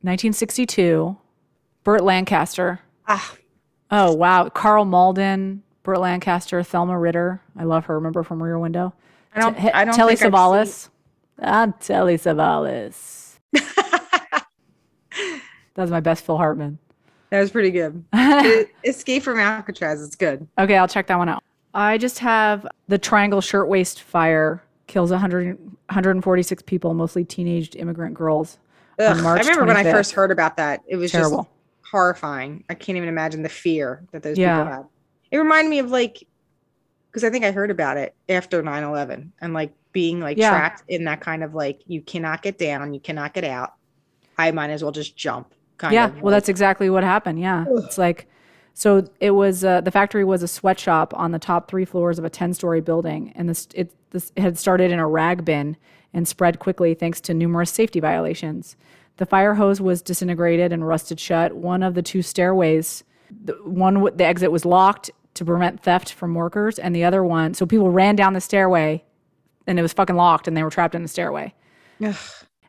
1962. 0.02 1.16
Burt 1.84 2.02
Lancaster. 2.02 2.80
Ah. 3.06 3.34
Oh 3.90 4.12
wow, 4.12 4.48
Karl 4.48 4.84
Malden, 4.84 5.62
Burt 5.86 6.00
Lancaster, 6.00 6.62
Thelma 6.64 6.98
Ritter. 6.98 7.40
I 7.56 7.62
love 7.62 7.86
her. 7.86 7.94
Remember 7.94 8.24
from 8.24 8.42
Rear 8.42 8.58
Window? 8.58 8.92
I 9.32 9.40
don't. 9.40 9.56
T- 9.56 9.70
I 9.70 9.84
don't. 9.84 9.94
Telly 9.94 10.16
Savalas. 10.16 10.88
I'm 11.38 11.74
Telly 11.74 12.18
Savalas. 12.18 13.38
That's 15.74 15.90
my 15.92 16.00
best 16.00 16.26
Phil 16.26 16.36
Hartman. 16.36 16.80
That 17.30 17.38
was 17.40 17.52
pretty 17.52 17.70
good. 17.70 18.04
Escape 18.84 19.22
from 19.22 19.38
Alcatraz. 19.38 20.02
It's 20.02 20.16
good. 20.16 20.48
Okay, 20.58 20.76
I'll 20.76 20.88
check 20.88 21.06
that 21.06 21.18
one 21.18 21.28
out. 21.28 21.44
I 21.72 21.98
just 21.98 22.18
have 22.18 22.66
the 22.88 22.98
Triangle 22.98 23.40
Shirtwaist 23.40 24.02
Fire 24.02 24.64
kills 24.88 25.12
100, 25.12 25.56
146 25.56 26.62
people, 26.64 26.94
mostly 26.94 27.24
teenaged 27.24 27.76
immigrant 27.76 28.14
girls. 28.14 28.58
Ugh, 28.98 29.06
I 29.06 29.38
remember 29.38 29.62
25th. 29.62 29.66
when 29.68 29.76
I 29.76 29.84
first 29.84 30.12
heard 30.12 30.32
about 30.32 30.56
that. 30.56 30.82
It 30.88 30.96
was 30.96 31.12
Terrible. 31.12 31.44
just 31.44 31.48
horrifying. 31.92 32.64
I 32.68 32.74
can't 32.74 32.96
even 32.96 33.08
imagine 33.08 33.42
the 33.42 33.48
fear 33.48 34.02
that 34.10 34.24
those 34.24 34.36
yeah. 34.36 34.58
people 34.58 34.72
had. 34.72 34.86
It 35.36 35.40
reminded 35.40 35.68
me 35.68 35.80
of 35.80 35.90
like, 35.90 36.26
because 37.10 37.22
I 37.22 37.30
think 37.30 37.44
I 37.44 37.50
heard 37.50 37.70
about 37.70 37.98
it 37.98 38.14
after 38.28 38.62
9 38.62 38.82
11 38.82 39.32
and 39.42 39.52
like 39.52 39.72
being 39.92 40.18
like 40.18 40.38
yeah. 40.38 40.48
trapped 40.48 40.82
in 40.88 41.04
that 41.04 41.20
kind 41.20 41.44
of 41.44 41.54
like, 41.54 41.82
you 41.86 42.00
cannot 42.00 42.40
get 42.40 42.56
down, 42.56 42.94
you 42.94 43.00
cannot 43.00 43.34
get 43.34 43.44
out. 43.44 43.74
I 44.38 44.50
might 44.50 44.70
as 44.70 44.82
well 44.82 44.92
just 44.92 45.14
jump. 45.14 45.52
yeah. 45.82 46.06
Well, 46.06 46.24
like, 46.24 46.32
that's 46.32 46.48
exactly 46.48 46.88
what 46.88 47.04
happened. 47.04 47.38
Yeah. 47.38 47.66
Ugh. 47.70 47.82
It's 47.84 47.98
like, 47.98 48.28
So 48.72 49.06
it 49.20 49.32
was 49.32 49.62
uh, 49.62 49.82
the 49.82 49.90
factory 49.90 50.24
was 50.24 50.42
a 50.42 50.48
sweatshop 50.48 51.12
on 51.14 51.32
the 51.32 51.38
top 51.38 51.70
three 51.70 51.84
floors 51.84 52.18
of 52.18 52.24
a 52.24 52.30
ten 52.30 52.54
story 52.54 52.80
building, 52.80 53.32
and 53.34 53.48
this 53.48 53.68
it 53.74 53.90
this 54.10 54.32
had 54.38 54.56
started 54.56 54.90
in 54.90 54.98
a 54.98 55.06
rag 55.06 55.44
bin 55.44 55.76
and 56.14 56.26
spread 56.26 56.58
quickly 56.60 56.94
thanks 56.94 57.20
to 57.22 57.34
numerous 57.34 57.70
safety 57.70 58.00
violations. 58.00 58.76
The 59.18 59.26
fire 59.26 59.54
hose 59.54 59.80
was 59.80 60.02
disintegrated 60.02 60.72
and 60.72 60.86
rusted 60.86 61.20
shut. 61.20 61.54
One 61.54 61.82
of 61.82 61.94
the 61.94 62.02
two 62.02 62.22
stairways, 62.22 63.04
the 63.44 63.54
one 63.64 64.14
the 64.14 64.24
exit 64.24 64.52
was 64.52 64.64
locked 64.64 65.10
to 65.36 65.44
prevent 65.44 65.82
theft 65.82 66.12
from 66.12 66.34
workers, 66.34 66.78
and 66.78 66.94
the 66.94 67.04
other 67.04 67.22
one, 67.24 67.54
so 67.54 67.66
people 67.66 67.90
ran 67.90 68.16
down 68.16 68.32
the 68.32 68.40
stairway, 68.40 69.04
and 69.66 69.78
it 69.78 69.82
was 69.82 69.92
fucking 69.92 70.16
locked, 70.16 70.48
and 70.48 70.56
they 70.56 70.62
were 70.62 70.70
trapped 70.70 70.94
in 70.94 71.02
the 71.02 71.08
stairway. 71.08 71.54
Ugh. 72.04 72.16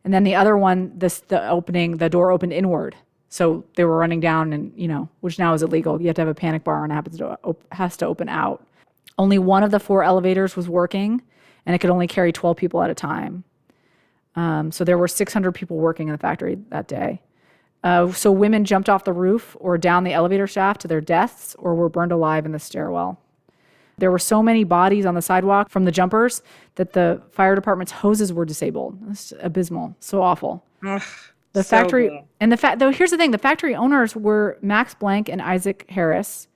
And 0.03 0.13
then 0.13 0.23
the 0.23 0.35
other 0.35 0.57
one, 0.57 0.91
this 0.95 1.19
the 1.21 1.49
opening, 1.49 1.97
the 1.97 2.09
door 2.09 2.31
opened 2.31 2.53
inward, 2.53 2.95
so 3.29 3.65
they 3.75 3.83
were 3.83 3.97
running 3.97 4.19
down, 4.19 4.53
and 4.53 4.71
you 4.75 4.87
know, 4.87 5.09
which 5.21 5.39
now 5.39 5.53
is 5.53 5.63
illegal. 5.63 5.99
You 5.99 6.07
have 6.07 6.15
to 6.15 6.21
have 6.21 6.29
a 6.29 6.35
panic 6.35 6.63
bar, 6.63 6.83
and 6.83 6.91
it 6.91 6.95
happens 6.95 7.17
to 7.17 7.37
op- 7.43 7.73
has 7.73 7.97
to 7.97 8.05
open 8.05 8.29
out. 8.29 8.65
Only 9.17 9.37
one 9.37 9.63
of 9.63 9.71
the 9.71 9.79
four 9.79 10.03
elevators 10.03 10.55
was 10.55 10.69
working, 10.69 11.21
and 11.65 11.75
it 11.75 11.79
could 11.79 11.89
only 11.89 12.07
carry 12.07 12.31
twelve 12.31 12.57
people 12.57 12.81
at 12.81 12.89
a 12.89 12.95
time. 12.95 13.43
Um, 14.37 14.71
so 14.71 14.83
there 14.83 14.99
were 14.99 15.07
600 15.07 15.51
people 15.51 15.77
working 15.77 16.09
in 16.09 16.11
the 16.11 16.19
factory 16.19 16.59
that 16.69 16.87
day. 16.87 17.19
Uh, 17.83 18.11
so 18.11 18.31
women 18.31 18.65
jumped 18.65 18.89
off 18.89 19.03
the 19.03 19.13
roof 19.13 19.55
or 19.59 19.77
down 19.77 20.03
the 20.03 20.13
elevator 20.13 20.47
shaft 20.47 20.81
to 20.81 20.87
their 20.87 21.01
deaths 21.01 21.55
or 21.59 21.75
were 21.75 21.89
burned 21.89 22.11
alive 22.11 22.45
in 22.45 22.51
the 22.51 22.59
stairwell. 22.59 23.19
There 23.99 24.11
were 24.11 24.19
so 24.19 24.43
many 24.43 24.63
bodies 24.63 25.05
on 25.05 25.15
the 25.15 25.21
sidewalk 25.21 25.69
from 25.69 25.85
the 25.85 25.91
jumpers 25.91 26.43
that 26.75 26.93
the 26.93 27.21
fire 27.31 27.55
department's 27.55 27.91
hoses 27.91 28.31
were 28.31 28.45
disabled. 28.45 28.99
It's 29.09 29.33
abysmal. 29.39 29.95
So 29.99 30.21
awful. 30.21 30.63
Ugh, 30.85 31.01
the 31.53 31.63
so 31.63 31.69
factory 31.69 32.09
bad. 32.09 32.25
and 32.39 32.51
the 32.51 32.57
fact 32.57 32.77
though 32.79 32.91
here's 32.91 33.09
the 33.09 33.17
thing, 33.17 33.31
the 33.31 33.39
factory 33.39 33.73
owners 33.73 34.15
were 34.15 34.59
Max 34.61 34.93
Blanck 34.93 35.29
and 35.29 35.41
Isaac 35.41 35.85
Harris. 35.89 36.47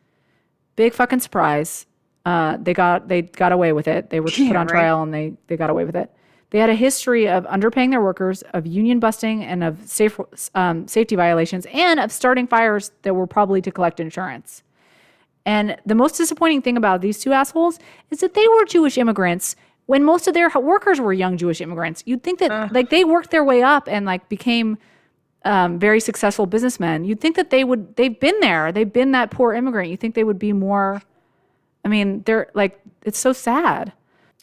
Big 0.76 0.94
fucking 0.94 1.20
surprise. 1.20 1.88
Uh, 2.26 2.58
they 2.62 2.74
got 2.74 3.08
they 3.08 3.24
got 3.24 3.52
away 3.52 3.74
with 3.74 3.88
it. 3.88 4.12
They 4.12 4.20
were 4.20 4.30
yeah, 4.30 4.50
put 4.50 4.56
on 4.56 4.68
right? 4.68 4.74
trial 4.74 5.02
and 5.02 5.12
they 5.12 5.34
they 5.48 5.58
got 5.58 5.72
away 5.72 5.86
with 5.86 5.96
it. 5.96 6.12
They 6.52 6.60
had 6.60 6.70
a 6.70 6.76
history 6.76 7.28
of 7.28 7.46
underpaying 7.46 7.92
their 7.92 8.02
workers, 8.02 8.42
of 8.54 8.68
union 8.68 9.00
busting, 9.00 9.44
and 9.44 9.64
of 9.64 9.88
safe, 9.88 10.20
um, 10.54 10.88
safety 10.88 11.16
violations, 11.16 11.66
and 11.72 12.00
of 12.00 12.12
starting 12.12 12.46
fires 12.46 12.92
that 13.02 13.14
were 13.14 13.26
probably 13.26 13.62
to 13.62 13.72
collect 13.72 14.00
insurance. 14.00 14.64
And 15.46 15.78
the 15.86 15.96
most 15.96 16.18
disappointing 16.18 16.62
thing 16.62 16.78
about 16.78 17.02
these 17.02 17.20
two 17.20 17.32
assholes 17.32 17.80
is 18.10 18.20
that 18.20 18.34
they 18.34 18.48
were 18.48 18.66
Jewish 18.66 18.98
immigrants 18.98 19.56
when 19.86 20.04
most 20.04 20.28
of 20.28 20.34
their 20.34 20.50
workers 20.50 21.00
were 21.00 21.14
young 21.14 21.38
Jewish 21.38 21.62
immigrants. 21.62 22.04
You'd 22.06 22.22
think 22.22 22.40
that 22.40 22.52
uh. 22.52 22.68
like 22.72 22.90
they 22.90 23.04
worked 23.04 23.32
their 23.32 23.44
way 23.44 23.64
up 23.64 23.88
and 23.88 24.06
like 24.06 24.28
became 24.30 24.78
um, 25.44 25.80
very 25.80 26.00
successful 26.00 26.46
businessmen. 26.46 27.06
You'd 27.06 27.22
think 27.22 27.36
that 27.38 27.50
they 27.50 27.64
would. 27.64 27.96
They've 27.96 28.20
been 28.20 28.40
there. 28.42 28.72
They've 28.72 28.92
been 28.92 29.12
that 29.14 29.32
poor 29.32 29.54
immigrant. 29.54 29.90
You 29.90 29.98
think 29.98 30.16
they 30.16 30.24
would 30.24 30.38
be 30.38 30.54
more. 30.54 31.02
I 31.84 31.88
mean, 31.88 32.24
they're 32.24 32.52
like 32.54 32.80
it's 33.04 33.18
so 33.18 33.34
sad. 33.34 33.94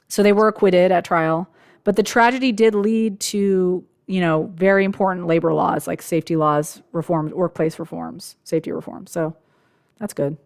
So 0.08 0.22
they 0.22 0.32
were 0.32 0.48
acquitted 0.48 0.90
at 0.90 1.04
trial. 1.04 1.48
But 1.88 1.96
the 1.96 2.02
tragedy 2.02 2.52
did 2.52 2.74
lead 2.74 3.18
to, 3.20 3.82
you 4.06 4.20
know, 4.20 4.52
very 4.54 4.84
important 4.84 5.26
labor 5.26 5.54
laws 5.54 5.86
like 5.86 6.02
safety 6.02 6.36
laws, 6.36 6.82
reforms, 6.92 7.32
workplace 7.32 7.78
reforms, 7.78 8.36
safety 8.44 8.72
reforms. 8.72 9.10
So 9.10 9.34
that's 9.96 10.12
good. 10.12 10.36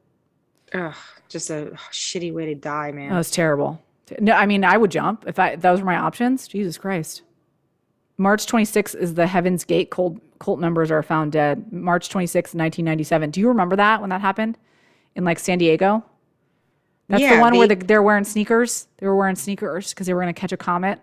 Ugh, 0.73 0.95
just 1.29 1.51
a 1.51 1.73
shitty 1.91 2.33
way 2.33 2.47
to 2.47 2.55
die, 2.55 2.93
man. 2.93 3.11
That 3.11 3.17
was 3.17 3.33
terrible. 3.33 3.83
No, 4.21 4.35
I 4.35 4.47
mean, 4.47 4.63
I 4.63 4.77
would 4.77 4.93
jump 4.93 5.25
if 5.27 5.41
I 5.41 5.57
those 5.57 5.81
were 5.81 5.87
my 5.87 5.97
options. 5.97 6.47
Jesus 6.47 6.79
Christ. 6.79 7.23
March 8.19 8.47
26th 8.47 8.95
is 8.95 9.15
the 9.15 9.27
Heaven's 9.27 9.65
Gate 9.65 9.91
cult, 9.91 10.19
cult 10.39 10.61
members 10.61 10.93
are 10.93 11.03
found 11.03 11.33
dead. 11.33 11.73
March 11.73 12.09
26th, 12.09 12.55
1997. 12.55 13.33
Do 13.33 13.41
you 13.41 13.49
remember 13.49 13.75
that 13.75 14.01
when 14.01 14.11
that 14.11 14.21
happened 14.21 14.59
in 15.17 15.25
like 15.25 15.41
San 15.41 15.59
Diego? 15.59 16.05
That's 17.09 17.21
yeah, 17.21 17.35
the 17.35 17.41
one 17.41 17.55
they, 17.55 17.59
where 17.59 17.67
the, 17.67 17.75
they're 17.75 18.01
wearing 18.01 18.23
sneakers. 18.23 18.87
They 18.99 19.09
were 19.09 19.17
wearing 19.17 19.35
sneakers 19.35 19.93
because 19.93 20.07
they 20.07 20.15
were 20.15 20.21
going 20.21 20.33
to 20.33 20.41
catch 20.41 20.53
a 20.53 20.57
comet. 20.57 21.01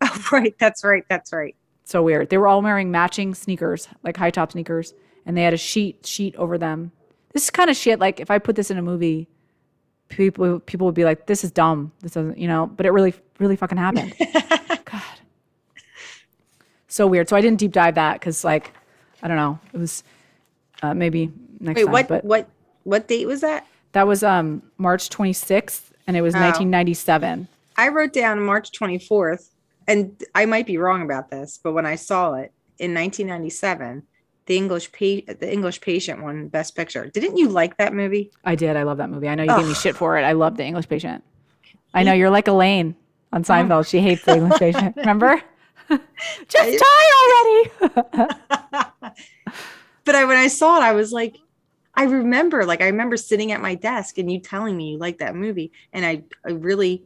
Oh, 0.02 0.28
right. 0.32 0.54
That's 0.58 0.82
right. 0.82 1.04
That's 1.08 1.32
right. 1.32 1.54
So 1.84 2.02
weird. 2.02 2.30
They 2.30 2.38
were 2.38 2.46
all 2.46 2.62
wearing 2.62 2.90
matching 2.90 3.34
sneakers, 3.34 3.88
like 4.02 4.16
high 4.16 4.30
top 4.30 4.52
sneakers, 4.52 4.94
and 5.26 5.36
they 5.36 5.42
had 5.42 5.52
a 5.52 5.58
sheet 5.58 6.06
sheet 6.06 6.34
over 6.36 6.56
them. 6.56 6.92
This 7.32 7.44
is 7.44 7.50
kind 7.50 7.68
of 7.68 7.76
shit. 7.76 7.98
Like 7.98 8.20
if 8.20 8.30
I 8.30 8.38
put 8.38 8.56
this 8.56 8.70
in 8.70 8.78
a 8.78 8.82
movie, 8.82 9.28
people 10.08 10.60
people 10.60 10.86
would 10.86 10.94
be 10.94 11.04
like, 11.04 11.26
"This 11.26 11.44
is 11.44 11.50
dumb. 11.50 11.92
This 12.00 12.12
doesn't," 12.12 12.38
you 12.38 12.48
know. 12.48 12.66
But 12.66 12.86
it 12.86 12.92
really 12.92 13.12
really 13.38 13.56
fucking 13.56 13.76
happened. 13.76 14.14
God, 14.84 15.02
so 16.88 17.06
weird. 17.06 17.28
So 17.28 17.36
I 17.36 17.40
didn't 17.40 17.58
deep 17.58 17.72
dive 17.72 17.96
that 17.96 18.14
because 18.14 18.44
like 18.44 18.72
I 19.22 19.28
don't 19.28 19.36
know. 19.36 19.58
It 19.72 19.78
was 19.78 20.04
uh, 20.82 20.94
maybe 20.94 21.32
next 21.58 21.76
Wait, 21.76 21.84
time. 21.84 21.92
What 21.92 22.08
but 22.08 22.24
what 22.24 22.48
what 22.84 23.08
date 23.08 23.26
was 23.26 23.40
that? 23.40 23.66
That 23.92 24.06
was 24.06 24.22
um 24.22 24.62
March 24.78 25.08
26th, 25.10 25.90
and 26.06 26.16
it 26.16 26.22
was 26.22 26.34
oh. 26.34 26.40
1997. 26.40 27.48
I 27.76 27.88
wrote 27.88 28.12
down 28.12 28.40
March 28.40 28.72
24th 28.72 29.49
and 29.90 30.22
I 30.36 30.46
might 30.46 30.66
be 30.66 30.78
wrong 30.78 31.02
about 31.02 31.30
this, 31.30 31.58
but 31.62 31.72
when 31.72 31.84
I 31.84 31.96
saw 31.96 32.34
it 32.34 32.52
in 32.78 32.94
1997, 32.94 34.04
the 34.46 34.56
English 34.56 34.92
pa- 34.92 35.32
the 35.38 35.52
English 35.52 35.80
Patient 35.80 36.22
won 36.22 36.46
Best 36.46 36.76
Picture. 36.76 37.08
Didn't 37.08 37.36
you 37.36 37.48
like 37.48 37.76
that 37.78 37.92
movie? 37.92 38.30
I 38.44 38.54
did. 38.54 38.76
I 38.76 38.84
love 38.84 38.98
that 38.98 39.10
movie. 39.10 39.28
I 39.28 39.34
know 39.34 39.42
you 39.42 39.50
Ugh. 39.50 39.58
gave 39.58 39.68
me 39.68 39.74
shit 39.74 39.96
for 39.96 40.16
it. 40.16 40.22
I 40.22 40.32
love 40.32 40.56
the 40.56 40.64
English 40.64 40.88
Patient. 40.88 41.24
I 41.92 42.04
know 42.04 42.12
you're 42.12 42.30
like 42.30 42.46
Elaine 42.46 42.94
on 43.32 43.40
oh. 43.40 43.44
Seinfeld. 43.44 43.88
She 43.88 44.00
hates 44.00 44.24
the 44.24 44.36
English 44.36 44.60
Patient. 44.60 44.96
Remember? 44.96 45.42
Just 46.48 46.84
die 46.84 47.10
already. 47.20 47.70
but 50.04 50.14
I, 50.14 50.24
when 50.24 50.36
I 50.36 50.46
saw 50.46 50.76
it, 50.76 50.84
I 50.84 50.92
was 50.92 51.10
like, 51.12 51.36
I 51.94 52.04
remember, 52.04 52.64
like, 52.64 52.80
I 52.80 52.86
remember 52.86 53.16
sitting 53.16 53.50
at 53.50 53.60
my 53.60 53.74
desk 53.74 54.18
and 54.18 54.30
you 54.30 54.38
telling 54.38 54.76
me 54.76 54.92
you 54.92 54.98
liked 54.98 55.18
that 55.18 55.34
movie, 55.34 55.72
and 55.92 56.06
I, 56.06 56.22
I 56.46 56.52
really 56.52 57.04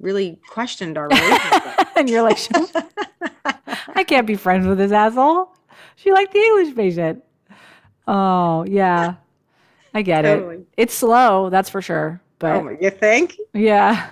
really 0.00 0.38
questioned 0.48 0.98
our 0.98 1.08
relationship. 1.08 1.79
And 2.00 2.10
you're 2.10 2.22
like, 2.22 2.38
I 3.94 4.04
can't 4.04 4.26
be 4.26 4.34
friends 4.34 4.66
with 4.66 4.78
this 4.78 4.92
asshole. 4.92 5.54
She 5.96 6.12
liked 6.12 6.32
the 6.32 6.40
English 6.40 6.74
patient. 6.74 7.22
Oh, 8.08 8.64
yeah. 8.64 9.14
I 9.94 10.02
get 10.02 10.22
totally. 10.22 10.56
it. 10.56 10.68
It's 10.76 10.94
slow, 10.94 11.50
that's 11.50 11.68
for 11.68 11.82
sure. 11.82 12.20
But 12.38 12.56
oh, 12.56 12.76
you 12.80 12.90
think? 12.90 13.36
Yeah. 13.52 14.10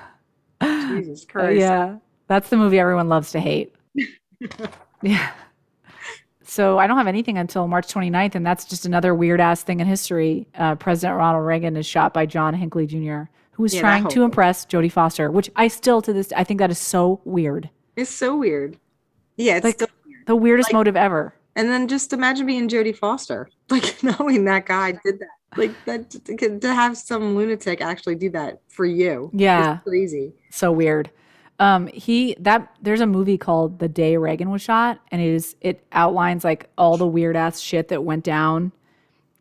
Jesus 0.63 1.25
Christ. 1.29 1.59
Yeah. 1.59 1.97
That's 2.27 2.51
the 2.51 2.57
movie 2.57 2.79
everyone 2.79 3.09
loves 3.09 3.33
to 3.33 3.41
hate. 3.41 3.75
yeah. 5.03 5.31
So 6.43 6.79
I 6.79 6.87
don't 6.87 6.99
have 6.99 7.07
anything 7.07 7.39
until 7.39 7.69
March 7.69 7.87
29th, 7.93 8.35
and 8.35 8.45
that's 8.45 8.65
just 8.65 8.87
another 8.87 9.15
weird 9.15 9.41
ass 9.41 9.63
thing 9.63 9.81
in 9.81 9.87
history. 9.87 10.47
Uh, 10.55 10.75
President 10.75 11.17
Ronald 11.17 11.47
Reagan 11.47 11.77
is 11.77 11.87
shot 11.87 12.13
by 12.13 12.27
John 12.27 12.55
Hinckley 12.55 12.87
Jr 12.87 13.31
who 13.59 13.65
was 13.65 13.75
yeah, 13.75 13.81
trying 13.81 14.07
to 14.07 14.23
impress 14.23 14.65
Jodie 14.65 14.91
Foster, 14.91 15.33
which 15.33 15.51
I 15.57 15.67
still 15.67 16.01
to 16.03 16.13
this 16.13 16.33
I 16.33 16.45
think 16.45 16.61
that 16.61 16.71
is 16.71 16.79
so 16.79 17.21
weird. 17.25 17.69
It's 17.99 18.11
so 18.11 18.37
weird. 18.37 18.77
Yeah, 19.37 19.57
it's 19.57 19.65
like, 19.65 19.81
weird. 19.81 20.27
the 20.27 20.37
weirdest 20.37 20.69
like, 20.69 20.75
motive 20.75 20.97
ever. 20.97 21.35
And 21.57 21.69
then 21.69 21.89
just 21.89 22.13
imagine 22.13 22.47
being 22.47 22.69
Jodie 22.69 22.97
Foster, 22.97 23.49
like 23.71 24.03
knowing 24.03 24.45
that 24.45 24.67
guy 24.67 24.93
did 24.93 25.19
that, 25.19 25.29
like 25.57 25.73
that 25.87 26.11
to, 26.11 26.61
to 26.61 26.75
have 26.75 26.97
some 26.97 27.35
lunatic 27.35 27.81
actually 27.81 28.15
do 28.15 28.31
that 28.31 28.61
for 28.69 28.85
you. 28.85 29.31
Yeah, 29.33 29.79
crazy. 29.79 30.33
So 30.51 30.71
weird. 30.71 31.11
Um, 31.59 31.89
he 31.89 32.37
that 32.39 32.73
there's 32.81 33.01
a 33.01 33.07
movie 33.07 33.37
called 33.37 33.81
The 33.81 33.89
Day 33.89 34.17
Reagan 34.17 34.51
Was 34.51 34.63
Shot, 34.63 35.01
and 35.11 35.21
it 35.21 35.29
is 35.29 35.57
it 35.61 35.85
outlines 35.91 36.45
like 36.45 36.71
all 36.79 36.97
the 36.97 37.07
weird 37.07 37.35
ass 37.35 37.59
shit 37.59 37.89
that 37.89 38.05
went 38.05 38.23
down 38.23 38.71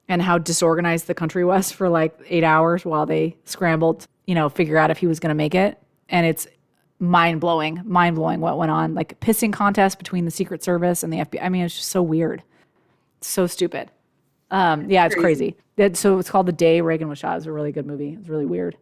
and 0.10 0.22
how 0.22 0.40
disorganized 0.40 1.06
the 1.06 1.14
country 1.14 1.46
was 1.46 1.72
for 1.72 1.90
like 1.90 2.18
eight 2.28 2.44
hours 2.44 2.86
while 2.86 3.06
they 3.06 3.38
scrambled, 3.44 4.08
you 4.26 4.34
know, 4.34 4.50
figure 4.50 4.78
out 4.78 4.90
if 4.90 4.98
he 4.98 5.06
was 5.06 5.20
going 5.20 5.30
to 5.30 5.36
make 5.36 5.54
it. 5.54 5.78
And 6.10 6.26
it's 6.26 6.48
mind 7.00 7.40
blowing, 7.40 7.82
mind 7.86 8.16
blowing 8.16 8.40
what 8.40 8.58
went 8.58 8.72
on. 8.72 8.94
Like 8.94 9.20
pissing 9.20 9.54
contest 9.54 9.98
between 9.98 10.26
the 10.26 10.32
Secret 10.32 10.64
Service 10.64 11.04
and 11.04 11.12
the 11.12 11.18
FBI. 11.18 11.44
I 11.44 11.50
mean, 11.50 11.64
it's 11.64 11.76
just 11.76 11.90
so 11.90 12.02
weird, 12.02 12.44
so 13.22 13.48
stupid. 13.48 13.92
Um, 14.50 14.90
yeah, 14.90 15.06
it's 15.06 15.16
crazy. 15.16 15.56
It, 15.76 15.98
so 15.98 16.18
it's 16.18 16.30
called 16.30 16.46
The 16.46 16.54
Day 16.54 16.82
Reagan 16.82 17.10
Was 17.10 17.20
Shot. 17.20 17.38
It's 17.38 17.46
a 17.46 17.52
really 17.52 17.72
good 17.72 17.86
movie. 17.86 18.18
It's 18.20 18.30
really 18.30 18.46
weird. 18.46 18.78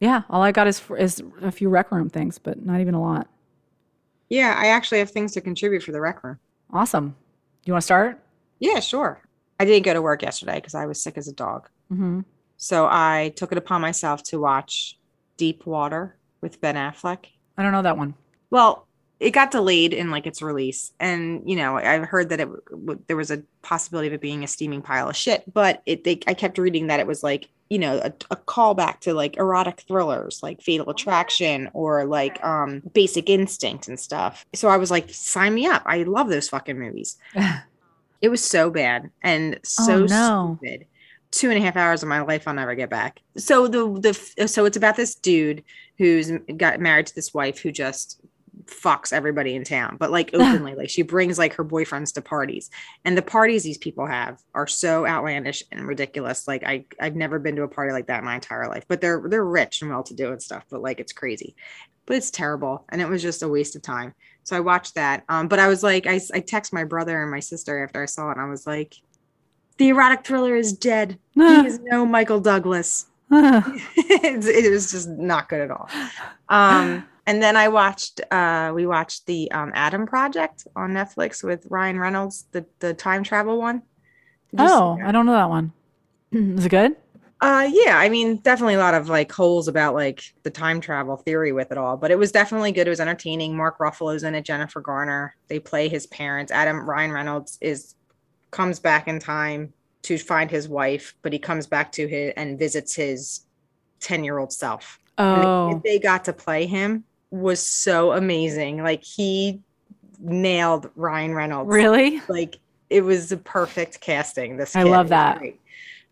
Yeah, 0.00 0.22
all 0.28 0.42
I 0.42 0.52
got 0.52 0.66
is 0.66 0.82
is 0.98 1.22
a 1.42 1.52
few 1.52 1.68
rec 1.68 1.92
room 1.92 2.10
things, 2.10 2.38
but 2.38 2.64
not 2.64 2.80
even 2.80 2.94
a 2.94 3.00
lot. 3.00 3.28
Yeah, 4.28 4.54
I 4.56 4.68
actually 4.68 4.98
have 4.98 5.10
things 5.10 5.32
to 5.32 5.40
contribute 5.40 5.82
for 5.82 5.92
the 5.92 6.00
rec 6.00 6.24
room. 6.24 6.38
Awesome. 6.72 7.14
You 7.64 7.72
want 7.72 7.82
to 7.82 7.86
start? 7.86 8.20
Yeah, 8.58 8.80
sure. 8.80 9.20
I 9.60 9.64
didn't 9.64 9.84
go 9.84 9.92
to 9.92 10.02
work 10.02 10.22
yesterday 10.22 10.56
because 10.56 10.74
I 10.74 10.86
was 10.86 11.00
sick 11.00 11.16
as 11.16 11.28
a 11.28 11.32
dog. 11.32 11.68
Mm-hmm. 11.92 12.20
So 12.56 12.88
I 12.90 13.32
took 13.36 13.52
it 13.52 13.58
upon 13.58 13.80
myself 13.80 14.22
to 14.24 14.40
watch 14.40 14.98
Deep 15.36 15.66
Water 15.66 16.16
with 16.42 16.60
Ben 16.60 16.74
Affleck. 16.74 17.26
I 17.56 17.62
don't 17.62 17.72
know 17.72 17.82
that 17.82 17.96
one. 17.96 18.14
Well, 18.50 18.86
it 19.22 19.30
got 19.30 19.52
delayed 19.52 19.94
in 19.94 20.10
like 20.10 20.26
its 20.26 20.42
release, 20.42 20.92
and 20.98 21.48
you 21.48 21.54
know 21.56 21.78
I 21.78 21.98
heard 21.98 22.28
that 22.30 22.40
it 22.40 22.48
w- 22.70 23.00
there 23.06 23.16
was 23.16 23.30
a 23.30 23.42
possibility 23.62 24.08
of 24.08 24.14
it 24.14 24.20
being 24.20 24.42
a 24.42 24.48
steaming 24.48 24.82
pile 24.82 25.08
of 25.08 25.16
shit. 25.16 25.44
But 25.52 25.80
it, 25.86 26.02
they, 26.02 26.18
I 26.26 26.34
kept 26.34 26.58
reading 26.58 26.88
that 26.88 26.98
it 26.98 27.06
was 27.06 27.22
like 27.22 27.48
you 27.70 27.78
know 27.78 27.98
a, 27.98 28.12
a 28.30 28.36
callback 28.36 28.98
to 29.00 29.14
like 29.14 29.36
erotic 29.36 29.84
thrillers 29.86 30.42
like 30.42 30.60
Fatal 30.60 30.90
Attraction 30.90 31.70
or 31.72 32.04
like 32.04 32.42
um 32.44 32.82
Basic 32.92 33.30
Instinct 33.30 33.86
and 33.86 33.98
stuff. 33.98 34.44
So 34.54 34.68
I 34.68 34.76
was 34.76 34.90
like, 34.90 35.08
sign 35.10 35.54
me 35.54 35.66
up! 35.66 35.82
I 35.86 36.02
love 36.02 36.28
those 36.28 36.48
fucking 36.48 36.78
movies. 36.78 37.16
It 38.22 38.30
was 38.30 38.44
so 38.44 38.70
bad 38.70 39.10
and 39.22 39.58
so 39.64 40.04
oh, 40.04 40.06
no. 40.06 40.58
stupid. 40.60 40.86
Two 41.32 41.50
and 41.50 41.58
a 41.58 41.62
half 41.62 41.76
hours 41.76 42.02
of 42.02 42.08
my 42.08 42.20
life 42.20 42.46
I'll 42.46 42.54
never 42.54 42.74
get 42.76 42.90
back. 42.90 43.20
So 43.36 43.66
the 43.66 44.14
the 44.36 44.48
so 44.48 44.64
it's 44.66 44.76
about 44.76 44.96
this 44.96 45.16
dude 45.16 45.64
who's 45.98 46.30
got 46.56 46.78
married 46.78 47.06
to 47.06 47.14
this 47.14 47.34
wife 47.34 47.58
who 47.58 47.72
just 47.72 48.20
fucks 48.66 49.12
everybody 49.12 49.54
in 49.54 49.64
town, 49.64 49.96
but 49.98 50.10
like 50.10 50.30
openly, 50.34 50.74
like 50.74 50.90
she 50.90 51.02
brings 51.02 51.38
like 51.38 51.54
her 51.54 51.64
boyfriends 51.64 52.12
to 52.14 52.22
parties, 52.22 52.70
and 53.04 53.16
the 53.16 53.22
parties 53.22 53.64
these 53.64 53.78
people 53.78 54.06
have 54.06 54.40
are 54.54 54.66
so 54.66 55.06
outlandish 55.06 55.62
and 55.72 55.88
ridiculous. 55.88 56.46
Like 56.46 56.64
I 56.64 56.84
I've 57.00 57.16
never 57.16 57.38
been 57.38 57.56
to 57.56 57.62
a 57.62 57.68
party 57.68 57.92
like 57.92 58.06
that 58.06 58.20
in 58.20 58.24
my 58.24 58.34
entire 58.34 58.68
life, 58.68 58.84
but 58.86 59.00
they're 59.00 59.22
they're 59.26 59.44
rich 59.44 59.82
and 59.82 59.90
well 59.90 60.04
to 60.04 60.14
do 60.14 60.30
and 60.30 60.42
stuff, 60.42 60.64
but 60.70 60.82
like 60.82 61.00
it's 61.00 61.12
crazy, 61.12 61.56
but 62.06 62.16
it's 62.16 62.30
terrible, 62.30 62.84
and 62.90 63.00
it 63.00 63.08
was 63.08 63.22
just 63.22 63.42
a 63.42 63.48
waste 63.48 63.74
of 63.74 63.82
time. 63.82 64.14
So 64.44 64.56
I 64.56 64.60
watched 64.60 64.96
that, 64.96 65.24
um, 65.28 65.48
but 65.48 65.58
I 65.58 65.68
was 65.68 65.82
like, 65.82 66.06
I 66.06 66.20
I 66.34 66.40
text 66.40 66.74
my 66.74 66.84
brother 66.84 67.22
and 67.22 67.30
my 67.30 67.40
sister 67.40 67.82
after 67.82 68.02
I 68.02 68.06
saw 68.06 68.28
it, 68.28 68.32
and 68.32 68.40
I 68.40 68.50
was 68.50 68.66
like, 68.66 68.96
the 69.82 69.88
erotic 69.88 70.24
thriller 70.24 70.54
is 70.54 70.72
dead. 70.72 71.18
he 71.34 71.66
is 71.66 71.80
no 71.80 72.06
Michael 72.06 72.38
Douglas. 72.38 73.06
it 73.32 74.70
was 74.70 74.92
just 74.92 75.08
not 75.08 75.48
good 75.48 75.60
at 75.60 75.70
all. 75.72 75.88
Um, 76.48 77.04
and 77.26 77.42
then 77.42 77.56
I 77.56 77.68
watched 77.68 78.20
uh 78.30 78.70
we 78.74 78.86
watched 78.86 79.26
the 79.26 79.50
um 79.50 79.72
Adam 79.74 80.06
Project 80.06 80.68
on 80.76 80.90
Netflix 80.92 81.42
with 81.42 81.66
Ryan 81.68 81.98
Reynolds, 81.98 82.46
the 82.52 82.64
the 82.78 82.94
time 82.94 83.24
travel 83.24 83.58
one. 83.58 83.82
Oh, 84.56 84.98
I 85.04 85.10
don't 85.10 85.26
know 85.26 85.32
that 85.32 85.48
one. 85.48 85.72
Is 86.32 86.66
it 86.66 86.68
good? 86.68 86.94
Uh 87.40 87.68
yeah, 87.72 87.98
I 87.98 88.08
mean 88.08 88.36
definitely 88.36 88.74
a 88.74 88.78
lot 88.78 88.94
of 88.94 89.08
like 89.08 89.32
holes 89.32 89.66
about 89.66 89.94
like 89.94 90.22
the 90.44 90.50
time 90.50 90.80
travel 90.80 91.16
theory 91.16 91.52
with 91.52 91.72
it 91.72 91.78
all, 91.78 91.96
but 91.96 92.10
it 92.12 92.18
was 92.18 92.30
definitely 92.30 92.70
good. 92.70 92.86
It 92.86 92.90
was 92.90 93.00
entertaining. 93.00 93.56
Mark 93.56 93.78
Ruffalo's 93.78 94.22
in 94.22 94.34
it, 94.36 94.44
Jennifer 94.44 94.80
Garner. 94.80 95.34
They 95.48 95.58
play 95.58 95.88
his 95.88 96.06
parents. 96.06 96.52
Adam 96.52 96.88
Ryan 96.88 97.10
Reynolds 97.12 97.58
is 97.60 97.94
comes 98.52 98.78
back 98.78 99.08
in 99.08 99.18
time 99.18 99.72
to 100.02 100.16
find 100.16 100.50
his 100.50 100.68
wife, 100.68 101.16
but 101.22 101.32
he 101.32 101.38
comes 101.40 101.66
back 101.66 101.90
to 101.92 102.06
his 102.06 102.32
and 102.36 102.58
visits 102.58 102.94
his 102.94 103.40
10-year-old 104.00 104.52
self. 104.52 105.00
Oh. 105.18 105.70
And 105.70 105.82
they 105.82 105.98
got 105.98 106.24
to 106.26 106.32
play 106.32 106.66
him 106.66 107.04
was 107.32 107.66
so 107.66 108.12
amazing. 108.12 108.82
Like 108.82 109.02
he 109.02 109.60
nailed 110.20 110.90
Ryan 110.94 111.34
Reynolds. 111.34 111.68
Really? 111.68 112.20
Like 112.28 112.58
it 112.90 113.02
was 113.02 113.32
a 113.32 113.36
perfect 113.36 114.00
casting. 114.00 114.56
This 114.58 114.76
I 114.76 114.84
love 114.84 115.08
that. 115.08 115.42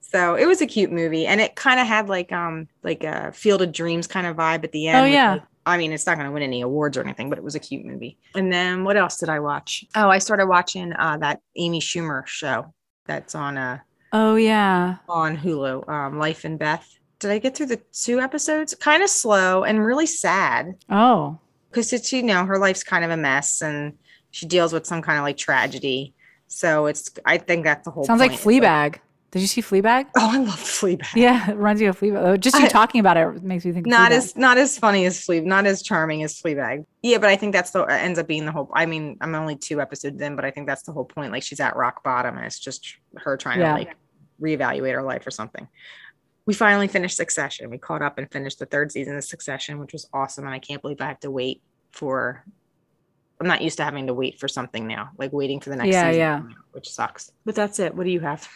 So 0.01 0.35
it 0.35 0.47
was 0.47 0.61
a 0.61 0.67
cute 0.67 0.91
movie, 0.91 1.27
and 1.27 1.41
it 1.41 1.55
kind 1.55 1.79
of 1.79 1.87
had 1.87 2.09
like 2.09 2.33
um 2.33 2.67
like 2.83 3.05
a 3.05 3.31
Field 3.33 3.63
of 3.63 3.71
Dreams 3.71 4.09
kind 4.09 4.27
of 4.27 4.37
vibe 4.37 4.65
at 4.65 4.73
the 4.73 4.89
end. 4.89 4.99
Oh 4.99 5.05
yeah. 5.05 5.33
Like, 5.35 5.43
I 5.71 5.79
mean, 5.79 5.93
it's 5.93 6.07
not 6.07 6.17
going 6.17 6.27
to 6.27 6.33
win 6.33 6.43
any 6.43 6.61
awards 6.61 6.97
or 6.97 7.03
anything, 7.03 7.31
but 7.31 7.39
it 7.39 7.45
was 7.45 7.55
a 7.55 7.61
cute 7.61 7.85
movie. 7.85 8.19
And 8.35 8.53
then 8.53 8.85
what 8.85 8.97
else 8.97 9.19
did 9.19 9.29
I 9.29 9.41
watch? 9.41 9.85
Oh, 9.95 10.09
I 10.09 10.19
started 10.19 10.47
watching 10.47 10.93
uh, 10.93 11.17
that 11.19 11.41
Amy 11.57 11.81
Schumer 11.81 12.27
show 12.27 12.75
that's 13.07 13.35
on 13.35 13.57
uh 13.57 13.79
oh 14.13 14.37
yeah 14.37 14.97
on 15.09 15.37
Hulu, 15.37 15.89
um, 15.89 16.19
Life 16.19 16.45
and 16.45 16.59
Beth 16.59 16.87
did 17.21 17.31
I 17.31 17.39
get 17.39 17.55
through 17.55 17.67
the 17.67 17.81
two 17.93 18.19
episodes? 18.19 18.75
Kind 18.75 19.03
of 19.03 19.11
slow 19.11 19.63
and 19.63 19.85
really 19.85 20.07
sad. 20.07 20.75
Oh, 20.89 21.39
because 21.71 21.93
it's 21.93 22.13
you 22.13 22.23
know 22.23 22.45
her 22.45 22.59
life's 22.59 22.83
kind 22.83 23.05
of 23.05 23.11
a 23.11 23.17
mess 23.17 23.63
and 23.63 23.97
she 24.33 24.47
deals 24.47 24.73
with 24.73 24.87
some 24.87 25.03
kind 25.03 25.19
of 25.19 25.23
like 25.23 25.37
tragedy. 25.37 26.15
So 26.49 26.87
it's 26.87 27.11
I 27.25 27.39
think 27.39 27.65
that's 27.65 27.85
the 27.85 27.93
whole. 27.93 28.05
Sounds 28.05 28.21
point. 28.21 28.33
like 28.33 28.41
Fleabag. 28.41 28.97
Did 29.31 29.41
you 29.43 29.47
see 29.47 29.63
Fleabag? 29.63 30.07
Oh, 30.17 30.29
I 30.33 30.39
love 30.39 30.59
Fleabag. 30.59 31.15
Yeah, 31.15 31.51
it 31.51 31.57
reminds 31.57 31.81
you 31.81 31.89
of 31.89 32.01
Fleabag. 32.01 32.21
Oh, 32.21 32.37
just 32.37 32.59
you 32.59 32.65
I, 32.65 32.69
talking 32.69 33.01
about 33.01 33.17
it 33.17 33.43
makes 33.43 33.65
me 33.65 33.73
think. 33.73 33.87
Not 33.87 34.11
as 34.11 34.37
not 34.37 34.59
as 34.59 34.79
funny 34.79 35.07
as 35.07 35.25
Fleabag, 35.25 35.45
not 35.45 35.67
as 35.67 35.83
charming 35.83 36.23
as 36.23 36.41
Fleabag. 36.41 36.85
Yeah, 37.03 37.19
but 37.19 37.31
I 37.31 37.37
think 37.37 37.53
that's 37.53 37.71
the 37.71 37.83
ends 37.85 38.19
up 38.19 38.27
being 38.27 38.45
the 38.45 38.53
whole. 38.53 38.71
I 38.75 38.87
mean, 38.87 39.17
I'm 39.21 39.35
only 39.35 39.57
two 39.57 39.81
episodes 39.81 40.21
in, 40.21 40.37
but 40.37 40.45
I 40.45 40.51
think 40.51 40.67
that's 40.67 40.83
the 40.83 40.93
whole 40.93 41.05
point. 41.05 41.33
Like 41.33 41.43
she's 41.43 41.61
at 41.61 41.77
rock 41.77 42.03
bottom, 42.03 42.37
and 42.37 42.47
it's 42.47 42.59
just 42.59 42.97
her 43.17 43.37
trying 43.37 43.61
yeah. 43.61 43.73
to 43.73 43.79
like 43.79 43.97
reevaluate 44.41 44.95
her 44.95 45.03
life 45.03 45.27
or 45.27 45.31
something 45.31 45.69
we 46.51 46.55
finally 46.55 46.89
finished 46.89 47.17
Succession. 47.17 47.71
We 47.71 47.79
caught 47.79 48.03
up 48.03 48.19
and 48.19 48.29
finished 48.29 48.59
the 48.59 48.67
third 48.67 48.91
season 48.91 49.17
of 49.17 49.23
Succession, 49.23 49.79
which 49.79 49.93
was 49.93 50.09
awesome. 50.13 50.47
And 50.47 50.53
I 50.53 50.59
can't 50.59 50.83
believe 50.83 51.01
I 51.01 51.07
have 51.07 51.21
to 51.21 51.31
wait 51.31 51.63
for. 51.93 52.45
I'm 53.41 53.47
not 53.47 53.63
used 53.63 53.77
to 53.77 53.85
having 53.85 54.09
to 54.09 54.15
wait 54.15 54.41
for 54.41 54.49
something 54.49 54.87
now, 54.87 55.11
like 55.17 55.33
waiting 55.33 55.61
for 55.61 55.71
the 55.71 55.77
next 55.77 55.93
yeah, 55.93 56.11
season, 56.11 56.19
yeah. 56.19 56.43
which 56.73 56.91
sucks. 56.91 57.31
But 57.45 57.55
that's 57.55 57.79
it. 57.79 57.95
What 57.95 58.03
do 58.03 58.11
you 58.11 58.19
have? 58.19 58.49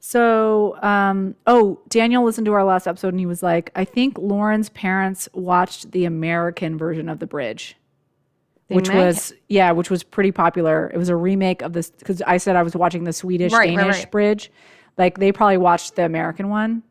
So, 0.00 0.80
um, 0.82 1.34
oh, 1.46 1.80
Daniel 1.88 2.24
listened 2.24 2.44
to 2.46 2.52
our 2.52 2.64
last 2.64 2.86
episode 2.86 3.08
and 3.08 3.18
he 3.18 3.26
was 3.26 3.42
like, 3.42 3.70
I 3.74 3.84
think 3.84 4.16
Lauren's 4.18 4.68
parents 4.70 5.28
watched 5.32 5.90
the 5.90 6.04
American 6.04 6.78
version 6.78 7.08
of 7.08 7.18
The 7.18 7.26
Bridge. 7.26 7.76
The 8.68 8.76
which 8.76 8.88
American. 8.88 9.06
was 9.06 9.32
yeah, 9.48 9.72
which 9.72 9.90
was 9.90 10.02
pretty 10.02 10.30
popular. 10.30 10.90
It 10.92 10.98
was 10.98 11.08
a 11.08 11.16
remake 11.16 11.62
of 11.62 11.72
this 11.72 11.90
because 11.90 12.20
I 12.22 12.36
said 12.36 12.54
I 12.54 12.62
was 12.62 12.76
watching 12.76 13.04
the 13.04 13.14
Swedish 13.14 13.52
right, 13.52 13.66
Danish 13.66 13.86
right, 13.86 13.98
right. 14.04 14.10
bridge. 14.10 14.52
Like 14.98 15.18
they 15.18 15.32
probably 15.32 15.56
watched 15.56 15.96
the 15.96 16.04
American 16.04 16.50
one. 16.50 16.82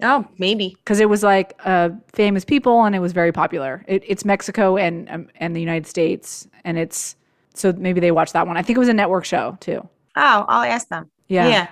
Oh, 0.00 0.28
maybe 0.38 0.76
because 0.78 1.00
it 1.00 1.08
was 1.08 1.24
like 1.24 1.58
uh, 1.64 1.90
famous 2.12 2.44
people 2.44 2.84
and 2.84 2.94
it 2.94 3.00
was 3.00 3.12
very 3.12 3.32
popular. 3.32 3.84
It, 3.88 4.04
it's 4.06 4.24
Mexico 4.24 4.76
and 4.76 5.10
um, 5.10 5.28
and 5.36 5.56
the 5.56 5.60
United 5.60 5.88
States, 5.88 6.46
and 6.64 6.78
it's 6.78 7.16
so 7.52 7.72
maybe 7.72 7.98
they 7.98 8.12
watched 8.12 8.34
that 8.34 8.46
one. 8.46 8.56
I 8.56 8.62
think 8.62 8.76
it 8.76 8.80
was 8.80 8.88
a 8.88 8.94
network 8.94 9.24
show 9.24 9.58
too. 9.58 9.88
Oh, 10.14 10.44
I'll 10.48 10.62
ask 10.62 10.88
them. 10.88 11.10
Yeah, 11.26 11.48
yeah. 11.48 11.68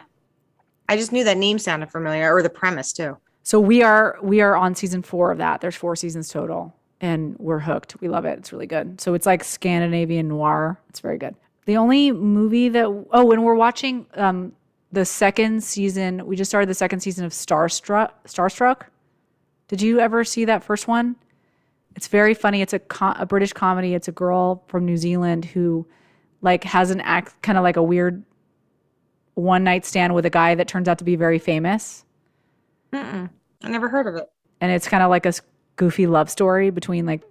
I 0.89 0.97
just 0.97 1.12
knew 1.12 1.24
that 1.24 1.37
name 1.37 1.59
sounded 1.59 1.91
familiar, 1.91 2.34
or 2.34 2.43
the 2.43 2.51
premise 2.51 2.93
too. 2.93 3.16
So 3.43 3.61
we 3.61 3.82
are 3.82 4.18
we 4.22 4.41
are 4.41 4.57
on 4.57 4.74
season 4.74 5.03
four 5.03 5.30
of 5.30 5.39
that. 5.39 5.61
There's 5.61 5.76
four 5.76 5.97
seasons 5.97 6.28
total, 6.28 6.74
and 7.01 7.37
we're 7.39 7.61
hooked. 7.61 8.01
We 8.01 8.09
love 8.09 8.24
it. 8.24 8.39
It's 8.39 8.53
really 8.53 8.66
good. 8.66 9.01
So 9.01 9.14
it's 9.14 9.26
like 9.26 9.45
Scandinavian 9.45 10.28
noir. 10.28 10.80
It's 10.89 11.01
very 11.01 11.18
good. 11.18 11.34
The 11.66 11.76
only 11.76 12.12
movie 12.12 12.68
that 12.70 12.84
oh, 12.84 13.24
when 13.24 13.43
we're 13.43 13.55
watching 13.55 14.07
um, 14.14 14.53
the 14.93 15.05
second 15.05 15.62
season. 15.62 16.26
We 16.26 16.37
just 16.37 16.51
started 16.51 16.68
the 16.68 16.74
second 16.74 17.01
season 17.01 17.24
of 17.24 17.32
Starstruck. 17.32 18.11
Starstruck. 18.26 18.82
Did 19.68 19.82
you 19.82 20.01
ever 20.01 20.24
see 20.24 20.45
that 20.47 20.64
first 20.64 20.89
one? 20.89 21.16
It's 21.97 22.09
very 22.09 22.34
funny. 22.34 22.62
It's 22.62 22.72
a 22.72 22.80
a 23.01 23.26
British 23.26 23.53
comedy. 23.53 23.95
It's 23.95 24.09
a 24.09 24.12
girl 24.12 24.64
from 24.68 24.84
New 24.84 24.97
Zealand 24.97 25.45
who 25.45 25.87
like 26.41 26.64
has 26.64 26.91
an 26.91 27.01
act 27.03 27.41
kind 27.43 27.59
of 27.59 27.64
like 27.64 27.76
a 27.76 27.82
weird 27.82 28.22
one 29.37 29.62
night 29.62 29.87
stand 29.87 30.14
with 30.14 30.26
a 30.26 30.30
guy 30.30 30.57
that 30.57 30.66
turns 30.66 30.89
out 30.89 30.99
to 30.99 31.05
be 31.05 31.14
very 31.14 31.39
famous. 31.39 32.05
Mm-mm. 32.93 33.30
I 33.62 33.68
never 33.68 33.89
heard 33.89 34.09
of 34.09 34.16
it. 34.16 34.28
And 34.61 34.72
it's 34.72 34.89
kind 34.89 35.03
of 35.03 35.11
like 35.11 35.24
a 35.26 35.32
goofy 35.76 36.07
love 36.07 36.28
story 36.28 36.70
between 36.70 37.07
like 37.07 37.22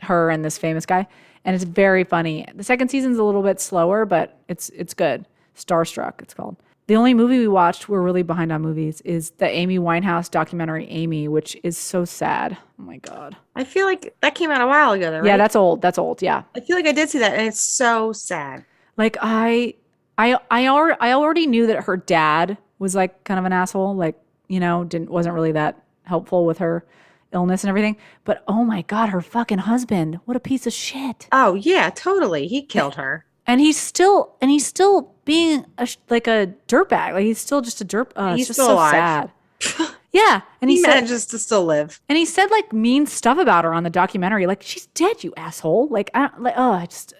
her 0.00 0.30
and 0.30 0.44
this 0.44 0.56
famous 0.56 0.86
guy, 0.86 1.06
and 1.44 1.54
it's 1.54 1.64
very 1.64 2.04
funny. 2.04 2.46
The 2.54 2.64
second 2.64 2.88
season's 2.88 3.18
a 3.18 3.24
little 3.24 3.42
bit 3.42 3.60
slower, 3.60 4.06
but 4.06 4.38
it's 4.48 4.68
it's 4.70 4.94
good. 4.94 5.26
Starstruck, 5.56 6.22
it's 6.22 6.32
called. 6.32 6.56
The 6.86 6.96
only 6.96 7.12
movie 7.12 7.38
we 7.38 7.48
watched, 7.48 7.88
we're 7.88 8.00
really 8.00 8.22
behind 8.22 8.50
on 8.50 8.62
movies, 8.62 9.02
is 9.02 9.30
the 9.32 9.46
Amy 9.46 9.78
Winehouse 9.78 10.30
documentary 10.30 10.88
Amy, 10.88 11.28
which 11.28 11.54
is 11.62 11.76
so 11.76 12.04
sad. 12.04 12.56
Oh 12.78 12.82
my 12.82 12.96
god. 12.98 13.36
I 13.56 13.64
feel 13.64 13.84
like 13.84 14.14
that 14.22 14.34
came 14.34 14.50
out 14.50 14.62
a 14.62 14.66
while 14.66 14.92
ago, 14.92 15.10
though, 15.10 15.18
right? 15.18 15.26
Yeah, 15.26 15.36
that's 15.36 15.56
old. 15.56 15.82
That's 15.82 15.98
old. 15.98 16.22
Yeah. 16.22 16.44
I 16.56 16.60
feel 16.60 16.76
like 16.76 16.86
I 16.86 16.92
did 16.92 17.10
see 17.10 17.18
that, 17.18 17.34
and 17.34 17.46
it's 17.46 17.60
so 17.60 18.12
sad. 18.12 18.64
Like 18.96 19.16
I, 19.20 19.74
I, 20.18 20.38
I 20.50 20.66
already, 20.66 20.98
I 21.00 21.12
already 21.12 21.46
knew 21.46 21.68
that 21.68 21.84
her 21.84 21.96
dad 21.96 22.58
was 22.78 22.94
like 22.94 23.24
kind 23.24 23.38
of 23.38 23.46
an 23.46 23.52
asshole. 23.52 23.94
Like 23.94 24.20
you 24.48 24.60
know, 24.60 24.84
didn't 24.84 25.10
wasn't 25.10 25.34
really 25.34 25.52
that 25.52 25.82
helpful 26.02 26.44
with 26.44 26.58
her 26.58 26.84
illness 27.32 27.62
and 27.62 27.68
everything. 27.68 27.96
But 28.24 28.42
oh 28.48 28.64
my 28.64 28.82
god, 28.82 29.10
her 29.10 29.20
fucking 29.20 29.58
husband, 29.58 30.20
what 30.24 30.36
a 30.36 30.40
piece 30.40 30.66
of 30.66 30.72
shit. 30.72 31.28
Oh 31.32 31.54
yeah, 31.54 31.90
totally. 31.90 32.48
He 32.48 32.62
killed 32.62 32.96
her 32.96 33.24
and 33.48 33.60
he's 33.60 33.78
still 33.78 34.36
and 34.40 34.50
he's 34.50 34.66
still 34.66 35.14
being 35.24 35.64
a, 35.78 35.88
like 36.10 36.28
a 36.28 36.52
dirtbag. 36.68 37.14
Like 37.14 37.24
he's 37.24 37.38
still 37.40 37.62
just 37.62 37.80
a 37.80 37.84
dirt. 37.84 38.12
Uh, 38.14 38.36
he's 38.36 38.46
just 38.46 38.58
so 38.58 38.74
alive. 38.74 39.30
sad. 39.60 39.90
yeah, 40.12 40.42
and 40.60 40.70
he, 40.70 40.76
he 40.76 40.82
said, 40.82 40.94
manages 40.94 41.26
to 41.26 41.38
still 41.38 41.64
live. 41.64 42.00
And 42.08 42.18
he 42.18 42.26
said 42.26 42.50
like 42.50 42.72
mean 42.72 43.06
stuff 43.06 43.38
about 43.38 43.64
her 43.64 43.72
on 43.72 43.82
the 43.82 43.90
documentary. 43.90 44.46
Like 44.46 44.62
she's 44.62 44.86
dead, 44.88 45.24
you 45.24 45.32
asshole. 45.36 45.88
Like 45.88 46.10
I 46.14 46.30
like 46.38 46.54
oh, 46.56 46.72
I 46.72 46.86
just 46.86 47.14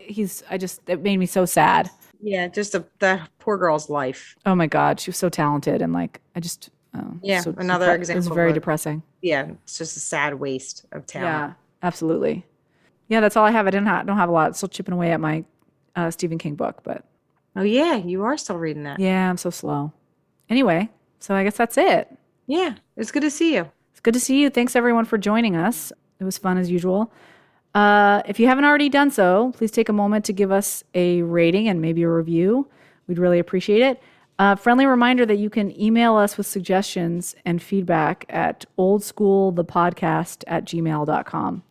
he's 0.00 0.44
I 0.50 0.58
just 0.58 0.82
it 0.88 1.02
made 1.02 1.16
me 1.16 1.26
so 1.26 1.46
sad. 1.46 1.90
Yeah, 2.20 2.48
just 2.48 2.74
a, 2.74 2.84
that 3.00 3.28
poor 3.38 3.58
girl's 3.58 3.88
life. 3.90 4.36
Oh 4.44 4.54
my 4.54 4.66
god, 4.66 5.00
she 5.00 5.10
was 5.10 5.16
so 5.16 5.28
talented 5.28 5.82
and 5.82 5.92
like 5.92 6.20
I 6.34 6.40
just 6.40 6.70
oh, 6.94 7.14
yeah 7.22 7.40
so 7.40 7.54
another 7.56 7.86
depre- 7.86 7.96
example. 7.96 8.26
It 8.26 8.30
was 8.30 8.34
very 8.34 8.52
depressing. 8.52 9.02
Yeah, 9.22 9.48
it's 9.64 9.78
just 9.78 9.96
a 9.96 10.00
sad 10.00 10.34
waste 10.34 10.86
of 10.92 11.06
talent. 11.06 11.54
Yeah, 11.82 11.86
absolutely 11.86 12.46
yeah, 13.08 13.20
that's 13.20 13.36
all 13.36 13.44
I 13.44 13.50
have. 13.50 13.66
I 13.66 13.70
didn't 13.70 13.86
have, 13.86 14.06
don't 14.06 14.16
have 14.16 14.28
a 14.28 14.32
lot. 14.32 14.56
Still 14.56 14.68
chipping 14.68 14.94
away 14.94 15.12
at 15.12 15.20
my 15.20 15.44
uh, 15.94 16.10
Stephen 16.10 16.38
King 16.38 16.54
book, 16.54 16.82
but 16.82 17.04
oh 17.54 17.62
yeah, 17.62 17.96
you 17.96 18.24
are 18.24 18.36
still 18.36 18.58
reading 18.58 18.84
that. 18.84 18.98
Yeah, 18.98 19.28
I'm 19.28 19.36
so 19.36 19.50
slow. 19.50 19.92
Anyway, 20.48 20.90
so 21.20 21.34
I 21.34 21.44
guess 21.44 21.56
that's 21.56 21.78
it. 21.78 22.16
Yeah, 22.46 22.74
it's 22.96 23.12
good 23.12 23.22
to 23.22 23.30
see 23.30 23.54
you. 23.54 23.70
It's 23.92 24.00
good 24.00 24.14
to 24.14 24.20
see 24.20 24.40
you. 24.40 24.50
Thanks 24.50 24.76
everyone 24.76 25.04
for 25.04 25.18
joining 25.18 25.56
us. 25.56 25.92
It 26.18 26.24
was 26.24 26.38
fun 26.38 26.58
as 26.58 26.70
usual. 26.70 27.12
Uh, 27.76 28.22
if 28.24 28.40
you 28.40 28.46
haven't 28.46 28.64
already 28.64 28.88
done 28.88 29.10
so, 29.10 29.52
please 29.54 29.70
take 29.70 29.90
a 29.90 29.92
moment 29.92 30.24
to 30.24 30.32
give 30.32 30.50
us 30.50 30.82
a 30.94 31.20
rating 31.20 31.68
and 31.68 31.82
maybe 31.82 32.02
a 32.04 32.08
review. 32.08 32.66
We'd 33.06 33.18
really 33.18 33.38
appreciate 33.38 33.82
it. 33.82 34.02
Uh, 34.38 34.54
friendly 34.54 34.86
reminder 34.86 35.26
that 35.26 35.36
you 35.36 35.50
can 35.50 35.78
email 35.78 36.16
us 36.16 36.38
with 36.38 36.46
suggestions 36.46 37.36
and 37.44 37.62
feedback 37.62 38.24
at 38.30 38.64
oldschoolthepodcast 38.78 40.42
at 40.46 40.64
gmail.com. 40.64 41.62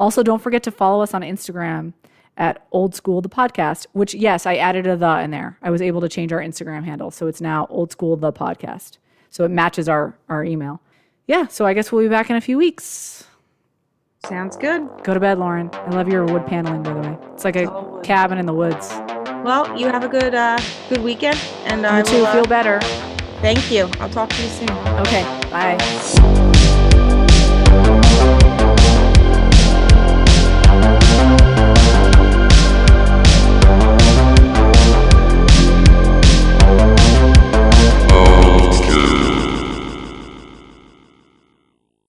Also, 0.00 0.24
don't 0.24 0.42
forget 0.42 0.64
to 0.64 0.72
follow 0.72 1.00
us 1.00 1.14
on 1.14 1.22
Instagram 1.22 1.92
at 2.36 2.66
Old 2.72 2.96
School 2.96 3.20
the 3.20 3.28
podcast, 3.28 3.86
which 3.92 4.14
yes, 4.14 4.46
I 4.46 4.56
added 4.56 4.88
a 4.88 4.96
the 4.96 5.20
in 5.20 5.30
there. 5.30 5.58
I 5.62 5.70
was 5.70 5.80
able 5.80 6.00
to 6.00 6.08
change 6.08 6.32
our 6.32 6.40
Instagram 6.40 6.82
handle, 6.82 7.12
so 7.12 7.28
it's 7.28 7.40
now 7.40 7.68
Old 7.70 7.92
School 7.92 8.16
the 8.16 8.32
podcast. 8.32 8.98
So 9.30 9.44
it 9.44 9.52
matches 9.52 9.88
our 9.88 10.18
our 10.28 10.42
email. 10.42 10.80
Yeah, 11.28 11.46
so 11.46 11.66
I 11.66 11.72
guess 11.72 11.92
we'll 11.92 12.02
be 12.02 12.08
back 12.08 12.30
in 12.30 12.34
a 12.34 12.40
few 12.40 12.58
weeks. 12.58 13.28
Sounds 14.26 14.56
good. 14.56 14.88
Go 15.02 15.14
to 15.14 15.20
bed, 15.20 15.38
Lauren. 15.38 15.68
I 15.72 15.90
love 15.90 16.08
your 16.08 16.24
wood 16.24 16.46
paneling, 16.46 16.82
by 16.82 16.94
the 16.94 17.00
way. 17.00 17.18
It's 17.32 17.44
like 17.44 17.56
a 17.56 18.00
cabin 18.04 18.38
in 18.38 18.46
the 18.46 18.54
woods. 18.54 18.90
Well, 19.44 19.76
you 19.76 19.86
have 19.88 20.04
a 20.04 20.08
good 20.08 20.34
uh, 20.34 20.58
good 20.88 21.02
weekend, 21.02 21.38
and 21.64 21.84
I 21.84 22.02
too 22.02 22.18
will, 22.18 22.26
uh, 22.26 22.32
feel 22.32 22.44
better. 22.44 22.80
Thank 23.40 23.70
you. 23.72 23.90
I'll 23.98 24.08
talk 24.08 24.28
to 24.30 24.42
you 24.42 24.48
soon. 24.48 24.70
Okay. 25.00 25.22
Bye. 25.50 26.41